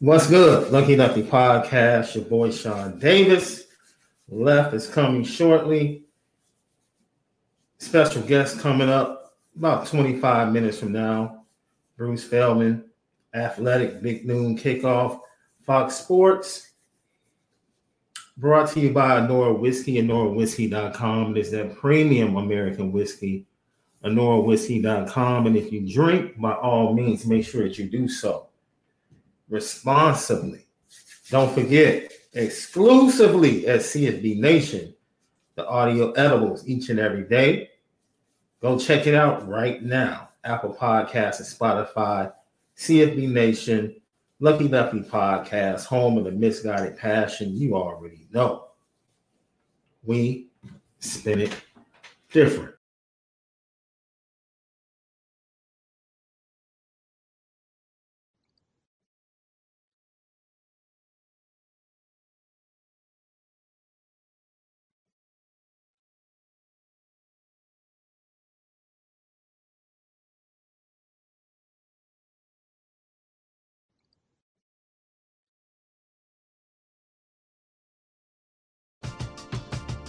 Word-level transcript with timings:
What's 0.00 0.30
good? 0.30 0.70
Lucky 0.70 0.94
Lucky 0.94 1.24
Podcast. 1.24 2.14
Your 2.14 2.22
boy 2.22 2.52
Shaun 2.52 3.00
Davis. 3.00 3.64
Left 4.28 4.72
is 4.72 4.86
coming 4.86 5.24
shortly. 5.24 6.04
Special 7.78 8.22
guest 8.22 8.60
coming 8.60 8.88
up 8.88 9.34
about 9.56 9.88
25 9.88 10.52
minutes 10.52 10.78
from 10.78 10.92
now. 10.92 11.42
Bruce 11.96 12.22
Feldman, 12.22 12.84
Athletic 13.34 14.00
Big 14.00 14.24
Noon 14.24 14.56
Kickoff, 14.56 15.18
Fox 15.62 15.96
Sports. 15.96 16.74
Brought 18.36 18.70
to 18.70 18.80
you 18.80 18.92
by 18.92 19.18
Anora 19.18 19.58
Whiskey 19.58 19.98
and 19.98 20.08
NoraWhiskey.com. 20.08 21.36
It 21.36 21.40
is 21.40 21.50
that 21.50 21.74
premium 21.74 22.36
American 22.36 22.92
whiskey, 22.92 23.48
AnoraWhiskey.com. 24.04 25.48
And 25.48 25.56
if 25.56 25.72
you 25.72 25.92
drink, 25.92 26.40
by 26.40 26.52
all 26.52 26.94
means, 26.94 27.26
make 27.26 27.44
sure 27.44 27.64
that 27.64 27.78
you 27.78 27.90
do 27.90 28.06
so 28.06 28.47
responsibly. 29.48 30.66
Don't 31.30 31.52
forget, 31.52 32.12
exclusively 32.32 33.66
at 33.66 33.80
CFB 33.80 34.38
Nation, 34.38 34.94
the 35.54 35.66
audio 35.66 36.12
edibles 36.12 36.66
each 36.68 36.88
and 36.88 36.98
every 36.98 37.24
day. 37.24 37.70
Go 38.60 38.78
check 38.78 39.06
it 39.06 39.14
out 39.14 39.46
right 39.48 39.82
now. 39.82 40.30
Apple 40.44 40.74
Podcasts 40.74 41.38
and 41.38 41.48
Spotify, 41.48 42.32
CFB 42.76 43.28
Nation, 43.30 43.94
Lucky 44.40 44.68
Lucky 44.68 45.00
Podcast, 45.00 45.84
home 45.86 46.16
of 46.16 46.24
the 46.24 46.30
misguided 46.30 46.96
passion. 46.96 47.56
You 47.56 47.74
already 47.74 48.28
know. 48.32 48.68
We 50.04 50.48
spin 51.00 51.40
it 51.40 51.52
different. 52.30 52.77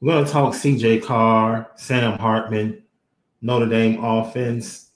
We're 0.00 0.12
going 0.12 0.24
to 0.24 0.30
talk 0.30 0.54
CJ 0.54 1.02
Carr, 1.02 1.70
Sam 1.74 2.18
Hartman, 2.18 2.82
Notre 3.42 3.66
Dame 3.66 4.02
offense 4.02 4.90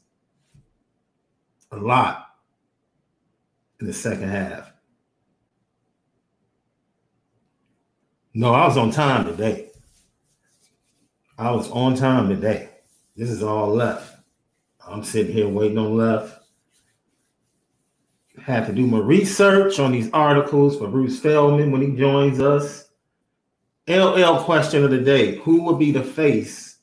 a 1.73 1.77
lot 1.77 2.27
in 3.81 3.87
the 3.87 3.93
second 3.93 4.29
half. 4.29 4.73
No, 8.35 8.53
I 8.55 8.67
was 8.67 8.77
on 8.77 8.91
time 8.91 9.25
today. 9.25 9.71
I 11.37 11.51
was 11.51 11.69
on 11.71 11.97
time 11.97 12.29
today. 12.29 12.69
This 13.17 13.31
is 13.31 13.43
all 13.43 13.69
left. 13.75 14.17
I'm 14.87 15.03
sitting 15.03 15.33
here 15.33 15.49
waiting 15.49 15.79
on 15.79 15.97
left. 15.97 16.39
Had 18.41 18.67
to 18.67 18.73
do 18.73 18.87
my 18.87 18.99
research 18.99 19.79
on 19.79 19.93
these 19.93 20.11
articles 20.13 20.79
for 20.79 20.89
Bruce 20.89 21.21
Feldman 21.21 21.73
when 21.73 21.83
he 21.83 21.97
joins 21.97 22.41
us. 22.41 22.89
LL 23.89 24.43
question 24.45 24.85
of 24.85 24.91
the 24.91 25.01
day 25.01 25.37
Who 25.39 25.63
will 25.63 25.77
be 25.77 25.93
the 25.93 26.05
face 26.05 26.79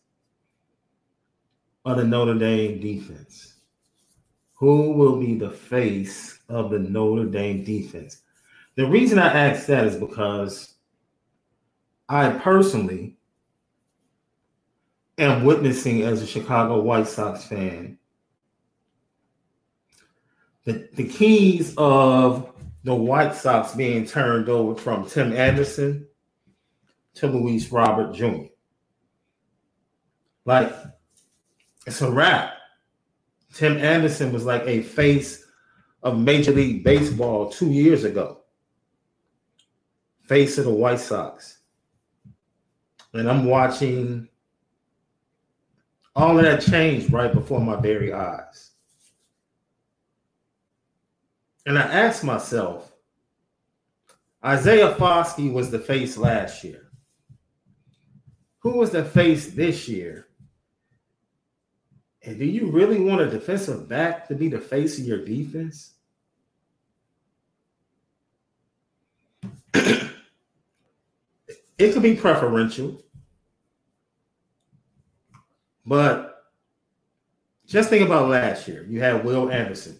of 1.85 1.97
the 1.97 2.03
Notre 2.03 2.37
Dame 2.37 2.79
defense? 2.79 3.55
Who 4.55 4.91
will 4.91 5.17
be 5.17 5.35
the 5.35 5.49
face 5.49 6.39
of 6.49 6.69
the 6.69 6.79
Notre 6.79 7.25
Dame 7.25 7.63
defense? 7.63 8.21
The 8.75 8.85
reason 8.85 9.19
I 9.19 9.27
ask 9.27 9.65
that 9.67 9.87
is 9.87 9.95
because 9.95 10.75
I 12.07 12.29
personally 12.31 13.17
am 15.17 15.43
witnessing 15.43 16.01
as 16.01 16.21
a 16.21 16.27
Chicago 16.27 16.81
White 16.81 17.07
Sox 17.07 17.45
fan 17.45 17.99
the, 20.69 20.87
the 20.93 21.07
keys 21.07 21.73
of 21.77 22.51
the 22.83 22.93
White 22.93 23.35
Sox 23.35 23.73
being 23.73 24.05
turned 24.05 24.49
over 24.49 24.79
from 24.79 25.07
Tim 25.07 25.33
Anderson 25.33 26.07
to 27.19 27.27
Luis 27.27 27.71
Robert 27.71 28.13
Jr. 28.13 28.47
Like, 30.45 30.73
it's 31.85 32.01
a 32.01 32.11
wrap. 32.11 32.53
Tim 33.53 33.77
Anderson 33.77 34.31
was 34.31 34.45
like 34.45 34.63
a 34.65 34.81
face 34.81 35.45
of 36.03 36.19
Major 36.19 36.51
League 36.51 36.83
Baseball 36.83 37.49
two 37.49 37.71
years 37.71 38.03
ago. 38.03 38.41
Face 40.21 40.57
of 40.57 40.65
the 40.65 40.71
White 40.71 40.99
Sox. 40.99 41.59
And 43.13 43.29
I'm 43.29 43.45
watching 43.45 44.29
all 46.15 46.37
of 46.37 46.43
that 46.43 46.61
change 46.61 47.09
right 47.09 47.33
before 47.33 47.59
my 47.59 47.75
very 47.75 48.13
eyes. 48.13 48.71
And 51.65 51.77
I 51.77 51.81
asked 51.81 52.23
myself, 52.23 52.91
Isaiah 54.43 54.93
Foskey 54.95 55.51
was 55.51 55.69
the 55.69 55.79
face 55.79 56.17
last 56.17 56.63
year. 56.63 56.88
Who 58.59 58.77
was 58.77 58.91
the 58.91 59.05
face 59.05 59.51
this 59.51 59.87
year? 59.87 60.27
And 62.23 62.37
do 62.37 62.45
you 62.45 62.69
really 62.69 62.99
want 62.99 63.21
a 63.21 63.29
defensive 63.29 63.87
back 63.87 64.27
to 64.27 64.35
be 64.35 64.49
the 64.49 64.59
face 64.59 64.99
of 64.99 65.05
your 65.05 65.23
defense? 65.23 65.93
it 69.73 70.11
could 71.77 72.03
be 72.03 72.15
preferential. 72.15 73.01
But 75.85 76.43
just 77.65 77.89
think 77.89 78.05
about 78.05 78.29
last 78.29 78.67
year. 78.67 78.85
You 78.87 78.99
had 78.99 79.23
Will 79.23 79.49
Anderson. 79.49 79.99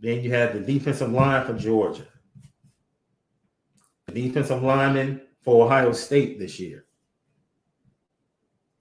Then 0.00 0.22
you 0.22 0.30
had 0.30 0.52
the 0.52 0.60
defensive 0.60 1.10
line 1.10 1.46
for 1.46 1.54
Georgia. 1.54 2.06
The 4.06 4.28
defensive 4.28 4.62
lineman 4.62 5.22
for 5.48 5.64
Ohio 5.64 5.92
State 5.92 6.38
this 6.38 6.60
year. 6.60 6.84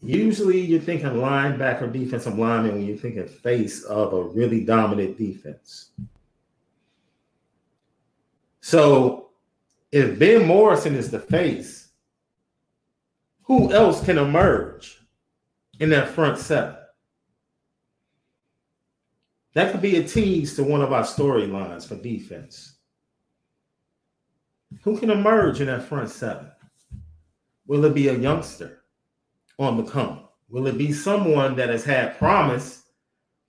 Usually 0.01 0.59
you're 0.59 0.81
thinking 0.81 1.07
linebacker, 1.11 1.89
defensive 1.89 2.37
lineman 2.37 2.73
when 2.73 2.85
you're 2.85 2.97
thinking 2.97 3.25
face 3.25 3.83
of 3.83 4.11
a 4.11 4.23
really 4.23 4.65
dominant 4.65 5.17
defense. 5.17 5.91
So 8.59 9.29
if 9.93 10.19
Ben 10.19 10.45
Morrison 10.45 10.93
is 10.93 11.09
the 11.09 11.21
face, 11.21 11.87
who 13.43 13.71
else 13.71 14.03
can 14.03 14.17
emerge 14.17 14.99
in 15.79 15.89
that 15.91 16.09
front 16.09 16.37
seven? 16.37 16.75
That 19.53 19.71
could 19.71 19.81
be 19.81 19.95
a 19.95 20.03
tease 20.03 20.57
to 20.57 20.65
one 20.65 20.81
of 20.81 20.91
our 20.91 21.03
storylines 21.03 21.87
for 21.87 21.95
defense. 21.95 22.75
Who 24.81 24.97
can 24.97 25.11
emerge 25.11 25.61
in 25.61 25.67
that 25.67 25.83
front 25.83 26.09
seven? 26.09 26.51
Will 27.67 27.83
it 27.85 27.93
be 27.93 28.07
a 28.07 28.17
youngster 28.17 28.83
on 29.59 29.77
the 29.77 29.83
come? 29.83 30.21
Will 30.49 30.67
it 30.67 30.77
be 30.77 30.93
someone 30.93 31.55
that 31.57 31.69
has 31.69 31.83
had 31.83 32.17
promise 32.17 32.83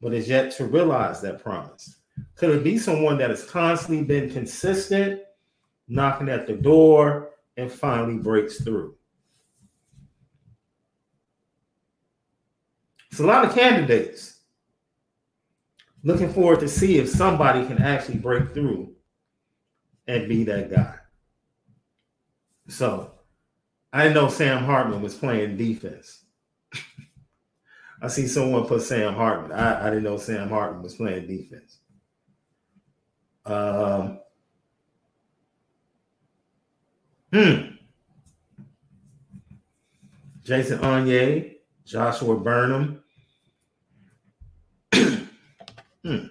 but 0.01 0.13
is 0.13 0.29
yet 0.29 0.51
to 0.53 0.65
realize 0.65 1.21
that 1.21 1.43
promise? 1.43 1.97
Could 2.35 2.51
it 2.51 2.65
be 2.65 2.79
someone 2.79 3.19
that 3.19 3.31
has 3.31 3.45
constantly 3.45 4.05
been 4.05 4.31
consistent, 4.31 5.21
knocking 5.87 6.29
at 6.29 6.47
the 6.47 6.55
door, 6.55 7.31
and 7.57 7.71
finally 7.71 8.19
breaks 8.19 8.61
through? 8.63 8.97
It's 13.11 13.21
a 13.21 13.27
lot 13.27 13.45
of 13.45 13.55
candidates. 13.55 14.41
Looking 16.05 16.33
forward 16.33 16.61
to 16.61 16.69
see 16.69 16.99
if 16.99 17.09
somebody 17.09 17.67
can 17.67 17.83
actually 17.83 18.19
break 18.19 18.53
through 18.55 18.95
and 20.07 20.29
be 20.29 20.45
that 20.45 20.71
guy. 20.71 20.95
So 22.69 23.18
I 23.93 24.03
didn't 24.03 24.15
know 24.15 24.29
Sam 24.29 24.65
Hartman 24.65 25.03
was 25.03 25.15
playing 25.15 25.57
defense. 25.57 26.25
I 28.03 28.09
see 28.09 28.27
someone 28.27 28.67
put 28.67 28.83
Sam 28.83 29.15
Hartman. 29.15 29.53
I, 29.53 29.87
I 29.87 29.91
didn't 29.91 30.05
know 30.05 30.19
Sam 30.19 30.49
Hartman 30.49 30.83
was 30.83 30.95
playing 30.95 31.27
defense. 31.27 31.79
Um, 33.47 34.21
hmm. 37.33 37.61
Jason 40.45 40.79
Onye, 40.81 41.57
Joshua 41.85 42.37
Burnham. 42.37 43.03
hmm. 44.95 46.27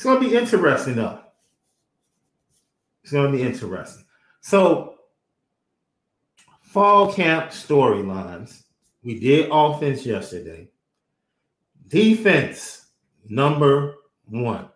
It's 0.00 0.04
going 0.06 0.22
to 0.22 0.30
be 0.30 0.34
interesting, 0.34 0.94
though. 0.94 1.18
It's 3.02 3.12
going 3.12 3.30
to 3.30 3.36
be 3.36 3.42
interesting. 3.42 4.02
So, 4.40 4.94
fall 6.62 7.12
camp 7.12 7.50
storylines. 7.50 8.62
We 9.04 9.20
did 9.20 9.50
offense 9.52 10.06
yesterday. 10.06 10.70
Defense, 11.86 12.86
number 13.28 13.96
one. 14.24 14.70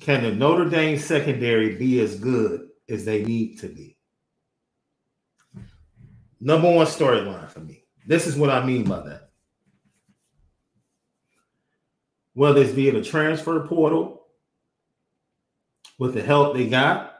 Can 0.00 0.22
the 0.22 0.32
Notre 0.32 0.68
Dame 0.68 0.98
secondary 0.98 1.76
be 1.76 2.00
as 2.00 2.20
good 2.20 2.68
as 2.90 3.06
they 3.06 3.24
need 3.24 3.58
to 3.60 3.68
be? 3.68 3.96
Number 6.42 6.70
one 6.70 6.86
storyline 6.86 7.48
for 7.48 7.60
me. 7.60 7.84
This 8.06 8.26
is 8.26 8.36
what 8.36 8.50
I 8.50 8.66
mean 8.66 8.84
by 8.84 9.00
that. 9.00 9.23
Whether 12.34 12.62
it's 12.62 12.72
via 12.72 12.92
the 12.92 13.02
transfer 13.02 13.66
portal, 13.66 14.22
with 15.98 16.14
the 16.14 16.22
help 16.22 16.54
they 16.54 16.66
got, 16.66 17.16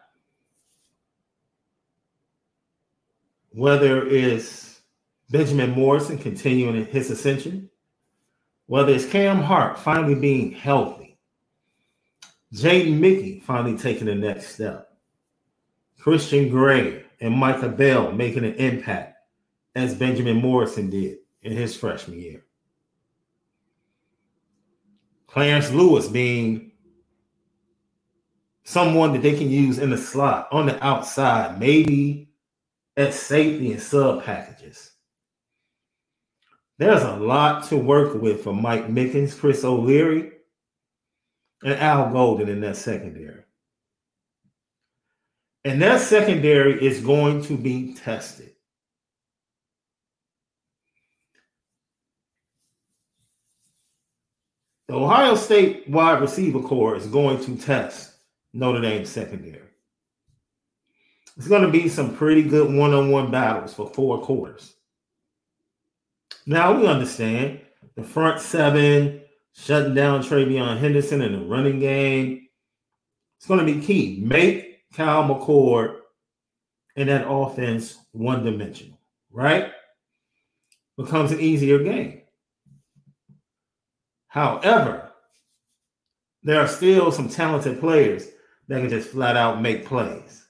whether 3.51 4.07
it's 4.07 4.81
Benjamin 5.31 5.71
Morrison 5.71 6.19
continuing 6.19 6.85
his 6.87 7.11
ascension, 7.11 7.71
whether 8.67 8.93
it's 8.93 9.07
Cam 9.07 9.41
Hart 9.43 9.79
finally 9.79 10.17
being 10.17 10.51
healthy 10.53 11.05
Jaden 12.55 13.01
Mickey 13.01 13.41
finally 13.41 13.77
taking 13.77 14.07
the 14.07 14.15
next 14.15 14.55
step. 14.55 14.89
Christian 15.99 16.49
Gray 16.51 17.05
and 17.21 17.35
Micah 17.35 17.69
Bell 17.69 18.13
making 18.13 18.45
an 18.45 18.55
impact 18.55 19.17
as 19.75 19.95
Benjamin 19.95 20.37
Morrison 20.37 20.89
did 20.89 21.19
in 21.43 21.53
his 21.53 21.77
freshman 21.77 22.21
year. 22.21 22.45
Clarence 25.35 25.73
Lewis 25.73 26.07
being 26.07 26.71
someone 28.63 29.13
that 29.13 29.23
they 29.23 29.37
can 29.37 29.51
use 29.51 29.81
in 29.81 29.91
the 29.91 29.99
slot 29.99 30.47
on 30.53 30.67
the 30.67 30.87
outside, 30.87 31.59
maybe 31.59 32.29
at 32.97 33.13
safety 33.13 33.73
and 33.73 33.83
sub 33.83 34.23
packages. 34.23 34.93
There's 36.79 37.03
a 37.03 37.17
lot 37.17 37.65
to 37.65 37.77
work 37.77 38.15
with 38.15 38.45
for 38.45 38.55
Mike 38.55 38.87
Mickens, 38.87 39.37
Chris 39.37 39.65
O'Leary, 39.65 40.31
and 41.65 41.75
Al 41.81 42.13
Golden 42.13 42.49
in 42.49 42.61
that 42.61 42.77
secondary. 42.77 43.43
And 45.65 45.83
that 45.83 46.01
secondary 46.01 46.81
is 46.81 47.01
going 47.01 47.43
to 47.47 47.57
be 47.57 47.95
tested. 47.95 48.54
The 54.89 54.95
Ohio 54.95 55.35
State 55.35 55.89
wide 55.89 56.21
receiver 56.21 56.61
corps 56.61 56.97
is 56.97 57.07
going 57.07 57.43
to 57.45 57.57
test 57.57 58.15
Notre 58.53 58.81
Dame 58.81 59.07
secondary. 59.07 59.61
It's 61.37 61.49
going 61.49 61.63
to 61.63 61.71
be 61.71 61.89
some 61.89 62.15
pretty 62.15 62.43
good 62.43 62.73
one 62.73 62.93
on 62.93 63.11
one 63.11 63.31
battles 63.31 63.75
for 63.75 63.89
four 63.89 64.21
quarters. 64.21 64.75
Now 66.47 66.79
we 66.79 66.87
understand 66.87 67.61
the 67.97 68.03
front 68.03 68.41
seven 68.41 69.23
shutting 69.55 69.95
down 69.95 70.23
TreVeyon 70.23 70.79
Henderson 70.79 71.23
in 71.23 71.33
the 71.33 71.47
running 71.47 71.81
game. 71.81 72.47
It's 73.39 73.47
going 73.47 73.65
to 73.65 73.73
be 73.73 73.85
key. 73.85 74.21
Make 74.23 74.83
Kyle 74.93 75.25
McCord 75.25 75.97
and 76.97 77.09
that 77.09 77.29
offense 77.29 77.99
one 78.13 78.45
dimensional, 78.45 78.99
right? 79.31 79.73
Becomes 80.97 81.33
an 81.33 81.41
easier 81.41 81.79
game. 81.83 82.24
However, 84.35 85.13
there 86.43 86.61
are 86.61 86.67
still 86.67 87.13
some 87.13 87.29
talented 87.29 87.79
players 87.79 88.27
that 88.67 88.81
can 88.81 88.91
just 88.91 89.11
flat 89.11 89.37
out 89.37 89.63
make 89.63 89.87
plays. 89.87 90.45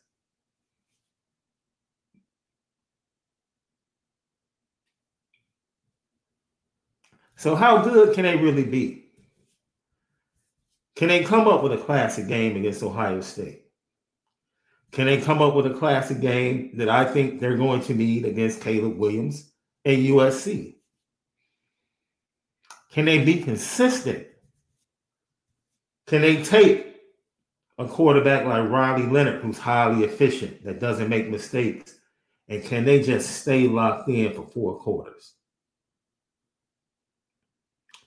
So, 7.36 7.54
how 7.54 7.82
good 7.82 8.14
can 8.14 8.22
they 8.22 8.38
really 8.38 8.64
be? 8.64 9.10
Can 10.96 11.08
they 11.08 11.22
come 11.22 11.46
up 11.46 11.62
with 11.62 11.74
a 11.74 11.76
classic 11.76 12.26
game 12.26 12.56
against 12.56 12.82
Ohio 12.82 13.20
State? 13.20 13.66
Can 14.92 15.04
they 15.04 15.20
come 15.20 15.42
up 15.42 15.54
with 15.54 15.66
a 15.66 15.74
classic 15.74 16.22
game 16.22 16.70
that 16.78 16.88
I 16.88 17.04
think 17.04 17.38
they're 17.38 17.58
going 17.58 17.82
to 17.82 17.94
need 17.94 18.24
against 18.24 18.62
Caleb 18.62 18.96
Williams 18.96 19.52
and 19.84 20.02
USC? 20.06 20.76
Can 22.94 23.06
they 23.06 23.24
be 23.24 23.40
consistent? 23.40 24.24
Can 26.06 26.22
they 26.22 26.44
take 26.44 26.94
a 27.76 27.88
quarterback 27.88 28.46
like 28.46 28.70
Riley 28.70 29.06
Leonard, 29.06 29.42
who's 29.42 29.58
highly 29.58 30.04
efficient, 30.04 30.62
that 30.64 30.78
doesn't 30.78 31.08
make 31.08 31.28
mistakes? 31.28 31.98
And 32.48 32.62
can 32.62 32.84
they 32.84 33.02
just 33.02 33.42
stay 33.42 33.66
locked 33.66 34.08
in 34.08 34.32
for 34.32 34.46
four 34.46 34.78
quarters? 34.78 35.34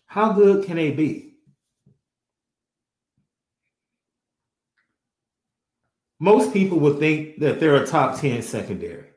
How 0.05 0.31
good 0.31 0.65
can 0.65 0.77
they 0.77 0.91
be? 0.91 1.33
Most 6.17 6.53
people 6.53 6.79
would 6.79 6.97
think 6.97 7.39
that 7.39 7.59
they're 7.59 7.75
a 7.75 7.85
top 7.85 8.21
10 8.21 8.41
secondary. 8.41 9.07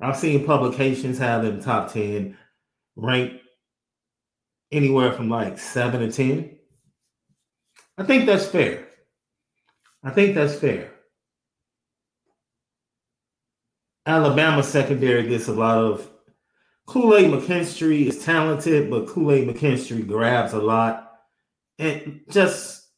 I've 0.00 0.16
seen 0.16 0.46
publications 0.46 1.18
have 1.18 1.42
them 1.42 1.60
top 1.60 1.92
10 1.92 2.38
ranked 2.94 3.41
anywhere 4.72 5.12
from 5.12 5.28
like 5.28 5.58
7 5.58 6.00
to 6.00 6.10
10. 6.10 6.58
I 7.98 8.04
think 8.04 8.26
that's 8.26 8.46
fair. 8.46 8.88
I 10.02 10.10
think 10.10 10.34
that's 10.34 10.54
fair. 10.54 10.90
Alabama 14.04 14.62
secondary 14.62 15.28
gets 15.28 15.46
a 15.46 15.52
lot 15.52 15.78
of 15.78 16.08
Kool 16.86 17.14
Aid 17.14 17.30
McKinstry 17.30 18.06
is 18.06 18.24
talented, 18.24 18.90
but 18.90 19.06
Kool 19.06 19.30
Aid 19.30 19.48
McKinstry 19.48 20.06
grabs 20.06 20.52
a 20.52 20.58
lot. 20.58 21.12
And 21.78 22.22
just 22.28 22.88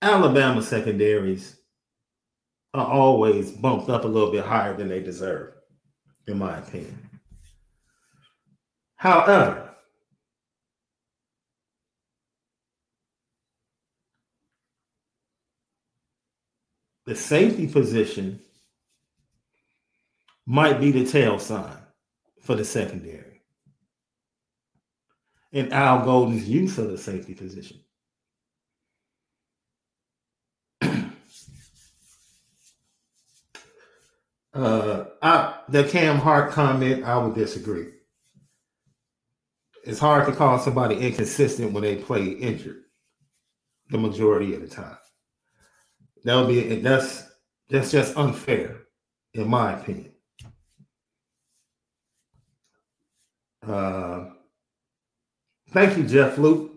Alabama 0.00 0.62
secondaries 0.62 1.56
are 2.72 2.86
always 2.86 3.50
bumped 3.50 3.90
up 3.90 4.04
a 4.04 4.08
little 4.08 4.30
bit 4.30 4.44
higher 4.44 4.76
than 4.76 4.88
they 4.88 5.02
deserve, 5.02 5.54
in 6.28 6.38
my 6.38 6.58
opinion. 6.58 7.10
However, 8.94 9.69
the 17.10 17.16
safety 17.16 17.66
position 17.66 18.38
might 20.46 20.78
be 20.78 20.92
the 20.92 21.04
tail 21.04 21.40
sign 21.40 21.76
for 22.40 22.54
the 22.54 22.64
secondary. 22.64 23.42
And 25.52 25.72
Al 25.72 26.04
Golden's 26.04 26.48
use 26.48 26.78
of 26.78 26.88
the 26.88 26.96
safety 26.96 27.34
position. 27.34 27.80
uh, 34.54 35.06
I, 35.20 35.58
the 35.68 35.82
Cam 35.82 36.18
Hart 36.18 36.52
comment, 36.52 37.02
I 37.02 37.18
would 37.18 37.34
disagree. 37.34 37.88
It's 39.82 39.98
hard 39.98 40.26
to 40.26 40.32
call 40.32 40.60
somebody 40.60 41.00
inconsistent 41.00 41.72
when 41.72 41.82
they 41.82 41.96
play 41.96 42.26
injured 42.26 42.84
the 43.88 43.98
majority 43.98 44.54
of 44.54 44.60
the 44.60 44.68
time. 44.68 44.96
That 46.24 46.36
would 46.36 46.48
be 46.48 46.76
that's 46.80 47.24
that's 47.68 47.90
just 47.90 48.16
unfair, 48.16 48.78
in 49.34 49.48
my 49.48 49.78
opinion. 49.78 50.12
Uh, 53.66 54.30
thank 55.70 55.96
you, 55.96 56.04
Jeff 56.04 56.38
Luke. 56.38 56.72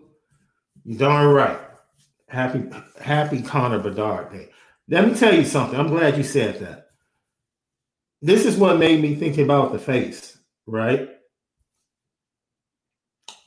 You 0.84 0.96
darn 0.98 1.28
right. 1.28 1.58
Happy, 2.28 2.64
happy 3.00 3.42
Connor 3.42 3.78
Bedard 3.78 4.32
Day. 4.32 4.50
Let 4.88 5.08
me 5.08 5.14
tell 5.14 5.34
you 5.34 5.44
something. 5.44 5.78
I'm 5.78 5.88
glad 5.88 6.16
you 6.16 6.22
said 6.22 6.60
that. 6.60 6.88
This 8.22 8.46
is 8.46 8.56
what 8.56 8.78
made 8.78 9.02
me 9.02 9.14
think 9.14 9.38
about 9.38 9.72
the 9.72 9.78
face, 9.78 10.38
right? 10.66 11.10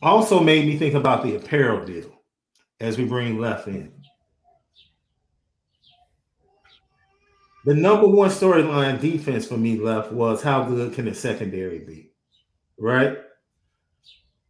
Also 0.01 0.39
made 0.39 0.66
me 0.68 0.77
think 0.77 0.94
about 0.94 1.24
the 1.24 1.36
apparel 1.36 1.86
deal 1.86 2.12
as 2.80 2.98
we 2.98 3.06
bring 3.06 3.39
left 3.39 3.68
in. 3.68 3.97
The 7.67 7.74
number 7.74 8.07
one 8.07 8.29
storyline 8.29 9.01
defense 9.01 9.45
for 9.45 9.57
me 9.57 9.77
left 9.77 10.13
was 10.13 10.41
how 10.41 10.63
good 10.63 10.93
can 10.93 11.03
the 11.03 11.13
secondary 11.13 11.79
be, 11.79 12.13
right? 12.79 13.17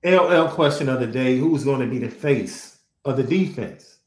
LL 0.06 0.50
question 0.50 0.88
of 0.88 1.00
the 1.00 1.08
day 1.08 1.36
who's 1.36 1.64
going 1.64 1.80
to 1.80 1.88
be 1.88 1.98
the 1.98 2.12
face 2.12 2.78
of 3.06 3.18
the 3.18 3.24
defense? 3.24 3.98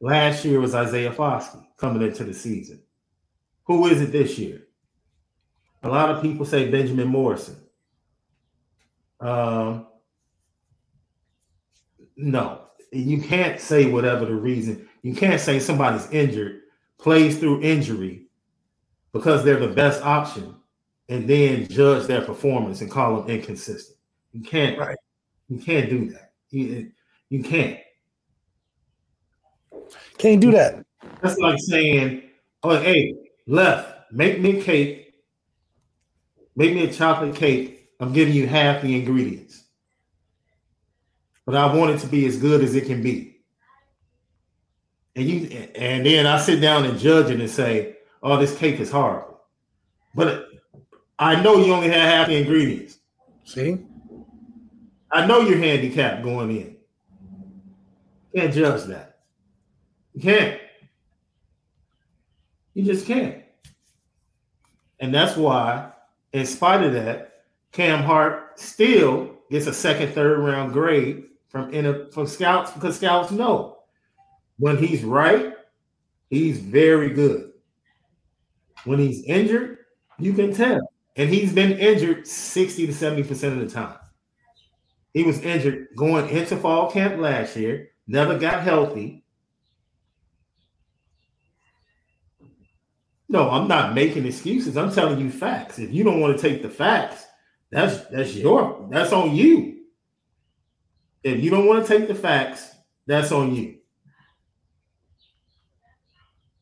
Last 0.00 0.46
year 0.46 0.62
was 0.62 0.74
Isaiah 0.74 1.12
Foskey 1.12 1.62
coming 1.76 2.00
into 2.00 2.24
the 2.24 2.32
season. 2.32 2.80
Who 3.64 3.86
is 3.88 4.00
it 4.00 4.12
this 4.12 4.38
year? 4.38 4.62
A 5.82 5.88
lot 5.90 6.08
of 6.08 6.22
people 6.22 6.46
say 6.46 6.70
Benjamin 6.70 7.08
Morrison. 7.08 7.56
Um, 9.20 9.88
no, 12.16 12.62
you 12.92 13.20
can't 13.20 13.60
say 13.60 13.90
whatever 13.90 14.24
the 14.24 14.34
reason. 14.34 14.88
You 15.02 15.14
can't 15.14 15.38
say 15.38 15.60
somebody's 15.60 16.10
injured, 16.10 16.62
plays 16.98 17.38
through 17.38 17.62
injury 17.62 18.26
because 19.12 19.44
they're 19.44 19.60
the 19.60 19.68
best 19.68 20.02
option, 20.02 20.54
and 21.08 21.28
then 21.28 21.66
judge 21.68 22.06
their 22.06 22.22
performance 22.22 22.80
and 22.80 22.90
call 22.90 23.20
them 23.20 23.30
inconsistent. 23.30 23.96
You 24.32 24.42
can't. 24.42 24.78
Right. 24.78 24.96
You 25.48 25.58
can't 25.58 25.88
do 25.88 26.10
that. 26.10 26.32
You, 26.50 26.90
you 27.28 27.42
can't. 27.42 27.78
Can't 30.18 30.40
do 30.40 30.50
that. 30.52 30.84
That's 31.22 31.38
like 31.38 31.58
saying, 31.60 32.22
"Oh, 32.62 32.78
hey, 32.78 33.14
left, 33.46 34.12
make 34.12 34.40
me 34.40 34.58
a 34.58 34.62
cake, 34.62 35.14
make 36.56 36.74
me 36.74 36.84
a 36.84 36.92
chocolate 36.92 37.36
cake. 37.36 37.90
I'm 38.00 38.12
giving 38.12 38.34
you 38.34 38.46
half 38.46 38.82
the 38.82 38.94
ingredients, 38.94 39.64
but 41.44 41.54
I 41.54 41.72
want 41.74 41.92
it 41.92 41.98
to 42.00 42.06
be 42.06 42.26
as 42.26 42.36
good 42.36 42.62
as 42.62 42.74
it 42.74 42.86
can 42.86 43.02
be." 43.02 43.35
And 45.16 45.26
you, 45.26 45.46
and 45.74 46.04
then 46.04 46.26
I 46.26 46.38
sit 46.38 46.60
down 46.60 46.84
and 46.84 46.98
judge 46.98 47.30
it 47.30 47.40
and 47.40 47.50
say, 47.50 47.96
"Oh, 48.22 48.36
this 48.36 48.56
cake 48.56 48.78
is 48.78 48.90
horrible," 48.90 49.40
but 50.14 50.48
I 51.18 51.40
know 51.40 51.56
you 51.56 51.72
only 51.72 51.88
have 51.88 52.02
half 52.02 52.26
the 52.28 52.36
ingredients. 52.36 52.98
See, 53.44 53.78
I 55.10 55.26
know 55.26 55.40
you're 55.40 55.56
handicapped 55.56 56.22
going 56.22 56.50
in. 56.50 56.76
Can't 58.34 58.52
judge 58.52 58.84
that. 58.84 59.20
You 60.12 60.20
can't. 60.20 60.60
You 62.74 62.84
just 62.84 63.06
can't. 63.06 63.42
And 65.00 65.14
that's 65.14 65.34
why, 65.34 65.92
in 66.34 66.44
spite 66.44 66.82
of 66.82 66.92
that, 66.92 67.44
Cam 67.72 68.02
Hart 68.02 68.60
still 68.60 69.34
gets 69.50 69.66
a 69.66 69.72
second, 69.72 70.12
third 70.12 70.40
round 70.40 70.74
grade 70.74 71.24
from 71.48 71.72
in 71.72 72.10
from 72.10 72.26
scouts 72.26 72.70
because 72.72 72.96
scouts 72.96 73.30
know 73.30 73.75
when 74.58 74.78
he's 74.78 75.04
right, 75.04 75.54
he's 76.30 76.58
very 76.58 77.10
good. 77.10 77.52
When 78.84 78.98
he's 78.98 79.24
injured, 79.24 79.78
you 80.18 80.32
can 80.32 80.52
tell. 80.54 80.80
And 81.16 81.30
he's 81.30 81.52
been 81.52 81.72
injured 81.72 82.26
60 82.26 82.86
to 82.86 82.92
70% 82.92 83.52
of 83.52 83.58
the 83.58 83.68
time. 83.68 83.98
He 85.12 85.22
was 85.22 85.40
injured 85.40 85.88
going 85.96 86.28
into 86.28 86.56
fall 86.56 86.90
camp 86.90 87.18
last 87.18 87.56
year, 87.56 87.90
never 88.06 88.38
got 88.38 88.62
healthy. 88.62 89.24
No, 93.28 93.50
I'm 93.50 93.66
not 93.66 93.94
making 93.94 94.26
excuses. 94.26 94.76
I'm 94.76 94.92
telling 94.92 95.18
you 95.18 95.30
facts. 95.30 95.78
If 95.78 95.90
you 95.92 96.04
don't 96.04 96.20
want 96.20 96.38
to 96.38 96.42
take 96.48 96.62
the 96.62 96.68
facts, 96.68 97.24
that's 97.70 98.06
that's 98.06 98.34
your 98.34 98.88
that's 98.90 99.12
on 99.12 99.34
you. 99.34 99.80
If 101.24 101.42
you 101.42 101.50
don't 101.50 101.66
want 101.66 101.84
to 101.84 101.98
take 101.98 102.06
the 102.06 102.14
facts, 102.14 102.70
that's 103.06 103.32
on 103.32 103.54
you. 103.54 103.78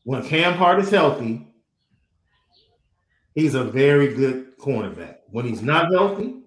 When 0.05 0.23
Cam 0.23 0.53
Hart 0.53 0.79
is 0.79 0.91
healthy, 0.91 1.47
he's 3.33 3.55
a 3.55 3.63
very 3.63 4.13
good 4.13 4.57
cornerback. 4.59 5.17
When 5.31 5.45
he's 5.45 5.63
not 5.63 5.91
healthy, 5.91 6.43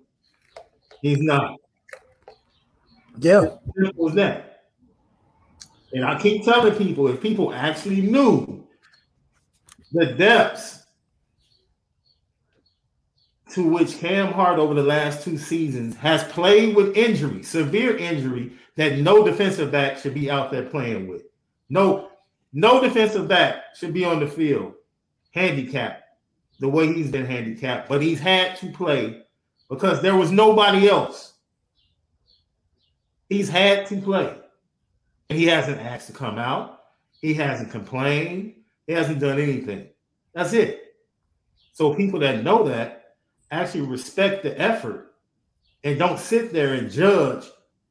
he's 1.02 1.18
not. 1.18 1.56
Yeah. 3.18 3.56
Simple 3.76 4.08
as 4.08 4.14
that. 4.14 4.62
And 5.92 6.04
I 6.04 6.20
keep 6.20 6.44
telling 6.44 6.76
people 6.76 7.08
if 7.08 7.20
people 7.20 7.52
actually 7.52 8.00
knew 8.00 8.64
the 9.90 10.06
depths 10.06 10.86
to 13.54 13.64
which 13.68 13.98
Cam 13.98 14.32
Hart 14.32 14.60
over 14.60 14.74
the 14.74 14.84
last 14.84 15.24
two 15.24 15.36
seasons 15.36 15.96
has 15.96 16.22
played 16.24 16.76
with 16.76 16.96
injury, 16.96 17.42
severe 17.42 17.96
injury 17.96 18.52
that 18.76 18.98
no 18.98 19.24
defensive 19.24 19.72
back 19.72 19.98
should 19.98 20.14
be 20.14 20.30
out 20.30 20.52
there 20.52 20.62
playing 20.62 21.08
with. 21.08 21.22
No, 21.70 22.07
no 22.52 22.80
defensive 22.80 23.28
back 23.28 23.76
should 23.76 23.92
be 23.92 24.04
on 24.04 24.20
the 24.20 24.26
field 24.26 24.74
handicapped 25.32 26.02
the 26.60 26.68
way 26.68 26.92
he's 26.92 27.10
been 27.10 27.26
handicapped, 27.26 27.88
but 27.88 28.02
he's 28.02 28.20
had 28.20 28.56
to 28.56 28.70
play 28.70 29.22
because 29.68 30.02
there 30.02 30.16
was 30.16 30.30
nobody 30.30 30.88
else. 30.88 31.34
He's 33.28 33.48
had 33.48 33.86
to 33.88 34.00
play. 34.00 34.34
And 35.30 35.38
he 35.38 35.46
hasn't 35.46 35.80
asked 35.80 36.08
to 36.08 36.12
come 36.12 36.38
out. 36.38 36.80
He 37.20 37.34
hasn't 37.34 37.70
complained. 37.70 38.54
He 38.86 38.92
hasn't 38.94 39.20
done 39.20 39.38
anything. 39.38 39.88
That's 40.32 40.52
it. 40.52 40.94
So 41.74 41.94
people 41.94 42.18
that 42.20 42.42
know 42.42 42.64
that 42.64 43.14
actually 43.50 43.82
respect 43.82 44.42
the 44.42 44.58
effort 44.60 45.14
and 45.84 45.98
don't 45.98 46.18
sit 46.18 46.52
there 46.52 46.74
and 46.74 46.90
judge, 46.90 47.44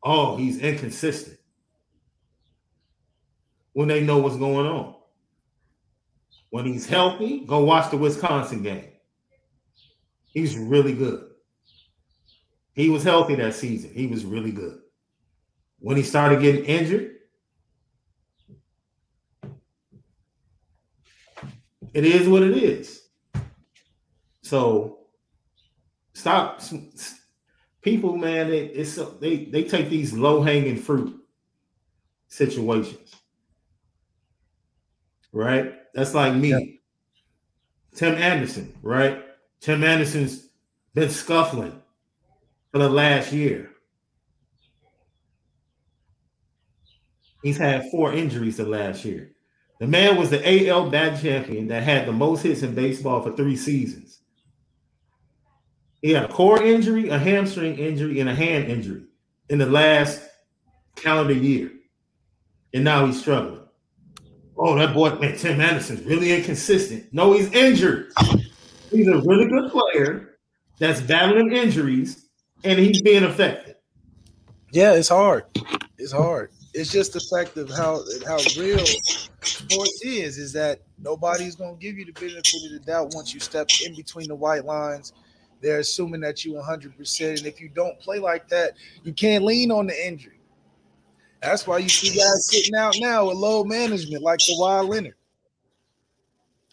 oh, 0.04 0.36
he's 0.36 0.60
inconsistent 0.60 1.37
when 3.78 3.88
they 3.88 4.02
know 4.02 4.18
what's 4.18 4.38
going 4.38 4.66
on. 4.66 4.96
When 6.50 6.66
he's 6.66 6.88
healthy, 6.88 7.42
go 7.42 7.64
watch 7.64 7.92
the 7.92 7.98
Wisconsin 7.98 8.64
game. 8.64 8.88
He's 10.34 10.58
really 10.58 10.96
good. 10.96 11.30
He 12.74 12.90
was 12.90 13.04
healthy 13.04 13.36
that 13.36 13.54
season. 13.54 13.92
He 13.94 14.08
was 14.08 14.26
really 14.26 14.50
good. 14.50 14.80
When 15.78 15.96
he 15.96 16.02
started 16.02 16.42
getting 16.42 16.66
injured, 16.66 17.18
it 21.94 22.04
is 22.04 22.28
what 22.28 22.42
it 22.42 22.58
is. 22.58 23.04
So 24.42 25.02
stop 26.14 26.64
people, 27.84 28.18
man. 28.18 28.52
It's 28.52 28.96
they 29.20 29.46
they 29.46 29.66
take 29.66 29.92
these 29.92 30.14
low 30.14 30.42
hanging 30.42 30.78
fruit 30.78 31.16
situations, 32.28 33.17
right? 35.32 35.74
That's 35.94 36.14
like 36.14 36.34
me. 36.36 36.50
Yep. 36.50 36.64
Tim 37.96 38.16
Anderson, 38.16 38.74
right? 38.82 39.24
Tim 39.60 39.84
Anderson's 39.84 40.50
been 40.94 41.10
scuffling 41.10 41.82
for 42.72 42.80
the 42.80 42.90
last 42.90 43.32
year. 43.32 43.72
He's 47.44 47.58
had 47.58 47.90
four 47.92 48.14
injuries 48.14 48.58
the 48.58 48.66
last 48.66 49.06
year. 49.06 49.32
The 49.80 49.88
man 49.88 50.18
was 50.18 50.30
the 50.30 50.70
AL 50.70 50.90
bat 50.90 51.22
champion 51.22 51.68
that 51.68 51.84
had 51.84 52.08
the 52.08 52.12
most 52.12 52.42
hits 52.42 52.64
in 52.64 52.74
baseball 52.74 53.22
for 53.22 53.36
three 53.36 53.56
seasons. 53.56 54.20
He 56.02 56.12
had 56.12 56.26
a 56.26 56.28
core 56.28 56.62
injury, 56.62 57.10
a 57.10 57.18
hamstring 57.18 57.78
injury, 57.78 58.20
and 58.20 58.30
a 58.30 58.36
hand 58.36 58.66
injury 58.66 59.04
in 59.50 59.60
the 59.60 59.66
last 59.66 60.22
calendar 60.96 61.34
year. 61.34 61.72
And 62.74 62.84
now 62.84 63.06
he's 63.06 63.20
struggling. 63.20 63.67
Oh, 64.58 64.76
that 64.76 64.94
boy, 64.94 65.12
man, 65.16 65.38
Tim 65.38 65.62
Anderson's 65.62 66.02
really 66.04 66.34
inconsistent. 66.34 67.14
No, 67.14 67.34
he's 67.34 67.52
injured. 67.54 68.12
He's 68.90 69.08
a 69.08 69.18
really 69.20 69.48
good 69.48 69.72
player 69.72 70.40
that's 70.80 71.02
battling 71.02 71.52
injuries 71.52 72.28
and 72.64 72.80
he's 72.80 73.02
being 73.02 73.24
affected. 73.24 73.76
Yeah, 74.72 74.94
it's 74.94 75.10
hard. 75.10 75.46
It's 75.98 76.12
hard. 76.12 76.52
It's 76.74 76.92
just 76.92 77.14
the 77.14 77.20
fact 77.20 77.58
of 77.58 77.70
how 77.70 78.04
how 78.26 78.38
real 78.60 78.86
sports 79.42 80.02
is, 80.04 80.38
is 80.38 80.54
that 80.54 80.82
nobody's 81.00 81.56
gonna 81.56 81.78
give 81.78 81.98
you 81.98 82.06
the 82.06 82.12
benefit 82.12 82.66
of 82.66 82.72
the 82.72 82.82
doubt 82.86 83.14
once 83.14 83.34
you 83.34 83.40
step 83.40 83.68
in 83.86 83.96
between 83.96 84.28
the 84.28 84.36
white 84.36 84.66
lines. 84.66 85.14
They're 85.62 85.80
assuming 85.80 86.22
that 86.22 86.46
you 86.46 86.54
100%. 86.54 87.38
And 87.38 87.48
if 87.48 87.60
you 87.60 87.70
don't 87.70 88.00
play 88.00 88.20
like 88.20 88.48
that, 88.50 88.74
you 89.04 89.14
can't 89.14 89.44
lean 89.44 89.72
on 89.72 89.88
the 89.88 90.08
injury. 90.08 90.37
That's 91.42 91.68
why 91.68 91.78
you 91.78 91.90
see 91.90 92.18
guys 92.18 92.48
sitting 92.48 92.76
out 92.76 92.96
now 93.00 93.28
with 93.28 93.38
low 93.38 93.64
management, 93.64 94.24
like 94.24 94.40
Kawhi 94.40 94.88
Leonard. 94.88 95.14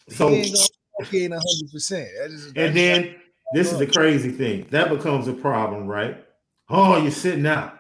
So 0.09 0.29
he 0.29 1.25
ain't 1.25 1.33
hundred 1.33 1.73
percent. 1.73 2.09
And 2.57 2.77
then 2.77 3.17
this 3.53 3.73
is 3.73 3.79
the 3.79 3.87
crazy 3.87 4.31
thing 4.31 4.67
that 4.71 4.89
becomes 4.89 5.29
a 5.29 5.33
problem, 5.33 5.87
right? 5.87 6.25
Oh, 6.69 6.97
you're 6.97 7.11
sitting 7.11 7.47
out, 7.47 7.79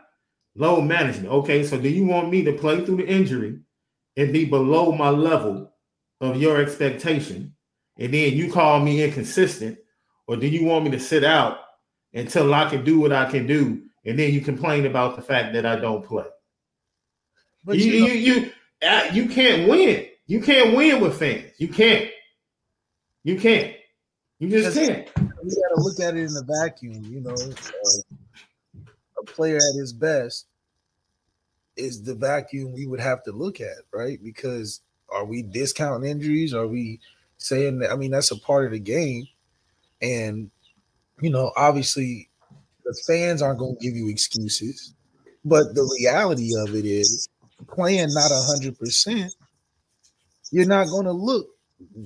low 0.54 0.80
management. 0.80 1.32
Okay, 1.32 1.64
so 1.64 1.78
do 1.78 1.88
you 1.88 2.04
want 2.04 2.30
me 2.30 2.44
to 2.44 2.52
play 2.52 2.84
through 2.84 2.98
the 2.98 3.06
injury 3.06 3.58
and 4.16 4.32
be 4.32 4.44
below 4.44 4.92
my 4.92 5.08
level 5.08 5.72
of 6.20 6.40
your 6.40 6.60
expectation, 6.60 7.54
and 7.98 8.14
then 8.14 8.34
you 8.34 8.52
call 8.52 8.80
me 8.80 9.02
inconsistent, 9.02 9.78
or 10.26 10.36
do 10.36 10.46
you 10.46 10.64
want 10.64 10.84
me 10.84 10.90
to 10.90 11.00
sit 11.00 11.24
out 11.24 11.58
until 12.12 12.54
I 12.54 12.68
can 12.68 12.84
do 12.84 13.00
what 13.00 13.12
I 13.12 13.30
can 13.30 13.46
do, 13.46 13.82
and 14.04 14.18
then 14.18 14.32
you 14.32 14.40
complain 14.40 14.86
about 14.86 15.16
the 15.16 15.22
fact 15.22 15.52
that 15.54 15.66
I 15.66 15.76
don't 15.76 16.04
play? 16.04 16.24
But 17.64 17.78
you 17.78 17.92
you 17.92 18.06
you, 18.06 18.34
you, 18.34 18.52
uh, 18.86 19.08
you 19.12 19.28
can't 19.28 19.68
win. 19.68 20.06
You 20.26 20.40
can't 20.40 20.76
win 20.76 21.00
with 21.00 21.18
fans. 21.18 21.52
You 21.58 21.68
can't. 21.68 22.10
You 23.22 23.38
can't. 23.38 23.74
You 24.38 24.48
just 24.48 24.76
can't. 24.76 25.08
You 25.16 25.24
got 25.24 25.74
to 25.74 25.82
look 25.82 26.00
at 26.00 26.16
it 26.16 26.24
in 26.24 26.34
the 26.34 26.44
vacuum. 26.60 27.04
You 27.04 27.20
know, 27.20 27.34
uh, 27.34 28.80
a 29.20 29.24
player 29.24 29.56
at 29.56 29.78
his 29.78 29.92
best 29.92 30.46
is 31.76 32.02
the 32.02 32.14
vacuum 32.14 32.72
we 32.72 32.86
would 32.86 33.00
have 33.00 33.22
to 33.24 33.32
look 33.32 33.60
at, 33.60 33.78
right? 33.92 34.22
Because 34.22 34.80
are 35.08 35.24
we 35.24 35.42
discounting 35.42 36.08
injuries? 36.08 36.54
Are 36.54 36.66
we 36.66 37.00
saying 37.38 37.80
that? 37.80 37.90
I 37.90 37.96
mean, 37.96 38.10
that's 38.10 38.30
a 38.30 38.38
part 38.38 38.66
of 38.66 38.72
the 38.72 38.78
game, 38.78 39.26
and 40.00 40.50
you 41.20 41.30
know, 41.30 41.52
obviously, 41.56 42.28
the 42.84 42.94
fans 43.06 43.42
aren't 43.42 43.58
going 43.58 43.76
to 43.76 43.82
give 43.82 43.94
you 43.94 44.08
excuses, 44.08 44.94
but 45.44 45.74
the 45.74 45.82
reality 46.00 46.50
of 46.56 46.74
it 46.74 46.84
is 46.84 47.28
playing 47.68 48.12
not 48.12 48.30
a 48.30 48.42
hundred 48.46 48.78
percent, 48.78 49.32
you're 50.50 50.66
not 50.66 50.88
going 50.88 51.06
to 51.06 51.12
look 51.12 51.48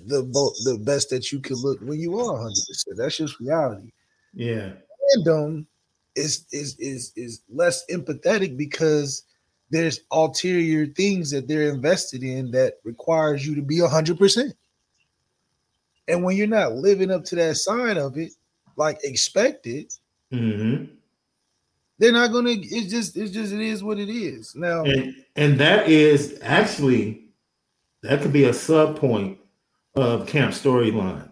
the 0.06 0.22
the 0.64 0.78
best 0.84 1.10
that 1.10 1.30
you 1.30 1.40
could 1.40 1.58
look 1.58 1.80
when 1.80 2.00
you 2.00 2.18
are 2.18 2.36
hundred 2.36 2.64
percent. 2.68 2.96
That's 2.96 3.16
just 3.16 3.40
reality. 3.40 3.90
Yeah, 4.34 4.72
fandom 5.16 5.66
is 6.14 6.46
is 6.52 6.76
is 6.78 7.12
is 7.16 7.42
less 7.48 7.84
empathetic 7.90 8.56
because 8.56 9.24
there's 9.70 10.00
ulterior 10.10 10.86
things 10.86 11.30
that 11.30 11.46
they're 11.46 11.68
invested 11.68 12.22
in 12.22 12.50
that 12.52 12.74
requires 12.84 13.46
you 13.46 13.54
to 13.54 13.62
be 13.62 13.80
hundred 13.80 14.18
percent. 14.18 14.54
And 16.06 16.24
when 16.24 16.36
you're 16.36 16.46
not 16.46 16.72
living 16.72 17.10
up 17.10 17.24
to 17.26 17.36
that 17.36 17.56
side 17.56 17.98
of 17.98 18.16
it, 18.16 18.32
like 18.76 18.98
expected, 19.04 19.92
mm-hmm 20.32 20.94
they're 21.98 22.12
not 22.12 22.32
gonna. 22.32 22.50
It's 22.50 22.90
just. 22.90 23.16
It's 23.16 23.32
just. 23.32 23.52
It 23.52 23.60
is 23.60 23.82
what 23.82 23.98
it 23.98 24.08
is. 24.08 24.54
Now, 24.54 24.84
and, 24.84 25.14
and 25.36 25.58
that 25.58 25.88
is 25.88 26.38
actually 26.42 27.28
that 28.02 28.22
could 28.22 28.32
be 28.32 28.44
a 28.44 28.52
sub 28.52 28.98
point 28.98 29.38
of 29.96 30.26
Camp 30.26 30.52
storyline. 30.52 31.28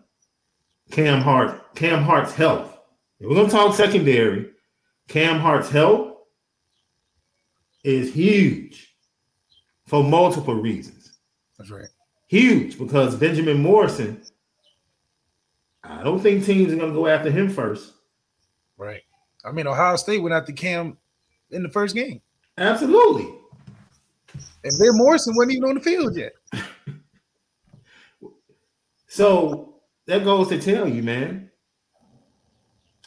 Cam 0.90 1.22
Hart. 1.22 1.74
Cam 1.74 2.02
Hart's 2.02 2.34
health. 2.34 2.78
If 3.20 3.28
we're 3.28 3.36
gonna 3.36 3.48
talk 3.48 3.74
secondary. 3.74 4.50
Cam 5.08 5.38
Hart's 5.38 5.70
health 5.70 6.16
is 7.84 8.12
huge 8.12 8.96
for 9.86 10.02
multiple 10.02 10.54
reasons. 10.54 11.18
That's 11.58 11.70
right. 11.70 11.88
Huge 12.26 12.76
because 12.76 13.14
Benjamin 13.14 13.62
Morrison. 13.62 14.22
I 15.84 16.02
don't 16.02 16.18
think 16.18 16.44
teams 16.44 16.72
are 16.72 16.76
gonna 16.76 16.92
go 16.92 17.06
after 17.06 17.30
him 17.30 17.48
first. 17.48 17.92
Right. 18.76 19.02
I 19.46 19.52
mean, 19.52 19.66
Ohio 19.66 19.96
State 19.96 20.22
went 20.22 20.34
after 20.34 20.52
Cam 20.52 20.96
in 21.50 21.62
the 21.62 21.68
first 21.68 21.94
game. 21.94 22.20
Absolutely. 22.58 23.26
And 24.64 24.78
Ben 24.78 24.90
Morrison 24.92 25.34
wasn't 25.36 25.52
even 25.52 25.68
on 25.68 25.74
the 25.76 25.80
field 25.80 26.16
yet. 26.16 26.32
so 29.06 29.76
that 30.06 30.24
goes 30.24 30.48
to 30.48 30.60
tell 30.60 30.88
you, 30.88 31.02
man. 31.02 31.50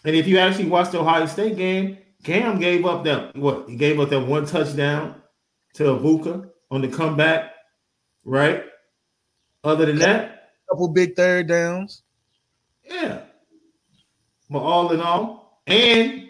And 0.05 0.15
if 0.15 0.27
you 0.27 0.37
actually 0.37 0.69
watched 0.69 0.93
the 0.93 0.99
Ohio 0.99 1.25
State 1.25 1.57
game, 1.57 1.97
Cam 2.23 2.59
gave 2.59 2.85
up 2.85 3.03
that 3.03 3.35
what 3.35 3.69
he 3.69 3.75
gave 3.75 3.99
up 3.99 4.09
that 4.09 4.21
one 4.21 4.45
touchdown 4.45 5.21
to 5.73 5.83
Egbuka 5.83 6.49
on 6.71 6.81
the 6.81 6.87
comeback, 6.87 7.51
right? 8.23 8.63
Other 9.63 9.85
than 9.85 9.97
that, 9.99 10.51
couple 10.69 10.87
big 10.89 11.15
third 11.15 11.47
downs. 11.47 12.03
Yeah. 12.83 13.21
But 14.49 14.59
all 14.59 14.91
in 14.91 15.01
all, 15.01 15.61
and 15.67 16.28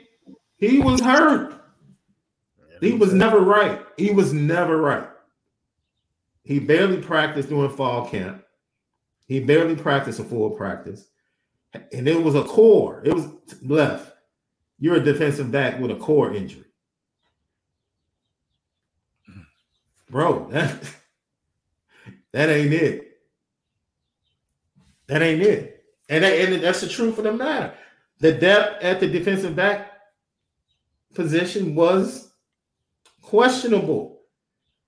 he 0.60 0.80
was 0.80 1.02
hurt. 1.02 1.56
He 2.82 2.94
was 2.94 3.14
never 3.14 3.40
right. 3.40 3.86
He 3.98 4.12
was 4.12 4.34
never 4.34 4.78
right. 4.78 5.08
He 6.44 6.60
barely 6.60 7.02
practiced 7.02 7.50
during 7.50 7.70
fall 7.70 8.08
camp. 8.10 8.44
He 9.28 9.40
barely 9.40 9.76
practiced 9.76 10.20
a 10.20 10.24
full 10.24 10.52
practice. 10.52 11.08
And 11.94 12.08
it 12.08 12.22
was 12.22 12.36
a 12.36 12.44
core. 12.44 13.02
It 13.06 13.14
was 13.14 13.28
left. 13.62 14.14
You're 14.80 14.96
a 14.96 15.04
defensive 15.04 15.52
back 15.52 15.80
with 15.80 15.92
a 15.92 15.96
core 15.96 16.34
injury. 16.34 16.66
Bro, 20.10 20.50
that, 20.50 20.82
that 22.32 22.50
ain't 22.50 22.74
it. 22.74 23.20
That 25.08 25.22
ain't 25.22 25.42
it. 25.42 25.84
And, 26.10 26.24
that, 26.24 26.34
and 26.34 26.64
that's 26.64 26.82
the 26.82 26.88
truth 26.88 27.18
of 27.20 27.26
the 27.26 27.34
matter. 27.34 27.74
The 28.20 28.32
depth 28.32 28.84
at 28.84 29.00
the 29.00 29.08
defensive 29.08 29.56
back 29.56 29.89
position 31.14 31.76
was 31.76 32.32
questionable, 33.22 34.22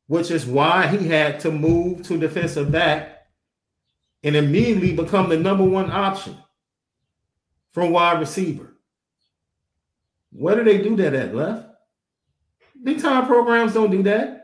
which 0.08 0.32
is 0.32 0.46
why 0.46 0.88
he 0.88 1.08
had 1.08 1.40
to 1.42 1.52
move 1.52 2.04
to 2.08 2.18
defensive 2.18 2.72
back 2.72 3.20
and 4.24 4.36
immediately 4.36 4.94
become 4.94 5.30
the 5.30 5.38
number 5.38 5.64
one 5.64 5.92
option 5.92 6.38
from 7.72 7.92
wide 7.92 8.20
receiver. 8.20 8.76
Where 10.32 10.56
do 10.56 10.64
they 10.64 10.82
do 10.82 10.96
that 10.98 11.14
at 11.14 11.36
left? 11.36 11.68
Big 12.84 13.02
time 13.02 13.26
programs 13.28 13.74
don't 13.74 13.92
do 13.92 14.04
that. 14.04 14.42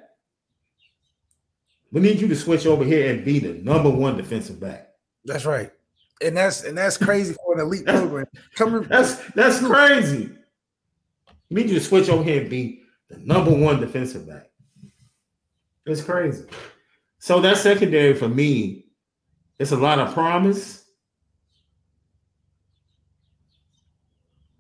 We 1.92 2.02
need 2.02 2.20
you 2.20 2.28
to 2.28 2.36
switch 2.36 2.66
over 2.66 2.84
here 2.84 3.14
and 3.14 3.24
be 3.24 3.40
the 3.40 3.54
number 3.54 3.90
one 3.90 4.18
defensive 4.18 4.60
back. 4.60 4.90
That's 5.26 5.46
right. 5.46 5.72
And 6.22 6.36
that's 6.36 6.64
and 6.64 6.78
that's 6.78 6.98
crazy 6.98 7.34
for 7.34 7.54
an 7.54 7.62
elite 7.62 7.86
program. 7.86 8.26
Coming 8.56 8.84
that's 8.90 9.16
that's 9.32 9.60
crazy. 9.66 10.32
We 11.50 11.62
need 11.62 11.70
you 11.70 11.80
to 11.80 11.86
switch 11.86 12.10
over 12.10 12.24
here 12.24 12.42
and 12.42 12.50
be 12.50 12.84
the 13.10 13.18
number 13.20 13.52
one 13.52 13.80
defensive 13.80 14.28
back. 14.28 14.50
It's 15.86 16.02
crazy. 16.02 16.46
So 17.20 17.40
that 17.42 17.58
secondary 17.58 18.14
for 18.14 18.28
me, 18.28 18.86
it's 19.60 19.72
a 19.72 19.78
lot 19.78 20.00
of 20.00 20.14
promise. 20.14 20.84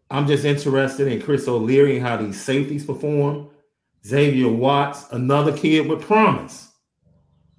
I'm 0.09 0.25
just 0.25 0.45
interested 0.45 1.07
in 1.07 1.21
Chris 1.21 1.47
O'Leary 1.47 1.97
and 1.97 2.05
how 2.05 2.17
these 2.17 2.41
safeties 2.41 2.85
perform. 2.85 3.49
Xavier 4.05 4.47
Watts, 4.47 5.11
another 5.11 5.55
kid 5.55 5.87
with 5.87 6.01
promise, 6.01 6.71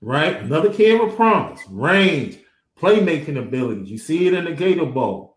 right? 0.01 0.37
Another 0.41 0.73
kid 0.73 0.99
with 0.99 1.15
promise, 1.15 1.61
range, 1.69 2.39
playmaking 2.81 3.39
abilities. 3.39 3.91
You 3.91 3.99
see 3.99 4.27
it 4.27 4.35
in 4.35 4.47
the 4.47 4.53
Gator 4.53 4.87
Bowl. 4.87 5.37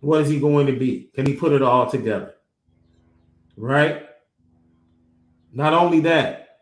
What 0.00 0.20
is 0.20 0.28
he 0.28 0.38
going 0.38 0.66
to 0.66 0.74
be? 0.74 1.10
Can 1.14 1.24
he 1.24 1.32
put 1.32 1.52
it 1.52 1.62
all 1.62 1.88
together? 1.88 2.33
Right? 3.56 4.06
Not 5.52 5.72
only 5.72 6.00
that, 6.00 6.60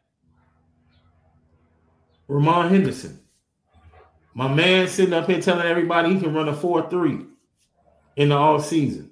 Ramon 2.28 2.70
Henderson, 2.70 3.20
my 4.35 4.48
man 4.52 4.88
sitting 4.88 5.14
up 5.14 5.26
here 5.26 5.40
telling 5.40 5.66
everybody 5.66 6.14
he 6.14 6.20
can 6.20 6.35
run 6.35 6.48
a 6.48 6.55
4 6.55 6.88
3 6.88 7.26
in 8.16 8.28
the 8.31 8.35
off 8.35 8.64
season. 8.64 9.11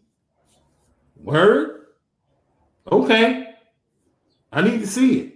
Word? 1.16 1.86
Okay. 2.90 3.54
I 4.52 4.62
need 4.62 4.80
to 4.80 4.86
see 4.86 5.20
it. 5.20 5.34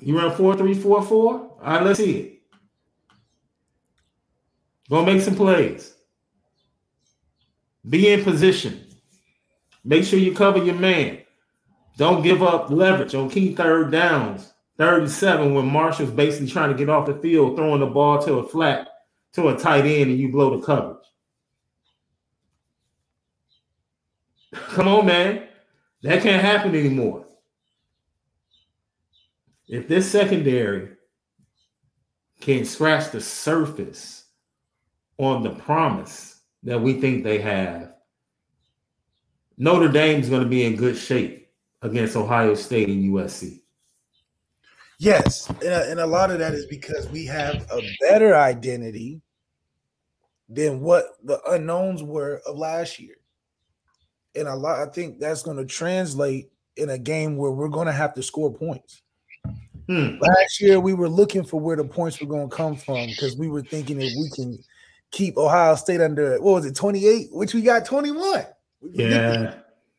You 0.00 0.18
run 0.18 0.36
4 0.36 0.56
3 0.56 0.74
4 0.74 1.02
4? 1.02 1.32
All 1.32 1.58
right, 1.62 1.82
let's 1.82 1.98
see 1.98 2.18
it. 2.18 2.42
Go 4.90 5.04
make 5.04 5.22
some 5.22 5.34
plays. 5.34 5.94
Be 7.88 8.12
in 8.12 8.22
position. 8.22 8.83
Make 9.84 10.04
sure 10.04 10.18
you 10.18 10.34
cover 10.34 10.64
your 10.64 10.74
man. 10.74 11.18
Don't 11.96 12.22
give 12.22 12.42
up 12.42 12.70
leverage 12.70 13.14
on 13.14 13.30
key 13.30 13.54
third 13.54 13.92
downs. 13.92 14.52
Third 14.76 15.02
and 15.02 15.10
seven 15.10 15.54
when 15.54 15.66
Marshall's 15.66 16.10
basically 16.10 16.48
trying 16.48 16.70
to 16.70 16.76
get 16.76 16.88
off 16.88 17.06
the 17.06 17.14
field, 17.14 17.56
throwing 17.56 17.80
the 17.80 17.86
ball 17.86 18.20
to 18.22 18.34
a 18.34 18.48
flat 18.48 18.88
to 19.34 19.48
a 19.48 19.58
tight 19.58 19.84
end 19.84 20.10
and 20.10 20.18
you 20.18 20.30
blow 20.30 20.56
the 20.56 20.64
coverage. 20.64 20.98
Come 24.52 24.88
on, 24.88 25.06
man. 25.06 25.46
That 26.02 26.22
can't 26.22 26.42
happen 26.42 26.74
anymore. 26.74 27.26
If 29.68 29.88
this 29.88 30.10
secondary 30.10 30.90
can 32.40 32.64
scratch 32.64 33.10
the 33.10 33.20
surface 33.20 34.24
on 35.18 35.42
the 35.42 35.50
promise 35.50 36.40
that 36.62 36.80
we 36.80 36.94
think 37.00 37.24
they 37.24 37.38
have, 37.38 37.93
Notre 39.56 39.88
Dame's 39.88 40.28
going 40.28 40.42
to 40.42 40.48
be 40.48 40.64
in 40.64 40.76
good 40.76 40.96
shape 40.96 41.48
against 41.82 42.16
Ohio 42.16 42.54
State 42.54 42.88
and 42.88 43.04
USC. 43.12 43.60
Yes, 44.98 45.48
and 45.48 45.64
a, 45.64 45.90
and 45.90 46.00
a 46.00 46.06
lot 46.06 46.30
of 46.30 46.38
that 46.38 46.54
is 46.54 46.66
because 46.66 47.08
we 47.08 47.26
have 47.26 47.66
a 47.70 47.80
better 48.00 48.36
identity 48.36 49.20
than 50.48 50.80
what 50.80 51.16
the 51.24 51.40
unknowns 51.50 52.02
were 52.02 52.40
of 52.46 52.56
last 52.56 52.98
year. 52.98 53.16
And 54.36 54.48
a 54.48 54.54
lot, 54.54 54.80
I 54.80 54.90
think 54.90 55.18
that's 55.18 55.42
going 55.42 55.56
to 55.56 55.64
translate 55.64 56.50
in 56.76 56.90
a 56.90 56.98
game 56.98 57.36
where 57.36 57.50
we're 57.50 57.68
going 57.68 57.86
to 57.86 57.92
have 57.92 58.14
to 58.14 58.22
score 58.22 58.52
points. 58.52 59.02
Hmm. 59.88 60.16
Last 60.20 60.60
year, 60.60 60.80
we 60.80 60.94
were 60.94 61.08
looking 61.08 61.44
for 61.44 61.60
where 61.60 61.76
the 61.76 61.84
points 61.84 62.20
were 62.20 62.26
going 62.26 62.48
to 62.48 62.56
come 62.56 62.74
from 62.74 63.06
because 63.06 63.36
we 63.36 63.48
were 63.48 63.62
thinking 63.62 64.00
if 64.00 64.12
we 64.16 64.30
can 64.30 64.58
keep 65.10 65.36
Ohio 65.36 65.74
State 65.74 66.00
under 66.00 66.40
what 66.40 66.54
was 66.54 66.66
it, 66.66 66.74
28, 66.74 67.28
which 67.32 67.52
we 67.52 67.62
got 67.62 67.84
21. 67.84 68.44
We 68.84 69.04
yeah. 69.04 69.54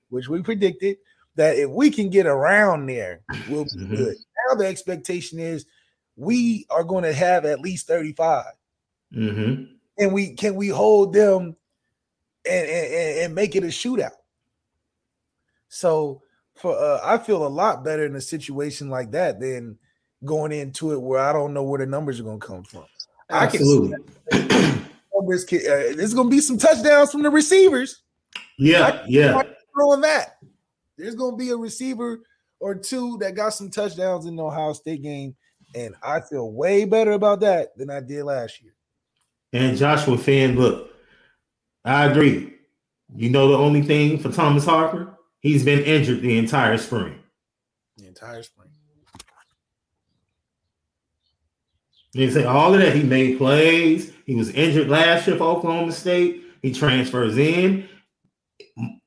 Which 0.09 0.29
we 0.29 0.41
predicted 0.41 0.97
that 1.35 1.57
if 1.57 1.69
we 1.69 1.89
can 1.89 2.09
get 2.09 2.25
around 2.25 2.87
there, 2.87 3.21
we'll 3.49 3.65
be 3.65 3.71
mm-hmm. 3.71 3.95
good. 3.95 4.15
Now 4.47 4.55
the 4.55 4.67
expectation 4.67 5.39
is 5.39 5.65
we 6.15 6.65
are 6.69 6.83
going 6.83 7.03
to 7.03 7.13
have 7.13 7.45
at 7.45 7.59
least 7.59 7.87
35. 7.87 8.45
Mm-hmm. 9.13 9.63
And 9.97 10.13
we 10.13 10.33
can 10.33 10.55
we 10.55 10.69
hold 10.69 11.13
them 11.13 11.55
and, 12.47 12.69
and, 12.69 13.19
and 13.19 13.35
make 13.35 13.55
it 13.55 13.63
a 13.63 13.67
shootout. 13.67 14.11
So 15.67 16.21
for 16.55 16.77
uh, 16.77 17.01
I 17.03 17.17
feel 17.17 17.45
a 17.45 17.49
lot 17.49 17.83
better 17.83 18.05
in 18.05 18.15
a 18.15 18.21
situation 18.21 18.89
like 18.89 19.11
that 19.11 19.39
than 19.39 19.77
going 20.23 20.51
into 20.51 20.93
it 20.93 21.01
where 21.01 21.19
I 21.19 21.33
don't 21.33 21.53
know 21.53 21.63
where 21.63 21.79
the 21.79 21.85
numbers 21.85 22.19
are 22.19 22.23
going 22.23 22.39
to 22.39 22.47
come 22.47 22.63
from. 22.63 22.85
Absolutely. 23.29 23.97
numbers 25.15 25.43
can, 25.43 25.59
uh, 25.59 25.95
there's 25.95 26.13
going 26.13 26.29
to 26.29 26.35
be 26.35 26.41
some 26.41 26.57
touchdowns 26.57 27.11
from 27.11 27.23
the 27.23 27.29
receivers. 27.29 28.01
Yeah, 28.57 29.03
yeah. 29.07 29.41
Throwing 29.73 30.01
that, 30.01 30.37
there's 30.97 31.15
going 31.15 31.33
to 31.33 31.37
be 31.37 31.49
a 31.49 31.57
receiver 31.57 32.21
or 32.59 32.75
two 32.75 33.17
that 33.19 33.35
got 33.35 33.49
some 33.49 33.69
touchdowns 33.69 34.25
in 34.25 34.35
the 34.35 34.43
Ohio 34.43 34.73
State 34.73 35.03
game, 35.03 35.35
and 35.75 35.95
I 36.01 36.21
feel 36.21 36.51
way 36.51 36.85
better 36.85 37.11
about 37.11 37.41
that 37.41 37.77
than 37.77 37.89
I 37.89 37.99
did 37.99 38.23
last 38.23 38.61
year. 38.61 38.73
And 39.51 39.77
Joshua 39.77 40.17
fan, 40.17 40.55
look, 40.55 40.91
I 41.83 42.05
agree. 42.05 42.53
You 43.15 43.29
know 43.29 43.49
the 43.49 43.57
only 43.57 43.81
thing 43.81 44.17
for 44.19 44.31
Thomas 44.31 44.65
Harper, 44.65 45.17
he's 45.39 45.63
been 45.63 45.83
injured 45.83 46.21
the 46.21 46.37
entire 46.37 46.77
spring. 46.77 47.19
The 47.97 48.07
entire 48.07 48.43
spring. 48.43 48.69
You 52.13 52.31
say 52.31 52.45
all 52.45 52.73
of 52.73 52.79
that. 52.79 52.95
He 52.95 53.03
made 53.03 53.37
plays. 53.37 54.13
He 54.25 54.35
was 54.35 54.49
injured 54.51 54.87
last 54.87 55.27
year 55.27 55.35
for 55.35 55.43
Oklahoma 55.43 55.91
State. 55.91 56.43
He 56.61 56.73
transfers 56.73 57.37
in 57.37 57.89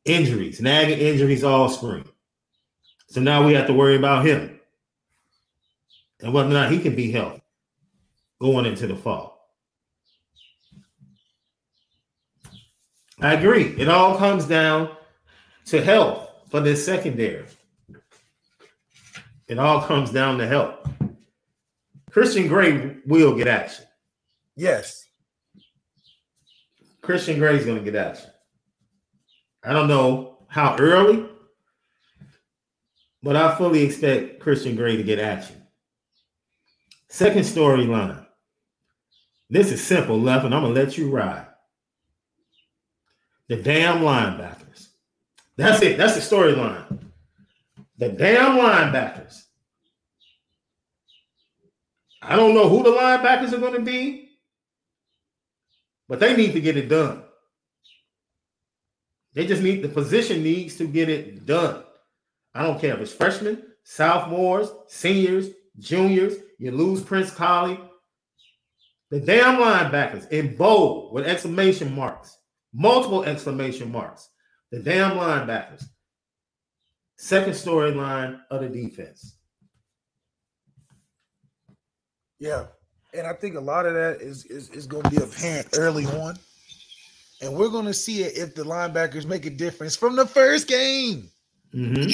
injuries, 0.08 0.60
nagging 0.60 0.98
injuries 0.98 1.44
all 1.44 1.68
spring. 1.68 2.04
So 3.08 3.20
now 3.20 3.46
we 3.46 3.54
have 3.54 3.66
to 3.66 3.72
worry 3.72 3.96
about 3.96 4.26
him 4.26 4.60
and 6.20 6.32
whether 6.32 6.50
or 6.50 6.52
not 6.52 6.72
he 6.72 6.78
can 6.78 6.94
be 6.94 7.10
healthy 7.10 7.42
going 8.40 8.66
into 8.66 8.86
the 8.86 8.96
fall. 8.96 9.38
I 13.20 13.34
agree. 13.34 13.74
It 13.78 13.88
all 13.88 14.16
comes 14.16 14.44
down 14.44 14.90
to 15.66 15.82
health 15.82 16.30
for 16.50 16.60
this 16.60 16.84
secondary. 16.84 17.46
It 19.48 19.58
all 19.58 19.82
comes 19.82 20.10
down 20.10 20.38
to 20.38 20.46
health. 20.46 20.76
Christian 22.10 22.48
Gray 22.48 22.96
will 23.06 23.34
get 23.34 23.48
action. 23.48 23.86
Yes. 24.56 25.06
Christian 27.00 27.38
Gray 27.38 27.56
is 27.56 27.64
going 27.64 27.78
to 27.78 27.84
get 27.84 27.94
action. 27.94 28.30
I 29.64 29.72
don't 29.72 29.88
know 29.88 30.38
how 30.48 30.76
early, 30.78 31.26
but 33.22 33.36
I 33.36 33.56
fully 33.56 33.82
expect 33.82 34.40
Christian 34.40 34.76
Gray 34.76 34.96
to 34.96 35.02
get 35.02 35.18
action. 35.18 35.56
Second 37.08 37.42
storyline. 37.42 38.24
This 39.50 39.72
is 39.72 39.82
simple, 39.82 40.20
left, 40.20 40.44
and 40.44 40.54
I'm 40.54 40.62
gonna 40.62 40.74
let 40.74 40.98
you 40.98 41.10
ride. 41.10 41.46
The 43.48 43.56
damn 43.56 44.02
linebackers. 44.02 44.88
That's 45.56 45.82
it. 45.82 45.96
That's 45.96 46.14
the 46.14 46.36
storyline. 46.36 46.98
The 47.96 48.10
damn 48.10 48.58
linebackers. 48.58 49.42
I 52.22 52.36
don't 52.36 52.54
know 52.54 52.68
who 52.68 52.82
the 52.82 52.90
linebackers 52.90 53.52
are 53.52 53.58
going 53.58 53.74
to 53.74 53.80
be, 53.80 54.28
but 56.08 56.20
they 56.20 56.36
need 56.36 56.52
to 56.52 56.60
get 56.60 56.76
it 56.76 56.88
done. 56.88 57.22
They 59.38 59.46
just 59.46 59.62
need 59.62 59.82
the 59.82 59.88
position 59.88 60.42
needs 60.42 60.74
to 60.78 60.84
get 60.84 61.08
it 61.08 61.46
done. 61.46 61.84
I 62.56 62.64
don't 62.64 62.80
care 62.80 62.94
if 62.94 63.00
it's 63.00 63.12
freshmen, 63.12 63.62
sophomores, 63.84 64.68
seniors, 64.88 65.50
juniors. 65.78 66.34
You 66.58 66.72
lose 66.72 67.04
Prince 67.04 67.30
Kollie. 67.30 67.78
The 69.12 69.20
damn 69.20 69.60
linebackers 69.60 70.28
in 70.32 70.56
bold 70.56 71.14
with 71.14 71.24
exclamation 71.24 71.94
marks, 71.94 72.36
multiple 72.74 73.22
exclamation 73.22 73.92
marks. 73.92 74.28
The 74.72 74.80
damn 74.80 75.16
linebackers. 75.16 75.84
Second 77.16 77.52
storyline 77.52 78.40
of 78.50 78.62
the 78.62 78.68
defense. 78.68 79.36
Yeah. 82.40 82.64
And 83.14 83.24
I 83.24 83.34
think 83.34 83.54
a 83.54 83.60
lot 83.60 83.86
of 83.86 83.94
that 83.94 84.20
is 84.20 84.46
is, 84.46 84.68
is 84.70 84.88
going 84.88 85.04
to 85.04 85.10
be 85.10 85.18
apparent 85.18 85.68
early 85.74 86.06
on. 86.06 86.40
And 87.40 87.54
we're 87.54 87.68
going 87.68 87.86
to 87.86 87.94
see 87.94 88.22
it 88.22 88.36
if 88.36 88.54
the 88.54 88.64
linebackers 88.64 89.26
make 89.26 89.46
a 89.46 89.50
difference 89.50 89.94
from 89.96 90.16
the 90.16 90.26
first 90.26 90.66
game. 90.66 91.30
Mm-hmm. 91.72 92.10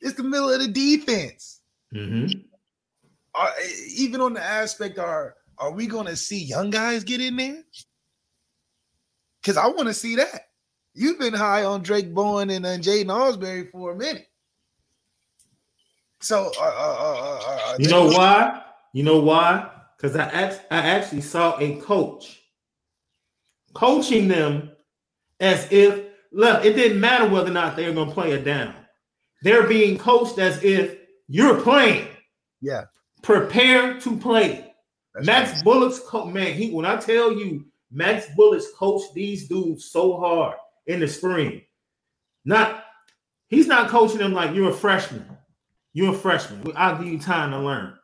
It's 0.00 0.16
the 0.16 0.22
middle 0.22 0.50
of 0.50 0.60
the 0.60 0.68
defense. 0.68 1.60
Mm-hmm. 1.94 2.40
Are, 3.34 3.50
even 3.94 4.20
on 4.20 4.34
the 4.34 4.42
aspect, 4.42 4.98
are 4.98 5.34
are 5.58 5.72
we 5.72 5.86
going 5.86 6.06
to 6.06 6.16
see 6.16 6.42
young 6.42 6.70
guys 6.70 7.04
get 7.04 7.20
in 7.20 7.36
there? 7.36 7.62
Because 9.40 9.56
I 9.56 9.66
want 9.66 9.88
to 9.88 9.94
see 9.94 10.16
that. 10.16 10.48
You've 10.94 11.18
been 11.18 11.34
high 11.34 11.64
on 11.64 11.82
Drayk 11.82 12.14
Bowen 12.14 12.50
and 12.50 12.64
uh, 12.64 12.78
Jaiden 12.78 13.06
Ausberry 13.06 13.70
for 13.70 13.92
a 13.92 13.96
minute. 13.96 14.28
So, 16.20 16.50
uh, 16.60 16.64
uh, 16.64 17.40
uh, 17.46 17.76
you 17.78 17.88
know 17.88 18.06
why? 18.06 18.62
You 18.92 19.04
know 19.04 19.20
why? 19.20 19.70
Because 19.96 20.16
I 20.16 20.24
act- 20.24 20.66
I 20.70 20.78
actually 20.78 21.20
saw 21.20 21.56
a 21.58 21.76
coach 21.76 22.40
coaching 23.74 24.28
them 24.28 24.70
as 25.40 25.68
if 25.70 26.04
look, 26.32 26.64
it 26.64 26.74
didn't 26.74 27.00
matter 27.00 27.28
whether 27.28 27.50
or 27.50 27.54
not 27.54 27.76
they 27.76 27.86
were 27.86 27.94
going 27.94 28.08
to 28.08 28.14
play 28.14 28.32
it 28.32 28.44
down. 28.44 28.74
They're 29.42 29.66
being 29.66 29.98
coached 29.98 30.38
as 30.38 30.62
if 30.62 30.98
you're 31.28 31.60
playing. 31.60 32.08
Yeah. 32.60 32.84
Prepare 33.22 34.00
to 34.00 34.16
play. 34.16 34.74
That's 35.14 35.26
Max 35.26 35.52
right. 35.52 35.64
Bullough's 35.64 36.00
co- 36.00 36.26
man. 36.26 36.54
He 36.54 36.70
when 36.70 36.86
I 36.86 36.96
tell 36.96 37.32
you, 37.32 37.66
Max 37.90 38.26
Bullough's 38.36 38.68
coached 38.76 39.14
these 39.14 39.48
dudes 39.48 39.86
so 39.86 40.18
hard 40.18 40.56
in 40.86 41.00
the 41.00 41.08
spring. 41.08 41.62
Not 42.44 42.84
he's 43.48 43.66
not 43.66 43.88
coaching 43.88 44.18
them 44.18 44.32
like 44.32 44.54
you're 44.54 44.70
a 44.70 44.74
freshman. 44.74 45.24
You're 45.92 46.14
a 46.14 46.18
freshman. 46.18 46.70
I'll 46.76 46.98
give 46.98 47.12
you 47.12 47.18
time 47.18 47.50
to 47.50 47.58
learn. 47.58 47.94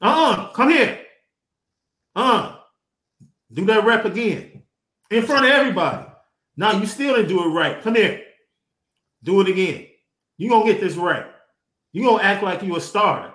Uh-uh, 0.00 0.52
come 0.52 0.70
here. 0.70 1.00
Uh, 2.14 2.56
do 3.52 3.64
that 3.66 3.84
rep 3.84 4.04
again 4.04 4.51
in 5.12 5.24
front 5.24 5.46
of 5.46 5.52
everybody. 5.52 6.06
Now 6.56 6.72
you 6.78 6.86
still 6.86 7.16
didn't 7.16 7.28
do 7.28 7.44
it 7.44 7.48
right. 7.48 7.82
Come 7.82 7.96
here. 7.96 8.22
Do 9.22 9.40
it 9.40 9.48
again. 9.48 9.86
You're 10.38 10.50
gonna 10.50 10.72
get 10.72 10.80
this 10.80 10.96
right. 10.96 11.26
You're 11.92 12.10
gonna 12.10 12.22
act 12.22 12.42
like 12.42 12.62
you 12.62 12.76
a 12.76 12.80
starter. 12.80 13.32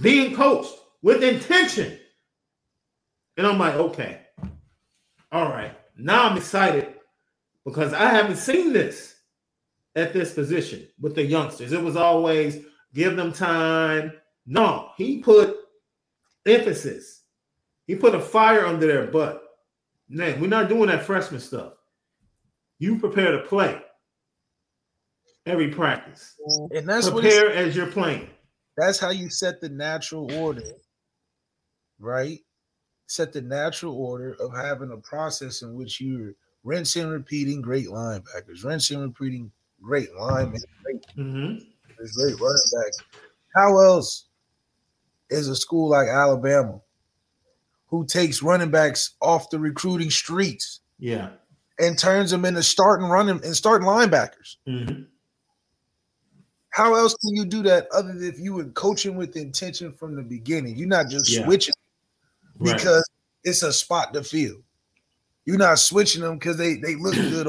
Being 0.00 0.34
coached 0.34 0.74
with 1.02 1.22
intention. 1.24 1.98
And 3.36 3.46
I'm 3.46 3.58
like, 3.58 3.74
okay. 3.74 4.22
All 5.32 5.48
right. 5.48 5.76
Now 5.96 6.28
I'm 6.28 6.36
excited 6.36 6.94
because 7.64 7.92
I 7.92 8.08
haven't 8.10 8.36
seen 8.36 8.72
this 8.72 9.16
at 9.96 10.12
this 10.12 10.34
position 10.34 10.88
with 11.00 11.14
the 11.14 11.24
youngsters. 11.24 11.72
It 11.72 11.82
was 11.82 11.96
always 11.96 12.64
give 12.94 13.16
them 13.16 13.32
time. 13.32 14.12
No, 14.46 14.90
he 14.96 15.18
put 15.20 15.56
emphasis. 16.46 17.19
He 17.90 17.96
put 17.96 18.14
a 18.14 18.20
fire 18.20 18.64
under 18.66 18.86
their 18.86 19.08
butt. 19.08 19.42
Man, 20.08 20.40
we're 20.40 20.46
not 20.46 20.68
doing 20.68 20.86
that 20.86 21.02
freshman 21.02 21.40
stuff. 21.40 21.72
You 22.78 23.00
prepare 23.00 23.32
to 23.32 23.42
play 23.48 23.82
every 25.44 25.70
practice. 25.72 26.36
and 26.70 26.88
that's 26.88 27.10
what 27.10 27.22
Prepare 27.22 27.50
as 27.52 27.74
you're 27.74 27.88
playing. 27.90 28.30
that's 28.76 29.00
how 29.00 29.10
you 29.10 29.28
set 29.28 29.60
the 29.60 29.68
natural 29.70 30.32
order, 30.32 30.62
right? 31.98 32.38
Set 33.08 33.32
the 33.32 33.42
natural 33.42 33.96
order 33.96 34.36
of 34.38 34.54
having 34.54 34.92
a 34.92 34.96
process 34.98 35.62
in 35.62 35.74
which 35.74 36.00
you're 36.00 36.34
rinsing 36.62 37.08
repeating 37.08 37.60
great 37.60 37.88
linebackers, 37.88 38.62
rinsing 38.62 39.00
repeating 39.00 39.50
great 39.82 40.14
linemen, 40.14 40.60
great, 40.84 41.02
Mhm. 41.16 41.66
great 41.96 42.38
running 42.38 42.70
backs. 42.72 43.02
How 43.56 43.80
else 43.80 44.28
is 45.28 45.48
a 45.48 45.56
school 45.56 45.88
like 45.90 46.06
Alabama 46.06 46.80
who 47.90 48.06
takes 48.06 48.42
running 48.42 48.70
backs 48.70 49.14
off 49.20 49.50
the 49.50 49.58
recruiting 49.58 50.10
streets 50.10 50.80
Yeah. 50.98 51.30
and 51.78 51.98
turns 51.98 52.30
them 52.30 52.44
into 52.44 52.62
starting 52.62 53.08
running 53.08 53.44
and 53.44 53.54
starting 53.56 53.86
linebackers? 53.86 54.56
Mhm. 54.66 55.06
How 56.70 56.94
else 56.94 57.14
can 57.16 57.34
you 57.34 57.44
do 57.44 57.62
that 57.64 57.88
other 57.92 58.12
than 58.12 58.22
if 58.28 58.38
you 58.38 58.54
were 58.54 58.64
coaching 58.66 59.16
with 59.16 59.36
intention 59.36 59.92
from 59.92 60.14
the 60.14 60.22
beginning? 60.22 60.76
You're 60.76 60.86
not 60.88 61.08
just 61.08 61.28
Yeah. 61.28 61.44
switching 61.44 61.74
Right. 62.58 62.76
because 62.76 63.04
it's 63.42 63.62
a 63.64 63.72
spot 63.72 64.14
to 64.14 64.22
fill. 64.22 64.62
You're 65.44 65.58
not 65.58 65.78
switching 65.80 66.22
them 66.22 66.38
because 66.38 66.56
they, 66.58 66.74
they 66.74 66.94
look 66.94 67.14
good. 67.14 67.48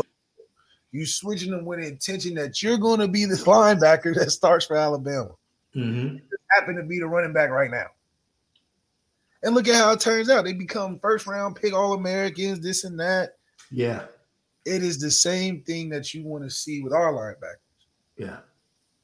You 0.91 1.06
switching 1.06 1.51
them 1.51 1.65
with 1.65 1.80
intention 1.80 2.34
that 2.36 2.63
you're 2.63 2.77
going 2.80 2.99
to 2.99 3.08
be 3.08 3.25
the 3.25 3.36
linebacker 3.45 4.15
that 4.15 4.32
starts 4.32 4.65
for 4.65 4.75
Alabama. 4.75 5.36
Mhm. 5.75 6.19
Happen 6.58 6.75
to 6.77 6.84
be 6.84 6.99
the 6.99 7.06
running 7.08 7.32
back 7.32 7.49
right 7.51 7.69
now. 7.69 7.88
And 9.43 9.56
look 9.56 9.67
at 9.67 9.75
how 9.75 9.91
it 9.91 9.99
turns 9.99 10.30
out. 10.30 10.45
They 10.45 10.54
become 10.54 10.99
first 10.99 11.25
round 11.27 11.56
pick 11.56 11.73
All 11.73 11.93
Americans, 11.93 12.60
this 12.60 12.84
and 12.84 12.99
that. 12.99 13.38
Yeah. 13.71 14.06
It 14.65 14.84
is 14.84 14.99
the 14.99 15.10
same 15.10 15.63
thing 15.63 15.89
that 15.89 16.13
you 16.13 16.23
want 16.23 16.43
to 16.43 16.49
see 16.49 16.82
with 16.82 16.93
our 16.93 17.12
linebackers, 17.12 17.56
Yeah. 18.17 18.38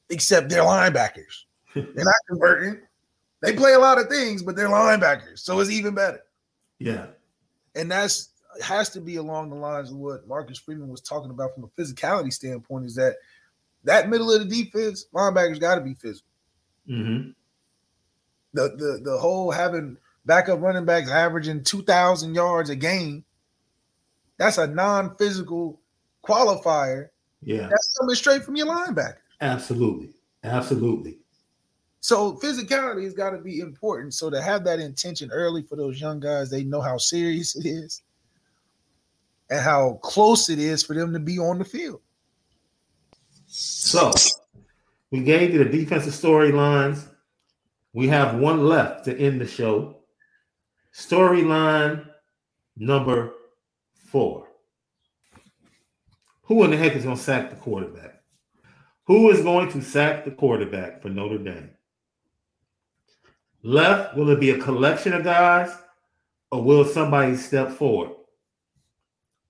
except 0.09 0.49
they're 0.49 0.61
linebackers. 0.61 1.43
They're 1.73 1.83
not 2.05 2.15
converting. 2.27 2.79
They 3.41 3.53
play 3.53 3.73
a 3.73 3.79
lot 3.79 3.99
of 3.99 4.07
things, 4.07 4.41
but 4.41 4.55
they're 4.55 4.67
linebackers. 4.69 5.39
So 5.39 5.59
it's 5.59 5.69
even 5.69 5.93
better. 5.95 6.21
Yeah. 6.79 7.07
and 7.75 7.89
that's 7.91 8.29
has 8.63 8.89
to 8.89 8.99
be 9.01 9.17
along 9.17 9.49
the 9.51 9.55
lines 9.55 9.91
of 9.91 9.97
what 9.97 10.27
Marcus 10.27 10.57
Freeman 10.57 10.87
was 10.89 11.01
talking 11.01 11.29
about 11.29 11.53
from 11.53 11.63
a 11.65 11.67
physicality 11.79 12.33
standpoint. 12.33 12.85
Is 12.85 12.95
that 12.95 13.15
that 13.83 14.09
middle 14.09 14.31
of 14.31 14.47
the 14.47 14.63
defense 14.63 15.05
linebackers 15.13 15.59
got 15.59 15.75
to 15.75 15.81
be 15.81 15.93
physical. 15.93 16.29
Mhm. 16.89 17.35
The 18.53 18.69
the 18.77 19.01
the 19.03 19.17
whole 19.19 19.51
having 19.51 19.97
backup 20.27 20.61
running 20.61 20.85
backs 20.85 21.09
averaging 21.09 21.63
two 21.63 21.81
thousand 21.81 22.35
yards 22.35 22.69
a 22.69 22.75
game. 22.75 23.23
That's 24.37 24.59
a 24.59 24.67
non-physical 24.67 25.79
qualifier. 26.23 27.09
Yeah. 27.41 27.67
That's 27.69 27.97
coming 27.97 28.15
straight 28.15 28.43
from 28.43 28.55
your 28.55 28.67
linebacker. 28.67 29.17
Absolutely. 29.41 30.13
Absolutely. 30.43 31.17
So 32.01 32.33
physicality 32.37 33.03
has 33.05 33.13
got 33.13 33.31
to 33.31 33.39
be 33.39 33.59
important. 33.59 34.13
So 34.13 34.29
to 34.29 34.39
have 34.41 34.63
that 34.65 34.79
intention 34.79 35.31
early 35.31 35.63
for 35.63 35.75
those 35.75 35.99
young 35.99 36.19
guys, 36.19 36.51
they 36.51 36.63
know 36.63 36.81
how 36.81 36.97
serious 36.97 37.55
it 37.55 37.65
is 37.65 38.03
and 39.49 39.59
how 39.59 39.99
close 40.03 40.49
it 40.49 40.59
is 40.59 40.83
for 40.83 40.93
them 40.93 41.11
to 41.13 41.19
be 41.19 41.39
on 41.39 41.57
the 41.57 41.65
field. 41.65 42.01
So 43.47 44.11
we 45.09 45.21
gave 45.21 45.53
you 45.53 45.63
the 45.63 45.69
defensive 45.69 46.13
storylines. 46.13 47.07
We 47.93 48.07
have 48.09 48.35
one 48.35 48.67
left 48.67 49.05
to 49.05 49.17
end 49.17 49.41
the 49.41 49.47
show. 49.47 49.96
Storyline 50.97 52.07
number 52.75 53.33
four. 53.93 54.47
Who 56.41 56.63
in 56.63 56.71
the 56.71 56.77
heck 56.77 56.95
is 56.95 57.03
going 57.03 57.17
to 57.17 57.21
sack 57.21 57.51
the 57.51 57.55
quarterback? 57.55 58.23
Who 59.05 59.29
is 59.29 59.41
going 59.41 59.71
to 59.73 59.81
sack 59.83 60.25
the 60.25 60.31
quarterback 60.31 61.03
for 61.03 61.09
Notre 61.09 61.37
Dame? 61.37 61.69
Left, 63.61 64.15
will 64.15 64.31
it 64.31 64.39
be 64.39 64.49
a 64.49 64.57
collection 64.57 65.13
of 65.13 65.23
guys 65.23 65.69
or 66.51 66.63
will 66.63 66.83
somebody 66.83 67.35
step 67.35 67.69
forward 67.69 68.15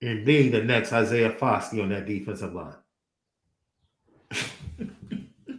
and 0.02 0.26
be 0.26 0.50
the 0.50 0.64
next 0.64 0.92
Isaiah 0.92 1.32
Foskey 1.32 1.82
on 1.82 1.90
that 1.90 2.06
defensive 2.06 2.54
line? 2.54 2.76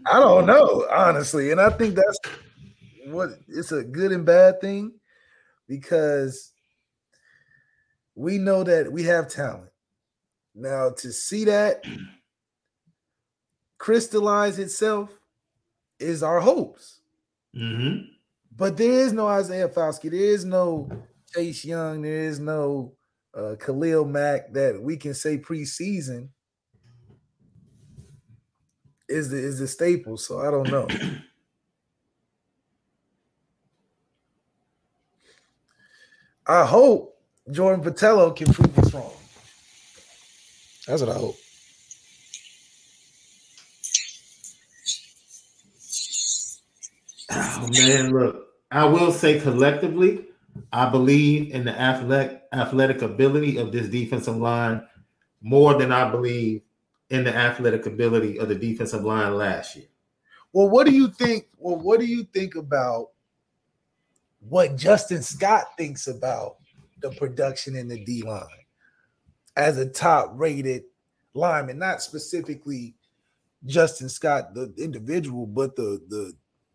I 0.06 0.20
don't 0.20 0.44
know, 0.44 0.86
honestly. 0.90 1.50
And 1.50 1.58
I 1.58 1.70
think 1.70 1.94
that's 1.94 2.18
what 3.06 3.30
it's 3.48 3.72
a 3.72 3.82
good 3.82 4.12
and 4.12 4.26
bad 4.26 4.60
thing 4.60 4.97
because 5.68 6.52
we 8.14 8.38
know 8.38 8.64
that 8.64 8.90
we 8.90 9.04
have 9.04 9.28
talent. 9.28 9.70
Now, 10.54 10.90
to 10.90 11.12
see 11.12 11.44
that 11.44 11.84
crystallize 13.78 14.58
itself 14.58 15.10
is 16.00 16.22
our 16.22 16.40
hopes. 16.40 17.00
Mm-hmm. 17.56 18.06
But 18.56 18.76
there 18.76 18.90
is 18.90 19.12
no 19.12 19.28
Isaiah 19.28 19.68
Foskey. 19.68 20.10
There 20.10 20.20
is 20.20 20.44
no 20.44 20.88
Chase 21.32 21.64
Young. 21.64 22.02
There 22.02 22.24
is 22.24 22.40
no 22.40 22.94
uh, 23.36 23.54
Khalil 23.60 24.04
Mack 24.04 24.52
that 24.52 24.82
we 24.82 24.96
can 24.96 25.14
say 25.14 25.38
preseason 25.38 26.30
is 29.08 29.30
the 29.30 29.36
is 29.36 29.60
the 29.60 29.68
staple. 29.68 30.16
So 30.16 30.40
I 30.40 30.50
don't 30.50 30.70
know. 30.70 30.88
I 36.48 36.64
hope 36.64 37.14
Jordan 37.50 37.84
Botelho 37.84 38.34
can 38.34 38.52
prove 38.52 38.78
us 38.78 38.94
wrong. 38.94 39.12
That's 40.86 41.02
what 41.02 41.10
I 41.10 41.18
hope. 41.18 41.36
Oh 47.30 47.68
man, 47.70 48.10
look, 48.10 48.46
I 48.70 48.86
will 48.86 49.12
say 49.12 49.38
collectively, 49.38 50.24
I 50.72 50.88
believe 50.88 51.52
in 51.52 51.64
the 51.64 51.78
athletic 51.78 52.42
athletic 52.54 53.02
ability 53.02 53.58
of 53.58 53.70
this 53.70 53.88
defensive 53.88 54.38
line 54.38 54.82
more 55.42 55.74
than 55.74 55.92
I 55.92 56.10
believe 56.10 56.62
in 57.10 57.24
the 57.24 57.34
athletic 57.34 57.84
ability 57.84 58.38
of 58.38 58.48
the 58.48 58.54
defensive 58.54 59.04
line 59.04 59.34
last 59.34 59.76
year. 59.76 59.86
Well, 60.54 60.70
what 60.70 60.86
do 60.86 60.92
you 60.94 61.08
think? 61.08 61.46
Well, 61.58 61.76
what 61.76 62.00
do 62.00 62.06
you 62.06 62.24
think 62.24 62.54
about 62.54 63.10
what 64.40 64.76
Justin 64.76 65.22
Scott 65.22 65.66
thinks 65.76 66.06
about 66.06 66.56
the 67.00 67.10
production 67.10 67.76
in 67.76 67.88
the 67.88 68.04
D 68.04 68.22
line 68.22 68.44
as 69.56 69.78
a 69.78 69.88
top 69.88 70.32
rated 70.34 70.84
lineman, 71.34 71.78
not 71.78 72.02
specifically 72.02 72.94
Justin 73.66 74.08
Scott, 74.08 74.54
the 74.54 74.72
individual, 74.78 75.46
but 75.46 75.76
the 75.76 76.00
the 76.08 76.32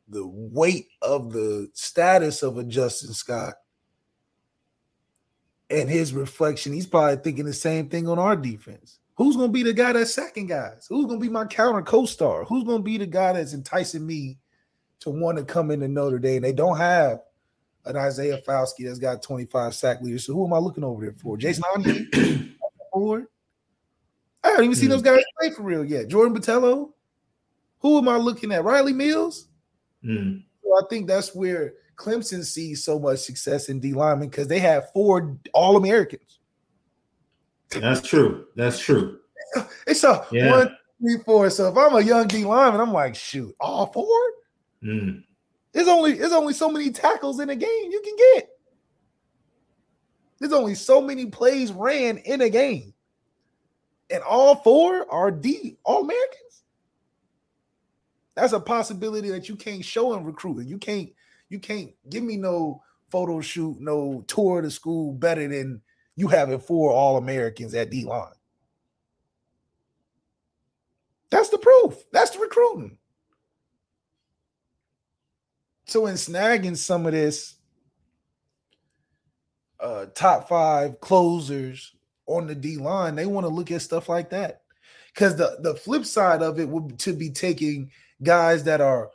the 0.10 0.28
weight 0.28 0.88
of 1.02 1.32
the 1.32 1.70
status 1.74 2.44
of 2.44 2.58
a 2.58 2.64
Justin 2.64 3.14
Scott 3.14 3.54
and 5.70 5.90
his 5.90 6.14
reflection. 6.14 6.74
He's 6.74 6.86
probably 6.86 7.18
thinking 7.18 7.46
the 7.46 7.54
same 7.54 7.90
thing 7.90 8.08
on 8.08 8.20
our 8.20 8.36
defense. 8.36 9.00
Who's 9.16 9.36
gonna 9.36 9.52
be 9.52 9.64
the 9.64 9.74
guy 9.74 9.94
that's 9.94 10.14
sacking 10.14 10.48
guys? 10.48 10.86
Who's 10.90 11.06
gonna 11.06 11.20
be 11.20 11.30
my 11.30 11.46
counter 11.46 11.82
co-star? 11.82 12.44
Who's 12.46 12.64
gonna 12.64 12.84
be 12.84 12.98
the 12.98 13.08
guy 13.08 13.34
that's 13.34 13.54
enticing 13.54 14.06
me 14.06 14.38
to 15.00 15.10
want 15.10 15.38
to 15.38 15.46
come 15.46 15.72
into 15.72 15.88
Notre 15.88 16.20
Dame? 16.20 16.42
They 16.42 16.54
don't 16.54 16.78
have 16.78 17.22
an 17.86 17.98
Isaiah 17.98 18.42
Foskey 18.48 18.86
that's 18.86 19.00
got 19.00 19.22
25 19.22 19.74
sack 19.76 20.02
leaders. 20.02 20.26
So 20.26 20.34
who 20.34 20.46
am 20.46 20.54
I 20.54 20.58
looking 20.58 20.84
over 20.84 21.02
there 21.04 21.14
for? 21.14 21.38
Jason 21.38 21.64
Forward. 22.94 23.26
I 24.44 24.50
haven't 24.50 24.66
even 24.66 24.76
seen 24.76 24.90
those 24.90 25.02
guys 25.02 25.24
play 25.40 25.50
for 25.52 25.64
real 25.64 25.84
yet. 25.84 26.08
Jordan 26.10 26.36
Botelho. 26.36 26.92
Who 27.80 27.98
am 27.98 28.08
I 28.08 28.18
looking 28.18 28.52
at? 28.52 28.64
Riley 28.64 28.94
Mills. 28.94 29.48
Mm. 30.06 30.44
So 30.64 30.74
I 30.78 30.82
think 30.90 31.08
that's 31.08 31.34
where 31.34 31.74
Clemson 31.96 32.44
sees 32.46 32.84
so 32.84 33.00
much 33.00 33.20
success 33.20 33.70
in 33.70 33.80
D 33.80 33.94
lineman 33.94 34.30
because 34.30 34.48
they 34.48 34.60
have 34.60 34.92
four 34.92 35.38
All 35.54 35.78
Americans. 35.78 36.40
That's 37.70 38.02
true. 38.02 38.46
That's 38.56 38.80
true. 38.80 39.20
It's 39.88 40.04
a 40.04 40.26
Yeah. 40.32 40.52
one, 40.52 40.78
three, 41.00 41.18
four. 41.26 41.50
So 41.50 41.68
if 41.70 41.78
I'm 41.78 41.96
a 41.96 42.02
young 42.02 42.28
D 42.28 42.44
lineman, 42.46 42.82
I'm 42.82 42.94
like, 42.94 43.16
shoot, 43.16 43.54
all 43.60 43.88
four? 43.88 44.08
Mm. 44.84 45.24
There's 45.74 45.88
only 45.88 46.14
there's 46.14 46.32
only 46.32 46.54
so 46.54 46.70
many 46.70 46.92
tackles 46.92 47.40
in 47.40 47.50
a 47.50 47.56
game 47.56 47.92
you 47.92 48.02
can 48.04 48.16
get. 48.36 48.50
There's 50.40 50.54
only 50.54 50.76
so 50.76 51.02
many 51.02 51.26
plays 51.28 51.72
ran 51.72 52.18
in 52.20 52.42
a 52.42 52.50
game. 52.50 52.94
And 54.10 54.22
all 54.24 54.56
four 54.56 55.12
are 55.12 55.32
D 55.32 55.78
all 55.84 56.04
Americans. 56.04 56.64
That's 58.36 58.54
a 58.54 58.60
possibility 58.60 59.30
that 59.30 59.50
you 59.50 59.56
can't 59.56 59.84
show 59.84 60.14
in 60.14 60.24
recruiting. 60.24 60.68
You 60.68 60.78
can't 60.78 61.10
you 61.50 61.60
can't 61.60 61.92
give 62.10 62.24
me 62.24 62.38
no 62.38 62.84
photo 63.10 63.42
shoot, 63.42 63.78
no 63.80 64.24
tour 64.28 64.60
of 64.60 64.66
the 64.66 64.72
school 64.72 65.14
better 65.14 65.48
than 65.48 65.82
you 66.16 66.28
having 66.28 66.60
four 66.60 66.92
all 66.92 67.18
Americans 67.18 67.74
at 67.74 67.90
D 67.90 68.06
line. 68.06 68.34
That's 71.32 71.50
the 71.50 71.58
proof. 71.58 71.96
That's 72.12 72.32
the 72.32 72.40
recruiting. 72.40 72.98
So 75.94 76.08
in 76.08 76.16
snagging 76.16 76.76
some 76.76 77.06
of 77.06 77.12
this 77.12 77.54
uh 79.80 80.08
top 80.16 80.50
five 80.50 81.00
closers 81.00 81.94
on 82.26 82.48
the 82.48 82.56
D 82.56 82.78
line, 82.78 83.14
they 83.14 83.28
want 83.28 83.46
to 83.46 83.54
look 83.54 83.70
at 83.70 83.84
stuff 83.84 84.10
like 84.10 84.32
that. 84.32 84.64
Because 85.14 85.36
the 85.36 85.58
the 85.60 85.76
flip 85.76 86.04
side 86.04 86.42
of 86.42 86.60
it 86.60 86.68
would 86.68 86.98
to 86.98 87.14
be 87.14 87.30
taking 87.30 87.92
guys 88.24 88.64
that 88.64 88.82
are 88.82 89.12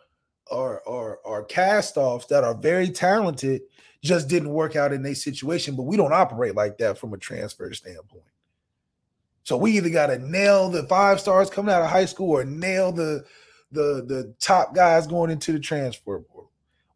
are 0.53 0.81
are 0.87 1.19
are 1.25 1.43
cast 1.43 1.97
offs 1.97 2.27
that 2.27 2.45
are 2.45 2.55
very 2.55 2.91
talented, 2.91 3.63
just 4.05 4.29
didn't 4.29 4.51
work 4.51 4.77
out 4.77 4.93
in 4.93 5.03
their 5.03 5.17
situation. 5.17 5.75
But 5.75 5.83
we 5.83 5.97
don't 5.97 6.13
operate 6.13 6.55
like 6.55 6.79
that 6.79 6.97
from 6.97 7.13
a 7.13 7.19
transfer 7.19 7.75
standpoint. 7.75 8.23
So 9.43 9.57
we 9.57 9.73
either 9.73 9.91
got 9.91 10.07
to 10.07 10.19
nail 10.21 10.69
the 10.69 10.85
five 10.85 11.19
stars 11.19 11.51
coming 11.51 11.75
out 11.75 11.83
of 11.83 11.91
high 11.91 12.05
school 12.05 12.31
or 12.31 12.45
nail 12.45 12.93
the 12.93 13.25
the 13.73 14.05
the 14.07 14.33
top 14.39 14.77
guys 14.77 15.09
going 15.09 15.33
into 15.33 15.51
the 15.51 15.59
transfer 15.59 16.21
portal. 16.21 16.48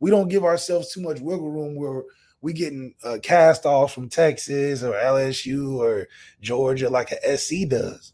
We 0.02 0.10
don't 0.10 0.26
give 0.26 0.42
ourselves 0.42 0.92
too 0.92 1.00
much 1.00 1.20
wiggle 1.20 1.52
room 1.52 1.76
where 1.76 2.02
we 2.40 2.52
getting 2.52 2.96
uh, 3.04 3.18
cast 3.22 3.64
off 3.64 3.94
from 3.94 4.08
Texas 4.08 4.82
or 4.82 4.94
LSU 4.94 5.76
or 5.76 6.08
Georgia 6.40 6.90
like 6.90 7.12
a 7.12 7.38
SC 7.38 7.68
does. 7.68 8.12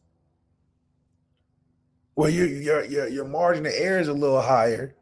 Well, 2.14 2.29
your 2.29 2.46
your 2.46 2.85
your 2.85 3.09
your 3.09 3.24
margin 3.24 3.64
of 3.64 3.72
error 3.74 4.01
is 4.01 4.09
a 4.09 4.12
little 4.12 4.42
higher. 4.42 4.96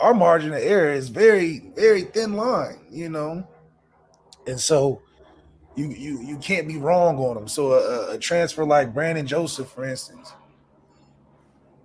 Our 0.00 0.12
margin 0.12 0.54
of 0.54 0.58
error 0.58 0.92
is 0.92 1.08
very 1.08 1.70
very 1.76 2.02
thin 2.02 2.32
line, 2.32 2.80
you 2.90 3.10
know, 3.10 3.46
and 4.48 4.58
so 4.58 5.02
you 5.76 5.86
you 5.86 6.20
you 6.20 6.36
can't 6.38 6.66
be 6.66 6.78
wrong 6.78 7.16
on 7.18 7.36
them. 7.36 7.46
So 7.46 7.74
a, 7.74 8.14
a 8.14 8.18
transfer 8.18 8.64
like 8.64 8.92
Brandon 8.92 9.24
Joseph, 9.24 9.68
for 9.68 9.84
instance, 9.84 10.32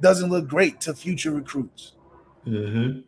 doesn't 0.02 0.32
look 0.32 0.48
great 0.48 0.82
to 0.82 0.96
future 0.96 1.30
recruits 1.30 1.92
hmm 2.46 3.00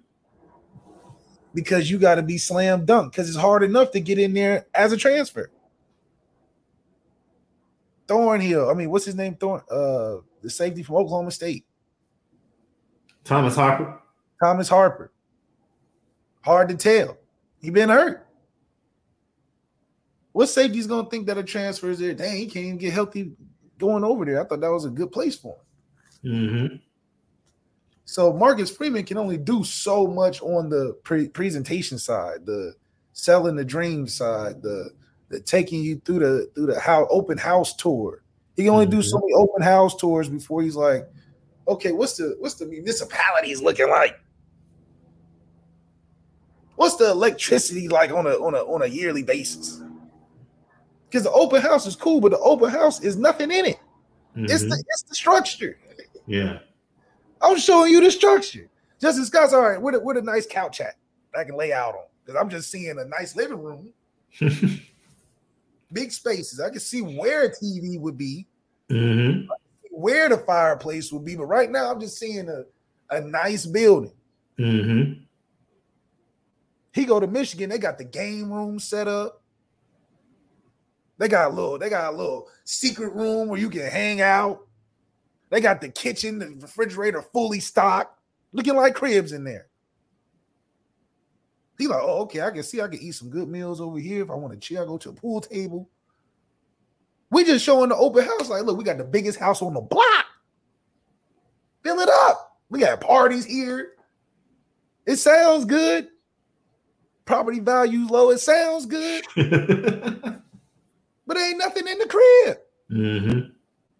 because 1.53 1.89
you 1.89 1.97
got 1.97 2.15
to 2.15 2.21
be 2.21 2.37
slam 2.37 2.85
dunk 2.85 3.11
because 3.11 3.27
it's 3.27 3.37
hard 3.37 3.63
enough 3.63 3.89
to 3.89 3.99
get 3.99 4.19
in 4.19 4.31
there 4.31 4.67
as 4.75 4.91
a 4.91 4.97
transfer. 4.97 5.49
Thornhill, 8.07 8.69
I 8.69 8.75
mean, 8.75 8.91
what's 8.91 9.05
his 9.05 9.15
name? 9.15 9.33
Thorn, 9.35 9.61
uh, 9.71 10.17
the 10.43 10.49
safety 10.49 10.83
from 10.83 10.97
Oklahoma 10.97 11.31
State, 11.31 11.65
Thomas 13.23 13.55
Harper. 13.55 13.99
Thomas 14.41 14.69
Harper. 14.69 15.11
Hard 16.41 16.69
to 16.69 16.75
tell. 16.75 17.17
He 17.59 17.71
been 17.71 17.89
hurt. 17.89 18.27
What 20.31 20.47
safety's 20.47 20.85
gonna 20.85 21.09
think 21.09 21.25
that 21.25 21.39
a 21.39 21.43
transfer 21.43 21.89
is 21.89 21.97
there? 21.97 22.13
Dang, 22.13 22.37
he 22.37 22.45
can't 22.45 22.65
even 22.65 22.77
get 22.77 22.93
healthy 22.93 23.31
going 23.79 24.03
over 24.03 24.25
there. 24.25 24.41
I 24.41 24.45
thought 24.45 24.61
that 24.61 24.71
was 24.71 24.85
a 24.85 24.91
good 24.91 25.11
place 25.11 25.35
for 25.35 25.57
him. 26.21 26.69
hmm 26.69 26.75
So 28.09 28.31
Marcus 28.31 28.71
Freeman 28.71 29.03
can 29.03 29.17
only 29.17 29.37
do 29.37 29.65
so 29.65 30.07
much 30.07 30.41
on 30.41 30.69
the 30.69 30.97
pre- 31.03 31.27
presentation 31.27 31.99
side, 31.99 32.45
the 32.45 32.73
selling 33.11 33.57
the 33.57 33.65
dream 33.65 34.07
side, 34.07 34.61
the 34.61 34.91
the 35.27 35.41
taking 35.41 35.83
you 35.83 36.01
through 36.05 36.19
the 36.19 36.49
through 36.55 36.67
the 36.67 36.79
how 36.79 37.05
open 37.07 37.37
house 37.37 37.75
tour. 37.75 38.23
He 38.55 38.63
can 38.63 38.71
only 38.71 38.85
do 38.85 39.01
so 39.01 39.19
many 39.19 39.33
open 39.33 39.61
house 39.61 39.93
tours 39.97 40.29
before 40.29 40.61
he's 40.61 40.77
like, 40.77 41.05
okay, 41.67 41.91
what's 41.91 42.15
the 42.15 42.37
what's 42.39 42.55
the 42.55 42.65
municipalities 42.65 43.61
looking 43.61 43.89
like? 43.89 44.17
What's 46.77 46.95
the 46.95 47.11
electricity 47.11 47.89
like 47.89 48.11
on 48.11 48.25
a 48.25 48.35
on 48.35 48.55
a 48.55 48.59
on 48.59 48.83
a 48.83 48.87
yearly 48.87 49.21
basis? 49.23 49.81
Because 51.09 51.23
the 51.23 51.31
open 51.31 51.61
house 51.61 51.85
is 51.85 51.97
cool, 51.97 52.21
but 52.21 52.31
the 52.31 52.39
open 52.39 52.69
house 52.69 53.01
is 53.03 53.17
nothing 53.17 53.51
in 53.51 53.65
it. 53.65 53.79
It's 54.37 54.63
Mhm. 54.63 54.69
the 54.69 54.83
it's 54.87 55.03
the 55.03 55.15
structure. 55.15 55.77
yeah. 56.25 56.59
I'm 57.41 57.57
showing 57.57 57.91
you 57.91 58.01
the 58.01 58.11
structure. 58.11 58.69
Justin 58.99 59.25
Scott's 59.25 59.53
all 59.53 59.61
right. 59.61 59.81
What 59.81 59.95
a, 59.95 59.99
what 59.99 60.17
a 60.17 60.21
nice 60.21 60.47
couch 60.47 60.81
at 60.81 60.95
I 61.35 61.43
can 61.43 61.55
lay 61.55 61.71
out 61.71 61.93
on 61.95 62.05
because 62.25 62.39
I'm 62.39 62.49
just 62.49 62.71
seeing 62.71 62.97
a 62.97 63.05
nice 63.05 63.35
living 63.35 63.61
room, 63.61 63.93
big 65.91 66.11
spaces. 66.11 66.59
I 66.59 66.69
can 66.69 66.79
see 66.79 67.01
where 67.01 67.45
a 67.45 67.49
TV 67.51 67.99
would 67.99 68.17
be, 68.17 68.47
hmm 68.89 69.41
where 69.91 70.29
the 70.29 70.37
fireplace 70.37 71.11
would 71.11 71.25
be, 71.25 71.35
but 71.35 71.45
right 71.45 71.71
now 71.71 71.91
I'm 71.91 71.99
just 71.99 72.19
seeing 72.19 72.47
a, 72.49 72.65
a 73.09 73.19
nice 73.19 73.65
building. 73.65 74.13
hmm 74.57 75.13
He 76.93 77.03
go 77.03 77.19
to 77.19 77.25
Michigan, 77.25 77.71
they 77.71 77.79
got 77.79 77.97
the 77.97 78.03
game 78.03 78.53
room 78.53 78.77
set 78.77 79.07
up. 79.07 79.41
They 81.17 81.27
got 81.27 81.49
a 81.49 81.53
little, 81.53 81.79
they 81.79 81.89
got 81.89 82.13
a 82.13 82.15
little 82.15 82.47
secret 82.63 83.11
room 83.15 83.47
where 83.47 83.59
you 83.59 83.71
can 83.71 83.89
hang 83.89 84.21
out. 84.21 84.66
They 85.49 85.61
got 85.61 85.81
the 85.81 85.89
kitchen, 85.89 86.39
the 86.39 86.49
refrigerator 86.59 87.21
fully 87.21 87.59
stocked, 87.59 88.19
looking 88.51 88.75
like 88.75 88.95
cribs 88.95 89.31
in 89.31 89.43
there. 89.43 89.67
He 91.77 91.87
like, 91.87 92.01
oh, 92.01 92.23
okay, 92.23 92.41
I 92.41 92.51
can 92.51 92.63
see 92.63 92.81
I 92.81 92.87
can 92.87 92.99
eat 92.99 93.13
some 93.13 93.29
good 93.29 93.47
meals 93.47 93.79
over 93.79 93.99
here. 93.99 94.23
If 94.23 94.31
I 94.31 94.35
want 94.35 94.53
to 94.53 94.59
chill, 94.59 94.81
I 94.81 94.85
go 94.85 94.97
to 94.97 95.09
a 95.09 95.13
pool 95.13 95.41
table. 95.41 95.89
We 97.29 97.43
just 97.43 97.63
showing 97.63 97.89
the 97.89 97.95
open 97.95 98.25
house, 98.25 98.49
like, 98.49 98.63
look, 98.63 98.77
we 98.77 98.83
got 98.83 98.97
the 98.97 99.03
biggest 99.03 99.37
house 99.37 99.61
on 99.61 99.73
the 99.73 99.81
block. 99.81 100.25
Fill 101.83 101.99
it 101.99 102.09
up. 102.09 102.57
We 102.69 102.79
got 102.79 102.99
parties 102.99 103.45
here. 103.45 103.91
It 105.05 105.17
sounds 105.17 105.65
good. 105.65 106.07
Property 107.25 107.59
value 107.59 108.07
low. 108.07 108.31
It 108.31 108.39
sounds 108.39 108.85
good, 108.85 109.25
but 109.35 111.37
ain't 111.37 111.57
nothing 111.57 111.87
in 111.87 111.99
the 111.99 112.07
crib. 112.07 112.57
hmm 112.89 113.39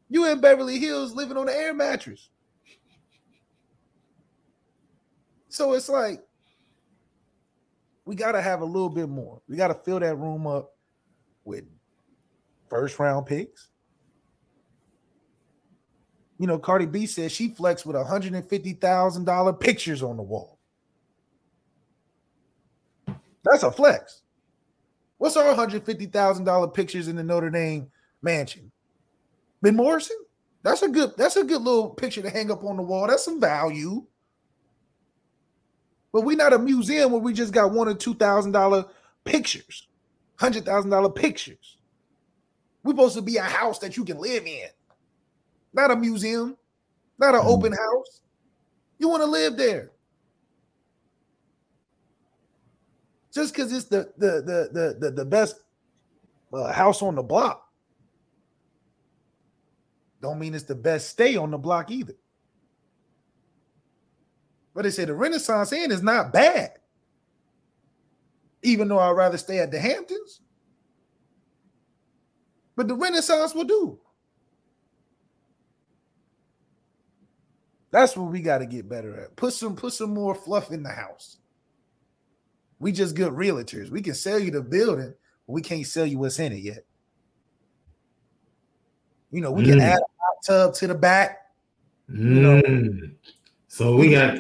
You 0.10 0.32
in 0.32 0.40
Beverly 0.40 0.80
Hills 0.80 1.14
living 1.14 1.38
on 1.38 1.50
an 1.50 1.56
air 1.56 1.74
mattress. 1.74 2.30
So 5.50 5.74
it's 5.74 5.90
like 5.90 6.24
we 8.06 8.16
got 8.16 8.34
to 8.34 8.42
have 8.42 8.62
a 8.62 8.66
little 8.66 8.90
bit 8.90 9.10
more. 9.10 9.42
We 9.50 9.58
got 9.58 9.68
to 9.68 9.74
fill 9.74 10.00
that 10.00 10.16
room 10.18 10.48
up 10.48 10.74
with 11.44 11.66
first 12.70 13.00
round 13.00 13.26
picks, 13.26 13.70
You 16.38 16.46
know, 16.46 16.60
Cardi 16.60 16.86
B 16.86 17.06
says 17.08 17.32
she 17.32 17.50
flexed 17.50 17.86
with 17.86 17.96
$150,000 17.96 19.60
pictures 19.60 20.04
on 20.04 20.18
the 20.18 20.24
wall. 20.24 20.60
That's 23.44 23.64
a 23.64 23.72
flex. 23.72 24.22
What's 25.18 25.36
our 25.36 25.56
$150,000 25.56 26.74
pictures 26.74 27.08
in 27.08 27.16
the 27.16 27.24
Notre 27.24 27.50
Dame 27.50 27.90
mansion? 28.22 28.72
Ben 29.62 29.76
Morrison? 29.76 30.18
That's 30.64 30.82
a 30.82 30.90
good 30.90 31.16
that's 31.18 31.36
a 31.36 31.44
good 31.44 31.62
little 31.62 31.90
picture 31.90 32.22
to 32.22 32.30
hang 32.30 32.52
up 32.52 32.64
on 32.64 32.78
the 32.78 32.84
wall. 32.84 33.08
That's 33.08 33.26
some 33.26 33.40
value. 33.40 34.06
But 36.12 36.22
we're 36.22 36.38
not 36.38 36.54
a 36.54 36.60
museum 36.60 37.12
where 37.12 37.22
we 37.22 37.34
just 37.34 37.54
got 37.54 37.72
one 37.72 37.88
or 37.88 37.94
two 37.94 38.16
thousand 38.16 38.52
dollar 38.52 38.86
pictures, 39.24 39.88
hundred 40.36 40.66
thousand 40.66 40.90
dollar 40.90 41.10
pictures. 41.10 41.78
We're 42.84 42.94
supposed 42.94 43.16
to 43.16 43.22
be 43.22 43.38
a 43.38 43.44
house 43.44 43.80
that 43.80 43.98
you 43.98 44.06
can 44.06 44.18
live 44.18 44.46
in, 44.46 44.68
not 45.74 45.92
a 45.92 45.96
museum, 45.96 46.58
not 47.20 47.36
an 47.36 47.42
mm. 47.42 47.46
open 47.46 47.72
house. 47.72 48.22
You 48.98 49.10
want 49.10 49.24
to 49.24 49.30
live 49.30 49.58
there. 49.58 49.92
Just 53.34 53.54
because 53.54 53.72
it's 53.72 53.86
the 53.86 54.12
the 54.18 54.42
the 54.42 54.70
the 54.72 54.98
the, 55.00 55.12
the 55.12 55.26
best 55.26 55.64
uh, 56.52 56.72
house 56.72 57.02
on 57.02 57.16
the 57.16 57.24
block 57.24 57.67
don't 60.28 60.40
mean 60.40 60.54
it's 60.54 60.66
the 60.66 60.76
best 60.76 61.10
stay 61.10 61.36
on 61.36 61.52
the 61.52 61.58
block 61.58 61.90
either. 61.90 62.16
But 64.74 64.84
they 64.84 64.92
say 64.92 65.06
the 65.06 65.14
Renaissance 65.14 65.72
Inn 65.72 65.92
is 65.92 66.04
not 66.04 66.34
bad. 66.34 66.72
Even 68.62 68.88
though 68.88 69.00
I'd 69.00 69.12
rather 69.12 69.38
stay 69.38 69.60
at 69.60 69.72
the 69.72 69.80
Hamptons. 69.80 70.42
But 72.76 72.88
the 72.88 72.96
Renaissance 72.96 73.56
will 73.56 73.64
do. 73.64 74.00
That's 77.90 78.16
what 78.18 78.32
we 78.32 78.42
got 78.42 78.60
to 78.60 78.66
get 78.66 78.90
better 78.90 79.20
at. 79.22 79.36
Put 79.36 79.54
some 79.54 79.76
put 79.76 79.94
some 79.94 80.14
more 80.14 80.36
fluff 80.36 80.72
in 80.72 80.84
the 80.84 80.92
house. 80.92 81.38
We 82.80 82.92
just 82.92 83.16
good 83.16 83.32
realtors. 83.32 83.90
We 83.90 84.02
can 84.02 84.14
sell 84.14 84.38
you 84.38 84.52
the 84.52 84.62
building, 84.62 85.14
but 85.48 85.54
we 85.54 85.62
can't 85.62 85.88
sell 85.88 86.06
you 86.06 86.20
what's 86.20 86.38
in 86.38 86.52
it 86.52 86.60
yet. 86.60 86.86
You 89.32 89.42
know, 89.42 89.52
we 89.52 89.64
mm. 89.64 89.70
can 89.70 89.82
add 89.82 90.00
tub 90.46 90.74
to 90.76 90.88
the 90.88 90.96
back. 90.96 91.40
Mm. 92.10 92.62
Mm. 92.64 93.14
So 93.68 93.96
we 93.96 94.12
got 94.12 94.40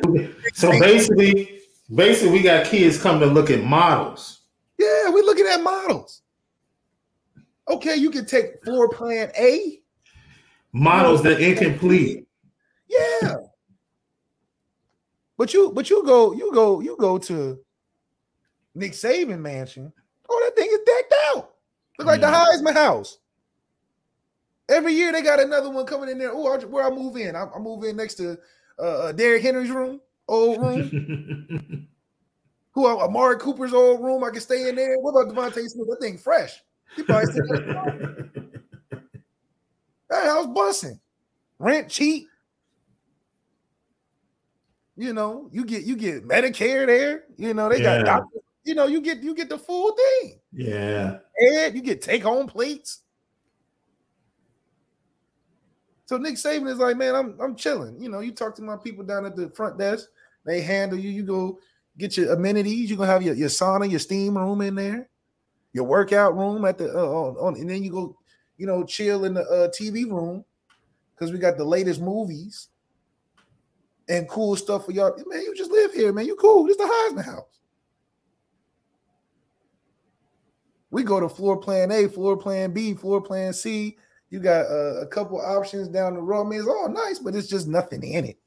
so 0.54 0.72
basically, 0.80 1.62
basically 1.94 2.32
we 2.32 2.42
got 2.42 2.66
kids 2.66 3.02
coming 3.02 3.22
to 3.22 3.28
look 3.28 3.50
at 3.50 3.64
models. 3.64 4.42
Yeah, 4.78 5.10
we're 5.10 5.26
looking 5.26 5.48
at 5.48 5.62
models. 5.62 6.22
Okay, 7.70 7.96
you 7.96 8.10
can 8.10 8.26
take 8.26 8.64
floor 8.64 8.90
plan 8.90 9.32
A. 9.38 9.82
Models 10.72 11.22
that 11.24 11.42
incomplete. 11.42 12.26
Yeah. 12.88 13.36
But 15.38 15.54
you 15.54 15.72
but 15.72 15.90
you 15.90 16.04
go 16.04 16.34
you 16.34 16.52
go 16.54 16.80
you 16.80 16.96
go 16.98 17.18
to 17.20 17.60
Nick 18.74 18.94
Saban 18.94 19.40
mansion. 19.40 19.92
Oh, 20.30 20.42
that 20.46 20.60
thing 20.60 20.70
is 20.72 20.80
decked 20.86 21.14
out. 21.28 21.52
Look 21.98 22.08
like 22.08 22.22
the 22.22 22.28
Heisman 22.28 22.74
house. 22.74 23.20
Every 24.70 24.94
year 24.94 25.12
they 25.12 25.22
got 25.22 25.40
another 25.40 25.70
one 25.70 25.86
coming 25.86 26.10
in 26.10 26.18
there. 26.18 26.32
Oh, 26.34 26.58
where 26.68 26.86
I 26.86 26.90
move 26.90 27.16
in? 27.16 27.36
I, 27.36 27.46
I 27.56 27.60
move 27.60 27.84
in 27.84 27.96
next 27.96 28.16
to 28.16 28.38
uh, 28.80 28.82
uh 28.82 29.12
Derrick 29.12 29.42
Henry's 29.42 29.72
room, 29.72 30.02
old 30.28 30.62
room. 30.62 31.88
Who 32.72 32.86
uh, 32.86 32.98
Amari 33.06 33.38
Cooper's 33.38 33.74
old 33.74 34.04
room? 34.04 34.24
I 34.24 34.30
can 34.30 34.42
stay 34.42 34.70
in 34.70 34.76
there. 34.76 35.00
What 35.00 35.20
about 35.20 35.34
DeVonta 35.34 35.66
Smith? 35.68 35.88
That 35.88 35.98
thing 36.00 36.18
fresh. 36.18 36.62
He 36.96 37.04
probably 37.04 37.34
said, 37.34 38.30
"Hey, 38.92 40.30
I 40.30 40.36
was 40.36 40.48
busting. 40.48 41.00
Rent 41.60 41.90
cheap. 41.90 42.28
You 44.96 45.14
know, 45.14 45.50
you 45.52 45.64
get 45.64 45.84
you 45.84 45.96
get 45.96 46.28
Medicare 46.28 46.86
there. 46.86 47.24
You 47.38 47.54
know, 47.54 47.70
they 47.70 47.82
yeah. 47.82 48.04
got 48.04 48.06
doctors. 48.06 48.42
You 48.64 48.76
know, 48.76 48.86
you 48.86 49.00
get 49.02 49.24
you 49.24 49.34
get 49.34 49.50
the 49.50 49.58
full 49.58 49.96
thing. 49.96 50.40
Yeah. 50.52 51.20
And 51.40 51.76
you 51.76 51.82
get 51.82 52.02
take 52.02 52.24
home 52.24 52.48
plates. 52.48 53.02
So 56.08 56.18
Nick 56.18 56.36
Saban 56.36 56.70
is 56.70 56.78
like, 56.78 56.96
man, 56.96 57.16
I'm 57.16 57.38
I'm 57.40 57.54
chilling. 57.54 58.02
You 58.02 58.10
know, 58.10 58.22
you 58.22 58.32
talk 58.32 58.56
to 58.56 58.62
my 58.62 58.78
people 58.78 59.04
down 59.04 59.26
at 59.26 59.36
the 59.36 59.50
front 59.50 59.78
desk, 59.78 60.08
they 60.46 60.62
handle 60.62 60.98
you. 60.98 61.10
You 61.10 61.24
go 61.24 61.60
get 61.98 62.16
your 62.16 62.32
amenities. 62.32 62.90
You're 62.90 62.98
gonna 62.98 63.12
have 63.12 63.24
your, 63.24 63.36
your 63.36 63.50
sauna, 63.50 63.90
your 63.90 64.00
steam 64.00 64.38
room 64.38 64.62
in 64.62 64.76
there, 64.76 65.10
your 65.74 65.84
workout 65.84 66.38
room 66.38 66.64
at 66.64 66.78
the 66.78 66.98
uh, 66.98 67.06
on, 67.06 67.36
on, 67.36 67.56
and 67.60 67.70
then 67.70 67.84
you 67.84 67.92
go, 67.92 68.18
you 68.56 68.66
know, 68.66 68.86
chill 68.86 69.26
in 69.26 69.34
the 69.34 69.42
uh, 69.42 69.68
TV 69.68 70.10
room 70.10 70.46
because 71.14 71.34
we 71.34 71.40
got 71.40 71.58
the 71.58 71.66
latest 71.66 72.00
movies 72.00 72.70
and 74.08 74.30
cool 74.30 74.56
stuff 74.56 74.86
for 74.86 74.94
y'all. 74.94 75.14
Man, 75.28 75.42
you 75.42 75.54
just 75.58 75.72
live 75.72 75.92
here, 75.92 76.14
man. 76.14 76.26
You 76.26 76.38
cool. 76.38 76.68
This 76.68 76.78
the 76.78 76.84
Heisman 76.84 77.26
house. 77.26 77.60
We 80.90 81.04
go 81.04 81.20
to 81.20 81.28
floor 81.28 81.58
plan 81.58 81.92
A, 81.92 82.08
floor 82.08 82.38
plan 82.38 82.72
B, 82.72 82.94
floor 82.94 83.20
plan 83.20 83.52
C 83.52 83.98
you 84.30 84.40
got 84.40 84.66
uh, 84.66 85.02
a 85.02 85.08
couple 85.08 85.40
options 85.40 85.88
down 85.88 86.16
the 86.16 86.22
road. 86.22 86.46
I 86.46 86.50
mean, 86.50 86.60
it's 86.60 86.68
all 86.68 86.90
nice, 86.90 87.20
but 87.20 87.36
it's 87.36 87.48
just 87.48 87.68
nothing 87.68 88.04
in 88.04 88.26
it. 88.26 88.38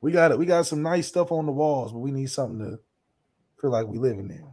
We 0.00 0.12
got 0.12 0.30
it. 0.30 0.38
We 0.38 0.46
got 0.46 0.66
some 0.66 0.82
nice 0.82 1.08
stuff 1.08 1.32
on 1.32 1.46
the 1.46 1.52
walls, 1.52 1.92
but 1.92 1.98
we 1.98 2.10
need 2.10 2.30
something 2.30 2.58
to 2.58 2.78
feel 3.60 3.70
like 3.70 3.86
we 3.86 3.98
live 3.98 4.18
in 4.18 4.28
there. 4.28 4.44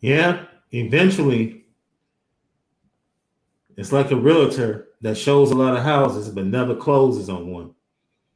Yeah, 0.00 0.46
eventually, 0.72 1.64
it's 3.76 3.92
like 3.92 4.10
a 4.10 4.16
realtor 4.16 4.88
that 5.02 5.16
shows 5.16 5.50
a 5.50 5.54
lot 5.54 5.76
of 5.76 5.84
houses 5.84 6.28
but 6.28 6.46
never 6.46 6.74
closes 6.74 7.28
on 7.28 7.52
one. 7.52 7.74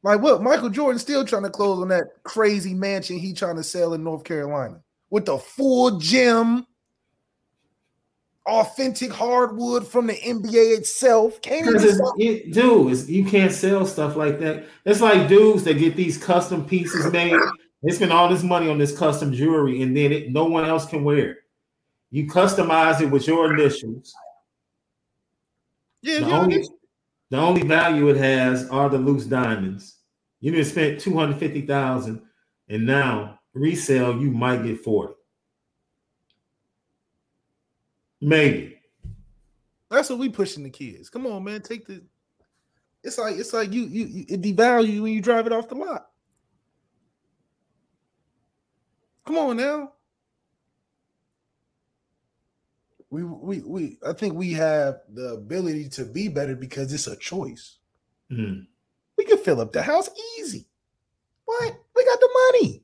Like 0.03 0.21
what? 0.21 0.41
Michael 0.41 0.69
Jordan 0.69 0.99
still 0.99 1.25
trying 1.25 1.43
to 1.43 1.49
close 1.49 1.81
on 1.81 1.89
that 1.89 2.23
crazy 2.23 2.73
mansion 2.73 3.17
he 3.17 3.33
trying 3.33 3.57
to 3.57 3.63
sell 3.63 3.93
in 3.93 4.03
North 4.03 4.23
Carolina 4.23 4.81
with 5.09 5.25
the 5.25 5.37
full 5.37 5.99
gym, 5.99 6.65
authentic 8.45 9.11
hardwood 9.11 9.87
from 9.87 10.07
the 10.07 10.13
NBA 10.13 10.77
itself. 10.77 11.41
Can't 11.41 11.67
it, 12.17 12.53
dude, 12.53 13.09
you 13.09 13.25
can't 13.25 13.51
sell 13.51 13.85
stuff 13.85 14.15
like 14.15 14.39
that. 14.39 14.65
It's 14.85 15.01
like 15.01 15.27
dudes 15.27 15.63
that 15.65 15.75
get 15.75 15.95
these 15.95 16.17
custom 16.17 16.65
pieces 16.65 17.11
made. 17.11 17.37
They 17.83 17.91
spend 17.91 18.11
all 18.11 18.29
this 18.29 18.43
money 18.43 18.69
on 18.69 18.77
this 18.77 18.97
custom 18.97 19.31
jewelry, 19.31 19.81
and 19.81 19.95
then 19.95 20.11
it, 20.11 20.31
no 20.31 20.45
one 20.45 20.65
else 20.65 20.85
can 20.85 21.03
wear 21.03 21.31
it. 21.31 21.37
You 22.09 22.25
customize 22.27 23.01
it 23.01 23.05
with 23.07 23.27
your 23.27 23.53
initials. 23.53 24.13
Yeah, 26.01 26.19
the, 26.19 26.31
only, 26.31 26.67
the 27.29 27.37
only 27.37 27.63
value 27.63 28.09
it 28.09 28.17
has 28.17 28.69
are 28.69 28.89
the 28.89 28.97
loose 28.97 29.25
diamonds. 29.25 29.97
You 30.39 30.51
just 30.53 30.71
spent 30.71 30.99
two 30.99 31.17
hundred 31.17 31.37
fifty 31.37 31.61
thousand, 31.61 32.21
and 32.69 32.85
now 32.85 33.36
resale, 33.57 34.19
you 34.19 34.31
might 34.31 34.63
get 34.63 34.83
40. 34.83 35.13
Maybe. 38.21 38.79
That's 39.89 40.09
what 40.09 40.19
we 40.19 40.29
pushing 40.29 40.63
the 40.63 40.69
kids. 40.69 41.09
Come 41.09 41.25
on, 41.27 41.43
man. 41.43 41.61
Take 41.61 41.85
the 41.87 42.01
it's 43.03 43.17
like 43.17 43.37
it's 43.37 43.53
like 43.53 43.71
you 43.71 43.83
you, 43.83 44.05
you 44.05 44.25
it 44.27 44.41
devalue 44.41 44.93
you 44.93 45.03
when 45.03 45.13
you 45.13 45.21
drive 45.21 45.47
it 45.47 45.53
off 45.53 45.69
the 45.69 45.75
lot. 45.75 46.07
Come 49.25 49.37
on 49.37 49.57
now. 49.57 49.93
We 53.09 53.23
we 53.23 53.59
we 53.61 53.97
I 54.05 54.13
think 54.13 54.33
we 54.33 54.51
have 54.53 54.99
the 55.13 55.35
ability 55.35 55.89
to 55.89 56.05
be 56.05 56.27
better 56.27 56.55
because 56.55 56.91
it's 56.91 57.07
a 57.07 57.15
choice. 57.15 57.77
Mm. 58.31 58.67
We 59.17 59.23
can 59.23 59.37
fill 59.37 59.61
up 59.61 59.71
the 59.71 59.81
house 59.81 60.09
easy. 60.39 60.67
What? 61.45 61.79
We 61.95 62.03
got 62.03 62.19
the 62.19 62.51
money. 62.51 62.83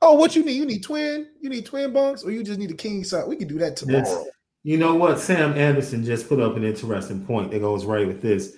Oh, 0.00 0.14
what 0.14 0.36
you 0.36 0.44
need? 0.44 0.54
You 0.54 0.66
need 0.66 0.82
twin? 0.82 1.28
You 1.40 1.50
need 1.50 1.66
twin 1.66 1.92
bunks, 1.92 2.22
or 2.22 2.30
you 2.30 2.44
just 2.44 2.58
need 2.58 2.70
a 2.70 2.74
king 2.74 3.02
size? 3.04 3.26
We 3.26 3.36
can 3.36 3.48
do 3.48 3.58
that 3.58 3.76
tomorrow. 3.76 4.00
It's, 4.00 4.30
you 4.62 4.76
know 4.76 4.94
what? 4.94 5.18
Sam 5.18 5.54
Anderson 5.54 6.04
just 6.04 6.28
put 6.28 6.40
up 6.40 6.56
an 6.56 6.64
interesting 6.64 7.24
point 7.24 7.50
that 7.50 7.60
goes 7.60 7.84
right 7.84 8.06
with 8.06 8.22
this. 8.22 8.56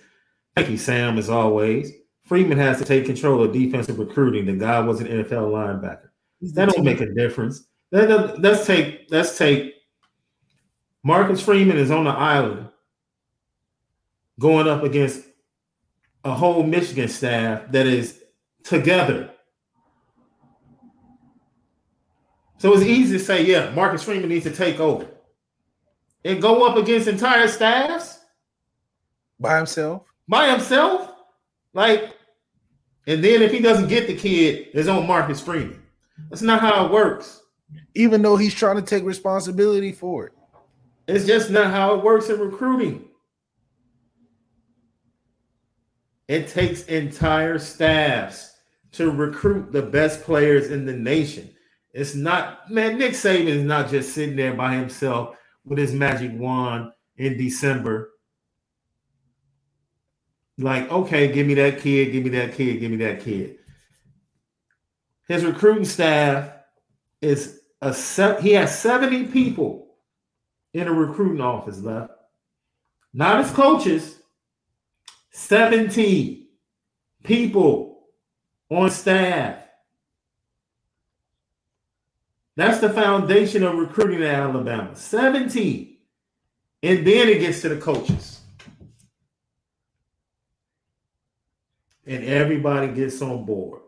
Thank 0.56 0.70
you, 0.70 0.78
Sam, 0.78 1.18
as 1.18 1.30
always. 1.30 1.92
Freeman 2.24 2.58
has 2.58 2.78
to 2.78 2.84
take 2.84 3.06
control 3.06 3.42
of 3.42 3.52
defensive 3.52 3.98
recruiting. 3.98 4.46
The 4.46 4.52
guy 4.52 4.80
was 4.80 5.00
an 5.00 5.06
NFL 5.06 5.50
linebacker. 5.50 6.10
That 6.54 6.68
don't 6.68 6.84
make 6.84 7.00
a 7.00 7.12
difference. 7.12 7.64
let's 7.90 8.66
take 8.66 9.06
let's 9.10 9.36
take 9.36 9.74
Marcus 11.02 11.42
Freeman 11.42 11.76
is 11.76 11.90
on 11.90 12.04
the 12.04 12.10
island 12.10 12.68
going 14.38 14.68
up 14.68 14.82
against 14.82 15.22
a 16.24 16.32
whole 16.32 16.62
Michigan 16.62 17.08
staff 17.08 17.70
that 17.72 17.86
is 17.86 18.22
together 18.62 19.30
So 22.60 22.74
it's 22.74 22.82
easy 22.82 23.16
to 23.16 23.24
say, 23.24 23.42
yeah, 23.46 23.70
Marcus 23.70 24.02
Freeman 24.02 24.28
needs 24.28 24.44
to 24.44 24.50
take 24.50 24.80
over 24.80 25.06
and 26.26 26.42
go 26.42 26.66
up 26.66 26.76
against 26.76 27.08
entire 27.08 27.48
staffs 27.48 28.18
by 29.40 29.56
himself. 29.56 30.02
By 30.28 30.50
himself, 30.50 31.10
like, 31.72 32.14
and 33.06 33.24
then 33.24 33.40
if 33.40 33.50
he 33.50 33.60
doesn't 33.60 33.88
get 33.88 34.06
the 34.06 34.14
kid, 34.14 34.68
it's 34.74 34.88
on 34.88 35.06
Marcus 35.06 35.40
Freeman. 35.40 35.82
That's 36.28 36.42
not 36.42 36.60
how 36.60 36.84
it 36.84 36.92
works. 36.92 37.40
even 37.94 38.20
though 38.20 38.36
he's 38.36 38.54
trying 38.54 38.76
to 38.76 38.82
take 38.82 39.04
responsibility 39.04 39.92
for 39.92 40.26
it. 40.26 40.32
It's 41.08 41.24
just 41.24 41.50
not 41.50 41.70
how 41.70 41.94
it 41.94 42.04
works 42.04 42.28
in 42.28 42.38
recruiting. 42.38 43.06
It 46.28 46.48
takes 46.48 46.84
entire 46.84 47.58
staffs 47.58 48.54
to 48.92 49.10
recruit 49.10 49.72
the 49.72 49.82
best 49.82 50.22
players 50.22 50.70
in 50.70 50.84
the 50.84 50.92
nation. 50.92 51.50
It's 51.92 52.14
not, 52.14 52.70
man, 52.70 52.98
Nick 52.98 53.12
Saban 53.12 53.46
is 53.46 53.64
not 53.64 53.90
just 53.90 54.14
sitting 54.14 54.36
there 54.36 54.54
by 54.54 54.74
himself 54.74 55.36
with 55.64 55.78
his 55.78 55.92
magic 55.92 56.32
wand 56.34 56.92
in 57.16 57.36
December. 57.36 58.10
Like, 60.58 60.90
okay, 60.90 61.32
give 61.32 61.46
me 61.46 61.54
that 61.54 61.80
kid, 61.80 62.12
give 62.12 62.22
me 62.22 62.30
that 62.30 62.54
kid, 62.54 62.80
give 62.80 62.90
me 62.90 62.98
that 62.98 63.20
kid. 63.20 63.56
His 65.26 65.44
recruiting 65.44 65.84
staff 65.84 66.52
is 67.20 67.60
a 67.80 67.94
set, 67.94 68.40
he 68.40 68.52
has 68.52 68.78
70 68.78 69.26
people 69.26 69.94
in 70.74 70.86
a 70.86 70.92
recruiting 70.92 71.40
office 71.40 71.80
left. 71.80 72.12
Not 73.12 73.44
his 73.44 73.52
coaches, 73.52 74.18
17 75.32 76.46
people 77.24 78.02
on 78.70 78.90
staff. 78.90 79.59
That's 82.60 82.78
the 82.78 82.90
foundation 82.90 83.62
of 83.62 83.76
recruiting 83.76 84.18
in 84.20 84.26
Alabama. 84.26 84.94
17. 84.94 85.96
And 86.82 87.06
then 87.06 87.28
it 87.30 87.38
gets 87.38 87.62
to 87.62 87.70
the 87.70 87.78
coaches. 87.78 88.42
And 92.06 92.22
everybody 92.22 92.88
gets 92.88 93.22
on 93.22 93.46
board. 93.46 93.80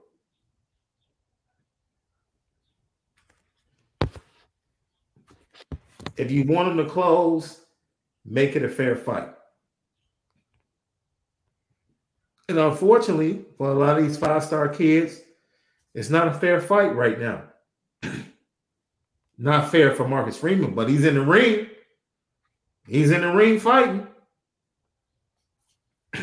If 6.17 6.31
you 6.31 6.45
want 6.45 6.75
them 6.75 6.79
to 6.79 6.91
close, 6.91 7.61
make 8.25 8.57
it 8.57 8.65
a 8.65 8.71
fair 8.71 8.97
fight. 8.97 9.35
And 12.49 12.59
unfortunately, 12.59 13.45
for 13.59 13.71
a 13.71 13.75
lot 13.75 13.99
of 13.99 14.07
these 14.07 14.17
five 14.17 14.43
star 14.43 14.71
kids, 14.71 15.21
it's 15.93 16.09
not 16.09 16.29
a 16.29 16.33
fair 16.33 16.59
fight 16.59 16.97
right 16.97 17.21
now. 17.21 17.43
Not 19.39 19.71
fair 19.71 19.95
for 19.95 20.07
Marcus 20.07 20.37
Freeman, 20.37 20.75
but 20.75 20.89
he's 20.89 21.05
in 21.05 21.15
the 21.15 21.23
ring. 21.23 21.69
He's 22.87 23.11
in 23.11 23.23
the 23.23 23.33
ring 23.33 23.59
fighting. 23.59 24.07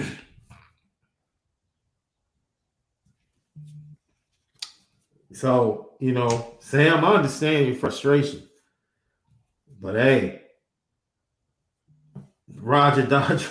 so, 5.34 5.92
you 6.00 6.12
know, 6.12 6.56
Sam, 6.60 7.04
I 7.04 7.16
understand 7.16 7.68
your 7.68 7.76
frustration. 7.76 8.44
But 9.82 9.96
hey, 9.96 10.42
Roger 12.56 13.06
Dodger, 13.06 13.48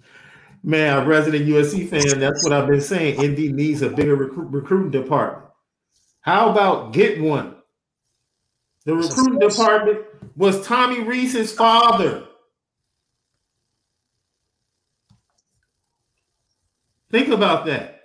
man, 0.62 0.98
a 0.98 1.06
resident 1.06 1.46
USC 1.46 1.88
fan, 1.88 2.20
that's 2.20 2.44
what 2.44 2.52
I've 2.52 2.68
been 2.68 2.80
saying. 2.80 3.20
ND 3.20 3.54
needs 3.54 3.82
a 3.82 3.88
bigger 3.88 4.14
recruit, 4.16 4.50
recruiting 4.50 4.90
department. 4.90 5.46
How 6.20 6.50
about 6.50 6.92
get 6.92 7.20
one? 7.20 7.56
The 8.84 8.94
recruiting 8.94 9.38
department 9.38 10.00
was 10.36 10.66
Tommy 10.66 11.00
Rees's 11.00 11.52
father. 11.52 12.26
Think 17.10 17.28
about 17.28 17.66
that. 17.66 18.00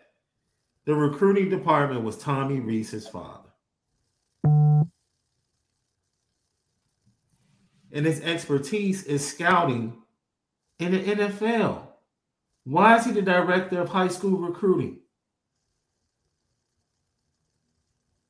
The 0.85 0.93
recruiting 0.93 1.49
department 1.49 2.03
was 2.03 2.17
Tommy 2.17 2.59
Rees's 2.59 3.07
father. 3.07 3.47
and 7.91 8.05
his 8.05 8.21
expertise 8.21 9.03
is 9.05 9.27
scouting 9.27 9.91
in 10.79 10.91
the 10.91 10.99
NFL. 10.99 11.87
Why 12.63 12.97
is 12.97 13.05
he 13.05 13.11
the 13.11 13.21
director 13.21 13.81
of 13.81 13.89
high 13.89 14.09
school 14.09 14.37
recruiting? 14.37 14.99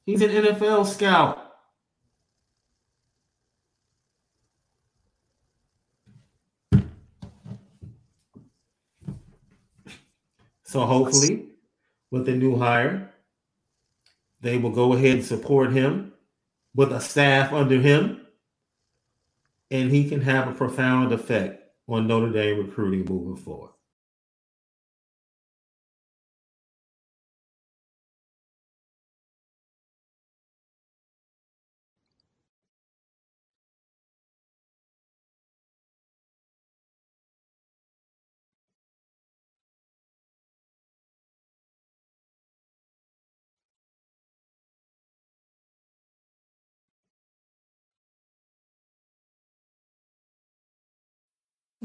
He's 0.05 0.21
an 0.21 0.29
NFL 0.29 0.85
scout. 0.85 1.46
So 10.67 10.81
hopefully, 10.85 11.45
with 12.11 12.25
the 12.25 12.33
new 12.33 12.57
hire, 12.57 13.13
they 14.41 14.57
will 14.57 14.69
go 14.69 14.93
ahead 14.93 15.15
and 15.15 15.25
support 15.25 15.71
him 15.71 16.13
with 16.75 16.91
a 16.91 16.99
staff 16.99 17.53
under 17.53 17.79
him 17.79 18.27
and 19.71 19.91
he 19.91 20.07
can 20.07 20.21
have 20.21 20.47
a 20.47 20.53
profound 20.53 21.11
effect 21.11 21.63
on 21.87 22.07
Notre 22.07 22.31
Dame 22.31 22.65
recruiting 22.65 23.05
moving 23.05 23.41
forward. 23.41 23.71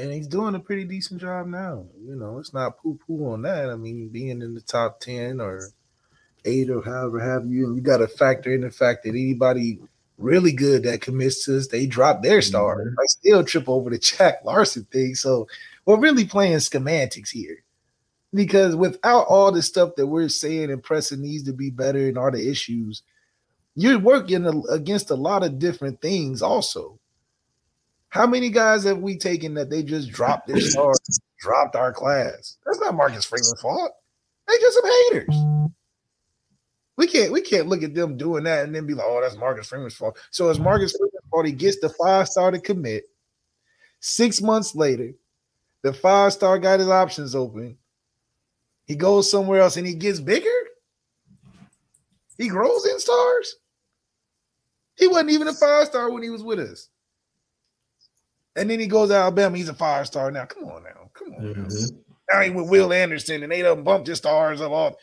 And 0.00 0.12
he's 0.12 0.26
doing 0.26 0.54
a 0.54 0.60
pretty 0.60 0.84
decent 0.84 1.20
job 1.20 1.46
now. 1.46 1.86
You 2.02 2.16
know, 2.16 2.38
it's 2.38 2.54
not 2.54 2.78
poo 2.78 2.98
poo 3.06 3.32
on 3.32 3.42
that. 3.42 3.70
I 3.70 3.76
mean, 3.76 4.08
being 4.08 4.42
in 4.42 4.54
the 4.54 4.60
top 4.60 5.00
10 5.00 5.40
or 5.40 5.70
eight 6.44 6.70
or 6.70 6.82
however 6.82 7.20
have 7.20 7.46
you, 7.46 7.66
and 7.66 7.76
you 7.76 7.82
got 7.82 7.98
to 7.98 8.08
factor 8.08 8.52
in 8.52 8.62
the 8.62 8.70
fact 8.70 9.04
that 9.04 9.10
anybody 9.10 9.78
really 10.18 10.52
good 10.52 10.82
that 10.84 11.00
commits 11.00 11.44
to 11.44 11.56
us, 11.56 11.66
they 11.66 11.86
drop 11.86 12.22
their 12.22 12.42
star. 12.42 12.78
Mm-hmm. 12.78 13.00
I 13.00 13.04
still 13.06 13.44
trip 13.44 13.68
over 13.68 13.90
the 13.90 13.98
Jack 13.98 14.44
Larson 14.44 14.84
thing. 14.92 15.14
So 15.14 15.46
we're 15.84 16.00
really 16.00 16.24
playing 16.24 16.58
schematics 16.58 17.30
here. 17.30 17.62
Because 18.32 18.76
without 18.76 19.26
all 19.26 19.50
the 19.50 19.60
stuff 19.60 19.96
that 19.96 20.06
we're 20.06 20.28
saying 20.28 20.70
and 20.70 20.82
pressing 20.82 21.20
needs 21.20 21.42
to 21.44 21.52
be 21.52 21.70
better 21.70 22.06
and 22.06 22.16
all 22.16 22.30
the 22.30 22.48
issues, 22.48 23.02
you're 23.74 23.98
working 23.98 24.46
against 24.70 25.10
a 25.10 25.16
lot 25.16 25.42
of 25.42 25.58
different 25.58 26.00
things 26.00 26.40
also. 26.40 26.98
How 28.10 28.26
many 28.26 28.50
guys 28.50 28.84
have 28.84 28.98
we 28.98 29.16
taken 29.16 29.54
that 29.54 29.70
they 29.70 29.82
just 29.82 30.10
dropped 30.10 30.48
their 30.48 30.60
stars, 30.60 30.98
dropped 31.40 31.76
our 31.76 31.92
class? 31.92 32.58
That's 32.66 32.80
not 32.80 32.94
Marcus 32.94 33.24
Freeman's 33.24 33.60
fault. 33.60 33.92
They 34.46 34.58
just 34.58 34.74
some 34.74 34.90
haters. 34.90 35.36
We 36.96 37.06
can't 37.06 37.32
we 37.32 37.40
can't 37.40 37.68
look 37.68 37.82
at 37.82 37.94
them 37.94 38.18
doing 38.18 38.44
that 38.44 38.64
and 38.64 38.74
then 38.74 38.86
be 38.86 38.94
like, 38.94 39.06
oh, 39.08 39.20
that's 39.22 39.36
Marcus 39.36 39.68
Freeman's 39.68 39.94
fault. 39.94 40.18
So 40.32 40.50
it's 40.50 40.58
Marcus 40.58 40.92
Freeman's 40.92 41.30
fault. 41.30 41.46
He 41.46 41.52
gets 41.52 41.80
the 41.80 41.88
five 41.88 42.28
star 42.28 42.50
to 42.50 42.58
commit. 42.58 43.04
Six 44.00 44.42
months 44.42 44.74
later, 44.74 45.12
the 45.82 45.92
five 45.92 46.34
star 46.34 46.58
got 46.58 46.80
his 46.80 46.88
options 46.88 47.34
open. 47.34 47.78
He 48.84 48.96
goes 48.96 49.30
somewhere 49.30 49.60
else 49.60 49.76
and 49.78 49.86
he 49.86 49.94
gets 49.94 50.20
bigger. 50.20 50.48
He 52.36 52.48
grows 52.48 52.84
in 52.86 52.98
stars. 52.98 53.56
He 54.96 55.06
wasn't 55.06 55.30
even 55.30 55.48
a 55.48 55.54
five 55.54 55.86
star 55.86 56.10
when 56.10 56.22
he 56.22 56.28
was 56.28 56.42
with 56.42 56.58
us. 56.58 56.89
And 58.56 58.68
then 58.68 58.80
he 58.80 58.86
goes 58.86 59.10
to 59.10 59.16
Alabama. 59.16 59.56
He's 59.56 59.68
a 59.68 59.74
five 59.74 60.06
star 60.06 60.30
now. 60.30 60.44
Come 60.44 60.64
on 60.64 60.82
now. 60.82 61.10
Come 61.14 61.34
on 61.34 61.42
mm-hmm. 61.42 61.62
now. 61.62 62.00
Now 62.32 62.40
he 62.42 62.50
with 62.50 62.68
Will 62.68 62.92
Anderson 62.92 63.42
and 63.42 63.50
they 63.50 63.62
done 63.62 63.82
bumped 63.82 64.06
his 64.06 64.18
stars 64.18 64.60
up 64.60 64.72
off. 64.72 64.94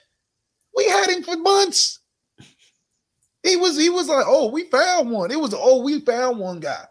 We 0.76 0.88
had 0.88 1.10
him 1.10 1.24
for 1.24 1.38
months. 1.38 2.00
He 3.44 3.56
was 3.56 3.78
he 3.78 3.90
was 3.90 4.08
like, 4.08 4.26
oh, 4.28 4.50
we 4.50 4.70
found 4.70 5.12
one. 5.12 5.32
It 5.32 5.40
was 5.40 5.54
oh, 5.56 5.82
we 5.82 6.02
found 6.02 6.40
one 6.40 6.60
guy. 6.60 6.86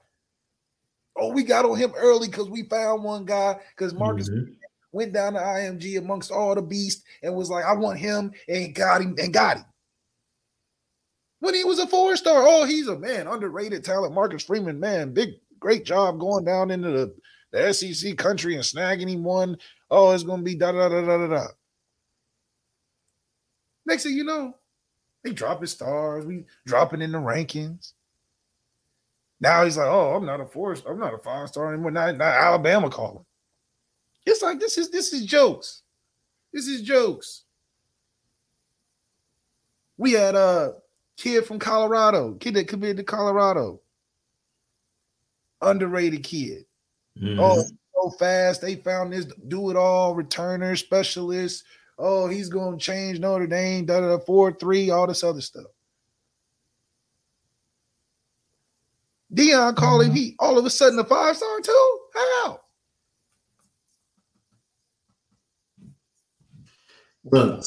Oh, 1.18 1.32
we 1.32 1.44
got 1.44 1.64
on 1.64 1.78
him 1.78 1.92
early 1.96 2.28
because 2.28 2.48
we 2.48 2.64
found 2.64 3.02
one 3.02 3.24
guy 3.24 3.58
because 3.70 3.94
Marcus 3.94 4.28
mm-hmm. 4.28 4.52
went 4.92 5.12
down 5.12 5.32
to 5.32 5.38
IMG 5.38 5.98
amongst 5.98 6.30
all 6.30 6.54
the 6.54 6.62
beasts 6.62 7.04
and 7.22 7.34
was 7.34 7.50
like, 7.50 7.64
I 7.64 7.72
want 7.74 7.98
him 7.98 8.32
and 8.48 8.74
got 8.74 9.00
him 9.00 9.14
and 9.18 9.32
got 9.32 9.58
him. 9.58 9.64
When 11.40 11.54
he 11.54 11.64
was 11.64 11.78
a 11.78 11.86
four 11.86 12.16
star, 12.16 12.44
oh, 12.46 12.64
he's 12.64 12.88
a 12.88 12.98
man, 12.98 13.26
underrated 13.26 13.84
talent. 13.84 14.14
Marcus 14.14 14.44
Freeman, 14.44 14.80
man, 14.80 15.12
big, 15.12 15.34
great 15.66 15.84
job 15.84 16.20
going 16.20 16.44
down 16.44 16.70
into 16.70 16.92
the, 16.92 17.14
the 17.50 17.72
SEC 17.72 18.16
country 18.16 18.54
and 18.54 18.62
snagging 18.62 19.10
him 19.10 19.24
one. 19.24 19.56
Oh, 19.90 20.12
it's 20.12 20.22
gonna 20.22 20.44
be 20.44 20.54
da 20.54 20.70
da 20.70 20.88
da 20.88 21.00
da 21.00 21.18
da 21.18 21.26
da. 21.26 21.46
Next 23.84 24.04
thing 24.04 24.14
you 24.16 24.22
know, 24.22 24.54
they 25.24 25.32
dropping 25.32 25.66
stars. 25.66 26.24
We 26.24 26.44
dropping 26.66 27.02
in 27.02 27.10
the 27.10 27.18
rankings. 27.18 27.94
Now 29.40 29.64
he's 29.64 29.76
like, 29.76 29.88
oh, 29.88 30.14
I'm 30.14 30.24
not 30.24 30.40
a 30.40 30.46
four, 30.46 30.76
I'm 30.88 31.00
not 31.00 31.14
a 31.14 31.18
five 31.18 31.48
star 31.48 31.72
anymore. 31.74 31.90
Not, 31.90 32.16
not 32.16 32.34
Alabama 32.34 32.88
calling. 32.88 33.24
It's 34.24 34.42
like 34.42 34.60
this 34.60 34.78
is 34.78 34.90
this 34.90 35.12
is 35.12 35.26
jokes. 35.26 35.82
This 36.52 36.68
is 36.68 36.82
jokes. 36.82 37.42
We 39.98 40.12
had 40.12 40.36
a 40.36 40.74
kid 41.16 41.44
from 41.44 41.58
Colorado, 41.58 42.34
kid 42.34 42.54
that 42.54 42.68
committed 42.68 42.98
to 42.98 43.02
Colorado. 43.02 43.80
Underrated 45.66 46.22
kid. 46.22 46.64
Mm-hmm. 47.20 47.40
Oh, 47.40 47.62
so 47.62 48.10
fast. 48.18 48.62
They 48.62 48.76
found 48.76 49.12
this 49.12 49.26
do 49.48 49.70
it 49.70 49.76
all 49.76 50.14
returner 50.14 50.78
specialist. 50.78 51.64
Oh, 51.98 52.28
he's 52.28 52.48
going 52.48 52.78
to 52.78 52.84
change 52.84 53.18
Notre 53.18 53.46
Dame, 53.46 53.84
da 53.84 54.00
da 54.00 54.08
da, 54.16 54.18
four 54.18 54.52
three, 54.52 54.90
all 54.90 55.06
this 55.06 55.24
other 55.24 55.40
stuff. 55.40 55.64
Deion 59.34 59.74
calling 59.76 60.08
mm-hmm. 60.08 60.16
he 60.16 60.36
all 60.38 60.58
of 60.58 60.64
a 60.64 60.70
sudden 60.70 60.98
a 60.98 61.04
five 61.04 61.36
star 61.36 61.60
too? 61.60 61.98
How? 62.14 62.60
Look, 67.24 67.64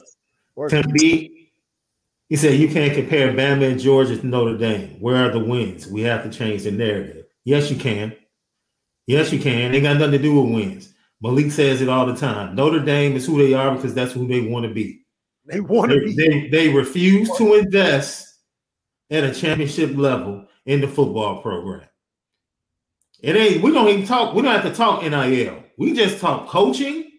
to 0.70 0.88
be, 0.88 1.52
he 2.30 2.38
said 2.38 2.60
you 2.60 2.70
can't 2.70 2.94
compare 2.94 3.34
Bama 3.34 3.72
and 3.72 3.80
Georgia 3.80 4.16
to 4.16 4.26
Notre 4.26 4.58
Dame. 4.58 4.96
Where 5.02 5.26
are 5.26 5.32
the 5.32 5.40
wins? 5.40 5.86
We 5.86 6.02
have 6.04 6.24
to 6.24 6.30
change 6.30 6.64
the 6.64 6.72
narrative. 6.72 7.19
Yes, 7.50 7.72
you 7.72 7.78
can. 7.78 8.16
Yes, 9.08 9.34
you 9.34 9.40
can. 9.40 9.72
They 9.72 9.82
got 9.82 9.98
nothing 9.98 10.12
to 10.12 10.20
do 10.20 10.40
with 10.40 10.54
wins. 10.54 10.94
Malik 11.20 11.52
says 11.52 11.82
it 11.82 11.90
all 11.90 12.06
the 12.06 12.16
time. 12.16 12.54
Notre 12.54 12.80
Dame 12.80 13.16
is 13.16 13.26
who 13.26 13.40
they 13.40 13.56
are 13.56 13.74
because 13.74 13.96
that's 13.96 14.12
who 14.12 14.28
they 14.28 14.42
want 14.42 14.68
to 14.68 14.72
be. 14.72 15.04
They 15.46 15.60
want 15.60 15.92
to 15.92 16.00
be. 16.00 16.14
They, 16.14 16.48
they 16.50 16.70
refuse 16.70 17.28
to 17.40 17.56
invest 17.56 18.36
at 19.10 19.24
a 19.24 19.34
championship 19.34 19.98
level 19.98 20.46
in 20.68 20.80
the 20.80 20.88
football 20.88 21.42
program. 21.42 21.88
It 23.20 23.36
ain't, 23.36 23.64
we 23.64 23.72
don't 23.72 23.88
even 23.88 24.06
talk, 24.06 24.36
we 24.36 24.44
don't 24.44 24.54
have 24.54 24.72
to 24.72 24.78
talk 24.78 25.02
NIL. 25.02 25.64
We 25.76 25.94
just 25.94 26.20
talk 26.20 26.50
coaching, 26.50 27.14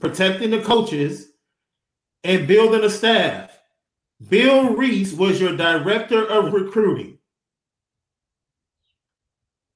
protecting 0.00 0.52
the 0.52 0.62
coaches, 0.62 1.32
and 2.24 2.48
building 2.48 2.82
a 2.82 2.88
staff. 2.88 3.50
Bill 4.26 4.74
Rees 4.74 5.12
was 5.12 5.38
your 5.38 5.54
director 5.54 6.24
of 6.24 6.54
recruiting. 6.54 7.15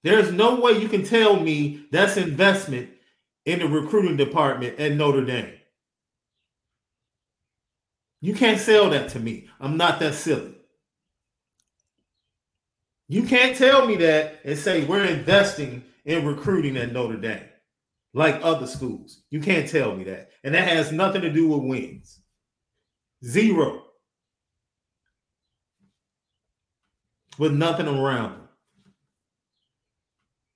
There's 0.03 0.33
no 0.33 0.61
way 0.61 0.73
you 0.79 0.89
can 0.89 1.05
tell 1.05 1.39
me 1.39 1.87
that's 1.91 2.17
investment 2.17 2.91
in 3.45 3.59
the 3.59 3.69
recruiting 3.69 4.17
department 4.17 4.79
at 4.79 4.93
Notre 4.93 5.25
Dame. 5.25 5.53
You 8.21 8.35
can't 8.35 8.61
sell 8.61 8.91
that 8.91 9.11
to 9.11 9.21
me. 9.21 9.49
I'm 9.61 9.77
not 9.77 10.01
that 10.01 10.15
silly. 10.15 10.55
You 13.09 13.25
can't 13.25 13.57
tell 13.57 13.87
me 13.87 13.97
that 13.97 14.41
and 14.45 14.59
say 14.59 14.85
we're 14.85 15.05
investing 15.05 15.85
in 16.05 16.27
recruiting 16.27 16.77
at 16.77 16.93
Notre 16.93 17.17
Dame 17.17 17.45
like 18.13 18.41
other 18.43 18.67
schools. 18.67 19.23
You 19.31 19.41
can't 19.41 19.69
tell 19.69 19.95
me 19.97 20.05
that. 20.05 20.31
And 20.45 20.55
that 20.55 20.69
has 20.69 20.93
nothing 20.93 21.23
to 21.23 21.33
do 21.33 21.49
with 21.49 21.63
wins. 21.63 22.21
Zero. 23.25 23.85
With 27.39 27.53
nothing 27.53 27.89
around. 27.89 28.40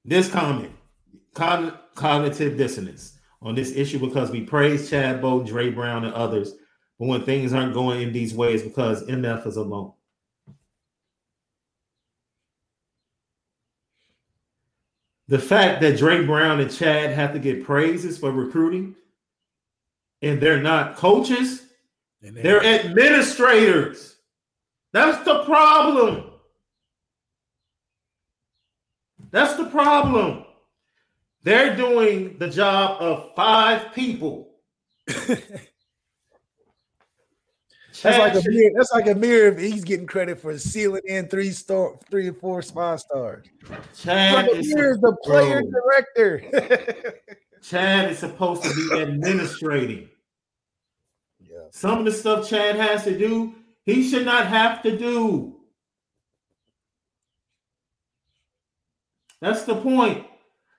This 0.04 0.30
comment, 0.30 0.72
con- 1.34 1.78
cognitive 1.94 2.58
dissonance 2.58 3.18
on 3.40 3.54
this 3.54 3.72
issue 3.72 3.98
because 3.98 4.30
we 4.30 4.42
praise 4.42 4.90
Chad 4.90 5.22
Bowden, 5.22 5.46
Dre 5.46 5.70
Brown, 5.70 6.04
and 6.04 6.14
others, 6.14 6.54
but 6.98 7.08
when 7.08 7.22
things 7.22 7.52
aren't 7.52 7.74
going 7.74 8.02
in 8.02 8.12
these 8.12 8.34
ways 8.34 8.62
because 8.62 9.04
MF 9.06 9.46
is 9.46 9.56
alone. 9.56 9.92
The 15.28 15.38
fact 15.38 15.80
that 15.80 15.96
Dre 15.96 16.24
Brown 16.24 16.60
and 16.60 16.70
Chad 16.70 17.10
have 17.12 17.32
to 17.32 17.38
get 17.38 17.64
praises 17.64 18.18
for 18.18 18.30
recruiting 18.30 18.94
and 20.20 20.40
they're 20.40 20.62
not 20.62 20.96
coaches, 20.96 21.62
they're 22.20 22.62
administrators. 22.62 24.16
That's 24.92 25.24
the 25.24 25.44
problem. 25.44 26.33
That's 29.34 29.56
the 29.56 29.64
problem. 29.64 30.44
They're 31.42 31.74
doing 31.74 32.38
the 32.38 32.48
job 32.48 33.02
of 33.02 33.34
five 33.34 33.92
people. 33.92 34.48
That's 35.06 35.50
like 38.04 38.34
a 38.36 38.48
mirror. 38.48 38.70
That's 38.76 38.92
like 38.92 39.08
a 39.08 39.14
mirror 39.16 39.48
if 39.48 39.58
he's 39.58 39.82
getting 39.82 40.06
credit 40.06 40.40
for 40.40 40.56
sealing 40.56 41.02
in 41.08 41.26
three 41.26 41.50
star, 41.50 41.98
three 42.08 42.28
or 42.28 42.34
four 42.34 42.62
five 42.62 43.00
stars. 43.00 43.44
Chad 44.00 44.50
is 44.50 44.68
the 44.68 45.16
player 45.24 45.62
director. 45.62 47.18
Chad 47.60 48.12
is 48.12 48.20
supposed 48.20 48.62
to 48.62 48.72
be 48.72 49.00
administrating. 49.00 50.10
Yeah. 51.40 51.58
Some 51.72 51.98
of 51.98 52.04
the 52.04 52.12
stuff 52.12 52.48
Chad 52.48 52.76
has 52.76 53.02
to 53.02 53.18
do, 53.18 53.52
he 53.84 54.08
should 54.08 54.26
not 54.26 54.46
have 54.46 54.80
to 54.82 54.96
do. 54.96 55.53
That's 59.44 59.64
the 59.64 59.76
point. 59.76 60.24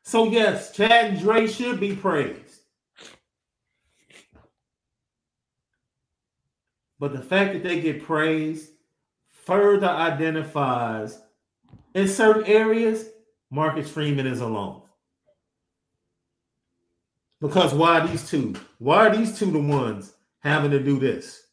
So 0.02 0.26
yes, 0.26 0.72
Chad 0.72 1.12
and 1.12 1.20
Dre 1.20 1.46
should 1.46 1.80
be 1.80 1.96
praised. 1.96 2.62
But 6.98 7.14
the 7.14 7.22
fact 7.22 7.54
that 7.54 7.62
they 7.62 7.80
get 7.80 8.04
praised 8.04 8.72
further 9.30 9.88
identifies 9.88 11.22
in 11.94 12.08
certain 12.08 12.46
areas, 12.46 13.08
Marcus 13.52 13.88
Freeman 13.88 14.26
is 14.26 14.42
alone. 14.42 14.82
Because 17.40 17.72
why 17.72 18.08
these 18.08 18.28
two? 18.28 18.56
Why 18.80 19.10
are 19.10 19.16
these 19.16 19.38
two 19.38 19.52
the 19.52 19.60
ones 19.60 20.12
having 20.40 20.72
to 20.72 20.80
do 20.80 20.98
this? 20.98 21.45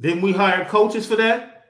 Didn't 0.00 0.22
we 0.22 0.32
hire 0.32 0.64
coaches 0.64 1.06
for 1.06 1.16
that? 1.16 1.66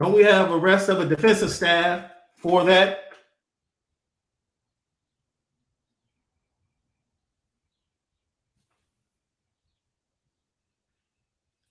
Don't 0.00 0.14
we 0.14 0.24
have 0.24 0.50
a 0.50 0.58
rest 0.58 0.88
of 0.88 1.00
a 1.00 1.06
defensive 1.06 1.50
staff 1.50 2.10
for 2.36 2.64
that? 2.64 2.98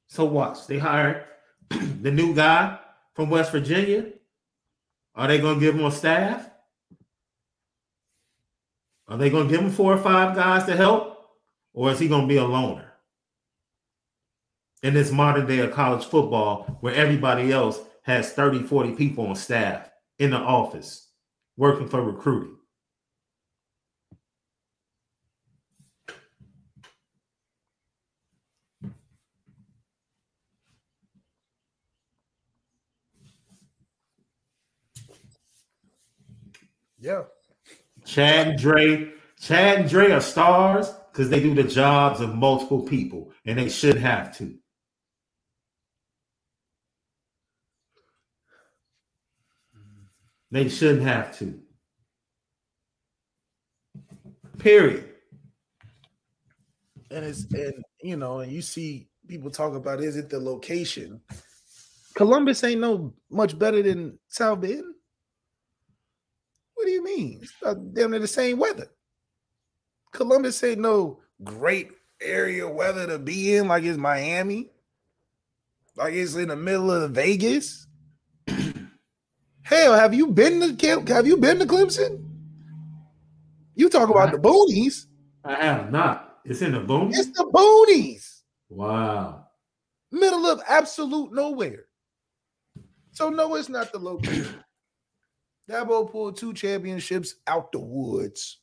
So 0.07 0.25
watch. 0.25 0.67
They 0.67 0.79
hired 0.79 1.23
the 1.69 2.11
new 2.11 2.33
guy 2.33 2.79
from 3.13 3.29
West 3.29 3.51
Virginia. 3.51 4.07
Are 5.13 5.27
they 5.27 5.39
going 5.39 5.59
to 5.59 5.65
give 5.65 5.75
him 5.75 5.85
a 5.85 5.91
staff? 5.91 6.49
Are 9.07 9.17
they 9.17 9.29
going 9.29 9.47
to 9.47 9.53
give 9.53 9.61
him 9.61 9.71
four 9.71 9.93
or 9.93 9.97
five 9.97 10.35
guys 10.35 10.65
to 10.65 10.75
help, 10.75 11.17
or 11.73 11.91
is 11.91 11.99
he 11.99 12.07
going 12.07 12.23
to 12.23 12.27
be 12.27 12.37
a 12.37 12.45
loner? 12.45 12.90
In 14.83 14.95
this 14.95 15.11
modern 15.11 15.45
day 15.45 15.59
of 15.59 15.71
college 15.71 16.05
football, 16.05 16.77
where 16.81 16.95
everybody 16.95 17.51
else 17.51 17.79
has 18.03 18.33
30, 18.33 18.63
40 18.63 18.93
people 18.93 19.27
on 19.27 19.35
staff 19.35 19.89
in 20.17 20.31
the 20.31 20.37
office 20.37 21.09
working 21.55 21.87
for 21.87 22.01
recruiting. 22.01 22.57
Yeah. 37.01 37.23
Chad 38.05 38.47
and 38.47 38.59
Dre, 38.59 39.11
Chad 39.39 39.81
and 39.81 39.89
Dre 39.89 40.11
are 40.11 40.21
stars 40.21 40.91
because 41.11 41.29
they 41.29 41.39
do 41.39 41.53
the 41.53 41.63
jobs 41.63 42.21
of 42.21 42.35
multiple 42.35 42.83
people, 42.83 43.31
and 43.45 43.57
they 43.57 43.69
should 43.69 43.97
have 43.97 44.35
to. 44.37 44.60
They 50.51 50.67
shouldn't 50.67 51.03
have 51.03 51.37
to. 51.39 51.59
Period. 54.57 55.05
And 57.09 57.25
it's 57.25 57.45
and 57.53 57.83
you 58.01 58.17
know, 58.17 58.39
and 58.39 58.51
you 58.51 58.61
see 58.61 59.09
people 59.27 59.49
talk 59.49 59.73
about 59.73 60.01
is 60.01 60.17
it 60.17 60.29
the 60.29 60.39
location? 60.39 61.21
Columbus 62.15 62.63
ain't 62.63 62.81
no 62.81 63.13
much 63.29 63.57
better 63.57 63.81
than 63.81 64.19
South 64.27 64.61
Bend. 64.61 64.83
What 66.75 66.85
do 66.85 66.91
you 66.91 67.03
mean? 67.03 67.41
Damn 67.93 68.11
near 68.11 68.19
the 68.19 68.27
same 68.27 68.59
weather. 68.59 68.87
Columbus 70.11 70.61
ain't 70.63 70.81
no 70.81 71.21
great 71.43 71.91
area 72.21 72.67
weather 72.67 73.07
to 73.07 73.19
be 73.19 73.55
in, 73.55 73.67
like 73.67 73.83
it's 73.83 73.97
Miami, 73.97 74.69
like 75.95 76.13
it's 76.13 76.35
in 76.35 76.49
the 76.49 76.55
middle 76.55 76.91
of 76.91 77.11
Vegas. 77.11 77.87
Hell, 79.71 79.93
have 79.93 80.13
you 80.13 80.27
been 80.27 80.59
to 80.59 80.75
Camp? 80.75 81.07
Have 81.07 81.25
you 81.25 81.37
been 81.37 81.57
to 81.59 81.65
Clemson? 81.65 82.21
You 83.73 83.87
talk 83.87 84.09
about 84.09 84.33
the 84.33 84.37
boonies. 84.37 85.05
I 85.45 85.55
have 85.55 85.91
not. 85.91 86.39
It's 86.43 86.61
in 86.61 86.73
the 86.73 86.79
boonies. 86.81 87.13
It's 87.17 87.31
the 87.37 87.45
boonies, 87.45 88.41
Wow. 88.69 89.47
middle 90.11 90.45
of 90.45 90.61
absolute 90.67 91.31
nowhere. 91.33 91.85
So 93.13 93.29
no, 93.29 93.55
it's 93.55 93.69
not 93.69 93.93
the 93.93 93.99
location. 93.99 94.61
Dabo 95.69 96.11
pulled 96.11 96.35
two 96.35 96.53
championships 96.53 97.35
out 97.47 97.71
the 97.71 97.79
woods. 97.79 98.59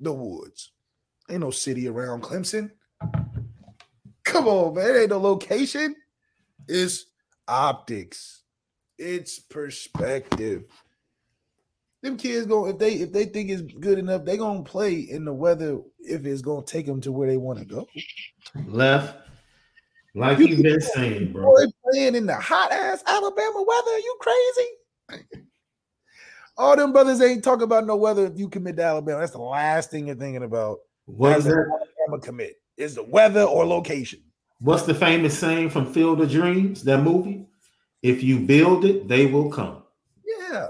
The 0.00 0.12
woods. 0.12 0.72
Ain't 1.30 1.40
no 1.40 1.50
city 1.50 1.88
around 1.88 2.22
Clemson. 2.22 2.72
Come 4.24 4.48
on, 4.48 4.74
man. 4.74 4.90
It 4.90 4.98
ain't 4.98 5.10
no 5.10 5.18
location. 5.18 5.96
It's 6.68 7.06
optics. 7.48 8.39
It's 9.00 9.38
perspective. 9.38 10.64
Them 12.02 12.18
kids 12.18 12.46
go 12.46 12.66
if 12.66 12.76
they 12.76 12.92
if 12.96 13.12
they 13.12 13.24
think 13.24 13.48
it's 13.48 13.62
good 13.62 13.98
enough, 13.98 14.26
they 14.26 14.36
gonna 14.36 14.62
play 14.62 14.94
in 14.94 15.24
the 15.24 15.32
weather 15.32 15.78
if 16.00 16.26
it's 16.26 16.42
gonna 16.42 16.66
take 16.66 16.84
them 16.84 17.00
to 17.00 17.10
where 17.10 17.26
they 17.26 17.38
want 17.38 17.58
to 17.60 17.64
go. 17.64 17.88
Left. 18.66 19.16
Like 20.14 20.38
you've 20.38 20.62
been 20.62 20.82
saying, 20.82 21.32
bro. 21.32 21.44
Boy, 21.44 21.64
playing 21.90 22.14
in 22.14 22.26
the 22.26 22.34
hot 22.34 22.72
ass 22.72 23.02
Alabama 23.06 23.64
weather. 23.66 23.98
you 23.98 24.18
crazy? 24.20 25.24
All 26.58 26.76
them 26.76 26.92
brothers 26.92 27.22
ain't 27.22 27.42
talking 27.42 27.62
about 27.62 27.86
no 27.86 27.96
weather 27.96 28.26
if 28.26 28.38
you 28.38 28.50
commit 28.50 28.76
to 28.76 28.82
Alabama. 28.82 29.20
That's 29.20 29.32
the 29.32 29.38
last 29.38 29.90
thing 29.90 30.08
you're 30.08 30.16
thinking 30.16 30.42
about. 30.42 30.80
What 31.06 31.38
is 31.38 31.44
that? 31.44 31.52
Alabama 31.52 32.22
commit 32.22 32.56
is 32.76 32.96
the 32.96 33.04
weather 33.04 33.44
or 33.44 33.64
location. 33.64 34.20
What's 34.58 34.82
the 34.82 34.94
famous 34.94 35.38
saying 35.38 35.70
from 35.70 35.90
Field 35.90 36.20
of 36.20 36.30
Dreams, 36.30 36.82
that 36.82 37.02
movie? 37.02 37.46
If 38.02 38.22
you 38.22 38.40
build 38.40 38.84
it, 38.84 39.08
they 39.08 39.26
will 39.26 39.50
come. 39.50 39.82
Yeah. 40.24 40.68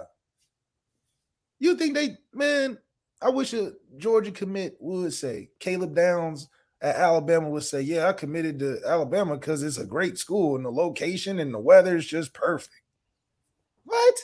You 1.59 1.77
think 1.77 1.95
they 1.95 2.17
man? 2.35 2.79
I 3.23 3.29
wish 3.29 3.53
a 3.53 3.73
Georgia 3.99 4.33
commit 4.33 4.77
would 4.81 5.13
say 5.13 5.51
Caleb 5.59 5.95
Downs 5.95 6.49
at 6.81 6.97
Alabama 6.97 7.51
would 7.51 7.63
say, 7.63 7.83
"Yeah, 7.83 8.09
I 8.09 8.13
committed 8.15 8.59
to 8.61 8.81
Alabama 8.87 9.37
because 9.37 9.63
it's 9.63 9.79
a 9.79 9.85
great 9.85 10.19
school 10.19 10.57
and 10.57 10.65
the 10.65 10.71
location 10.71 11.39
and 11.39 11.53
the 11.53 11.59
weather 11.59 11.97
is 11.97 12.07
just 12.07 12.33
perfect." 12.33 12.75
What? 13.85 14.15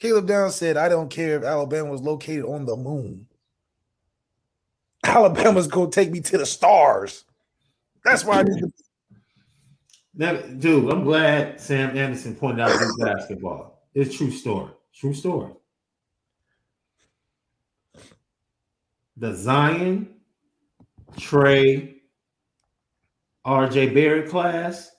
Caleb 0.00 0.26
Downs 0.26 0.54
said, 0.54 0.76
"I 0.76 0.88
don't 0.88 1.10
care 1.10 1.36
if 1.36 1.44
Alabama 1.44 1.90
was 1.90 2.00
located 2.00 2.44
on 2.44 2.64
the 2.64 2.76
moon. 2.76 3.28
Alabama's 5.04 5.68
gonna 5.68 5.90
take 5.90 6.10
me 6.10 6.20
to 6.22 6.38
the 6.38 6.46
stars. 6.46 7.24
That's 8.04 8.24
why 8.24 8.40
I 8.40 8.42
need 8.42 8.60
to 8.60 8.72
That, 10.16 10.60
dude, 10.60 10.90
I'm 10.90 11.04
glad 11.04 11.60
Sam 11.60 11.96
Anderson 11.96 12.36
pointed 12.36 12.60
out 12.60 12.78
this 12.78 12.96
basketball. 12.98 13.82
It's 13.94 14.16
true 14.16 14.30
story. 14.30 14.70
True 14.94 15.14
story. 15.14 15.52
The 19.16 19.34
Zion, 19.34 20.08
Tre, 21.16 21.96
RJ 23.46 23.94
Barrett 23.94 24.28
class, 24.28 24.90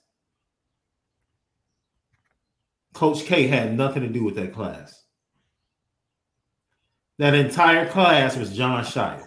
Coach 2.94 3.26
K 3.26 3.48
had 3.48 3.76
nothing 3.76 4.04
to 4.04 4.10
do 4.10 4.24
with 4.24 4.36
that 4.36 4.54
class. 4.54 5.04
That 7.18 7.34
entire 7.34 7.90
class 7.90 8.38
was 8.38 8.56
Jon 8.56 8.84
Scheyer. 8.84 9.26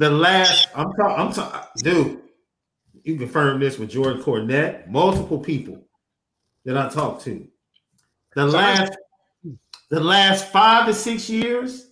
The 0.00 0.08
last, 0.08 0.68
I'm 0.74 0.90
talking, 0.94 1.26
I'm 1.26 1.30
talking, 1.30 1.60
dude. 1.76 2.22
You 3.04 3.16
confirmed 3.16 3.60
this 3.60 3.78
with 3.78 3.90
Jordan 3.90 4.22
Cornette, 4.22 4.88
multiple 4.88 5.38
people 5.38 5.84
that 6.64 6.74
I 6.78 6.88
talked 6.88 7.22
to. 7.24 7.46
The 8.34 8.46
last, 8.46 8.96
the 9.90 10.00
last 10.00 10.50
five 10.50 10.86
to 10.86 10.94
six 10.94 11.28
years, 11.28 11.90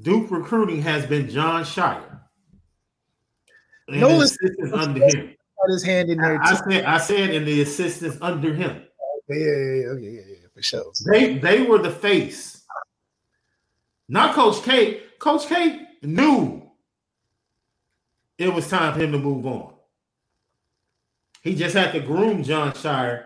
Duke 0.00 0.30
recruiting 0.30 0.80
has 0.82 1.04
been 1.06 1.28
Jon 1.28 1.64
Scheyer. 1.64 2.20
And 3.88 4.00
No, 4.00 4.20
assistants 4.20 4.72
under 4.72 5.04
him. 5.06 5.34
put 5.60 5.72
his 5.72 5.82
hand 5.82 6.08
in 6.08 6.18
there. 6.18 6.40
I 6.40 6.50
Too. 6.50 6.70
said, 6.70 6.84
I 6.84 6.98
said, 6.98 7.30
in 7.30 7.44
the 7.44 7.62
assistants 7.62 8.16
under 8.20 8.54
him. 8.54 8.80
Yeah, 9.28 9.36
yeah, 9.36 9.46
yeah, 9.46 9.74
yeah, 9.74 9.98
yeah, 9.98 10.20
yeah, 10.28 10.46
for 10.54 10.62
sure. 10.62 10.92
They 11.10 11.38
they 11.38 11.62
were 11.62 11.78
the 11.78 11.90
face. 11.90 12.64
Not 14.08 14.36
Coach 14.36 14.62
K. 14.62 15.00
Coach 15.18 15.48
K 15.48 15.80
knew 16.02 16.69
it 18.40 18.54
was 18.54 18.68
time 18.68 18.94
for 18.94 19.00
him 19.00 19.12
to 19.12 19.18
move 19.18 19.46
on. 19.46 19.74
He 21.42 21.54
just 21.54 21.76
had 21.76 21.92
to 21.92 22.00
groom 22.00 22.42
Jon 22.42 22.72
Scheyer 22.72 23.24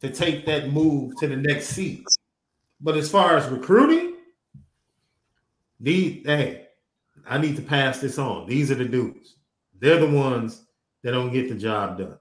to 0.00 0.10
take 0.10 0.44
that 0.46 0.70
move 0.70 1.16
to 1.18 1.26
the 1.26 1.36
next 1.36 1.68
seat. 1.68 2.06
But 2.80 2.96
as 2.96 3.10
far 3.10 3.36
as 3.36 3.48
recruiting, 3.48 4.16
these 5.80 6.24
hey, 6.26 6.66
I 7.26 7.38
need 7.38 7.56
to 7.56 7.62
pass 7.62 8.00
this 8.00 8.18
on. 8.18 8.46
These 8.46 8.70
are 8.70 8.74
the 8.74 8.84
dudes. 8.84 9.36
They're 9.80 9.98
the 9.98 10.10
ones 10.10 10.62
that 11.02 11.12
don't 11.12 11.32
get 11.32 11.48
the 11.48 11.54
job 11.54 11.98
done. 11.98 12.18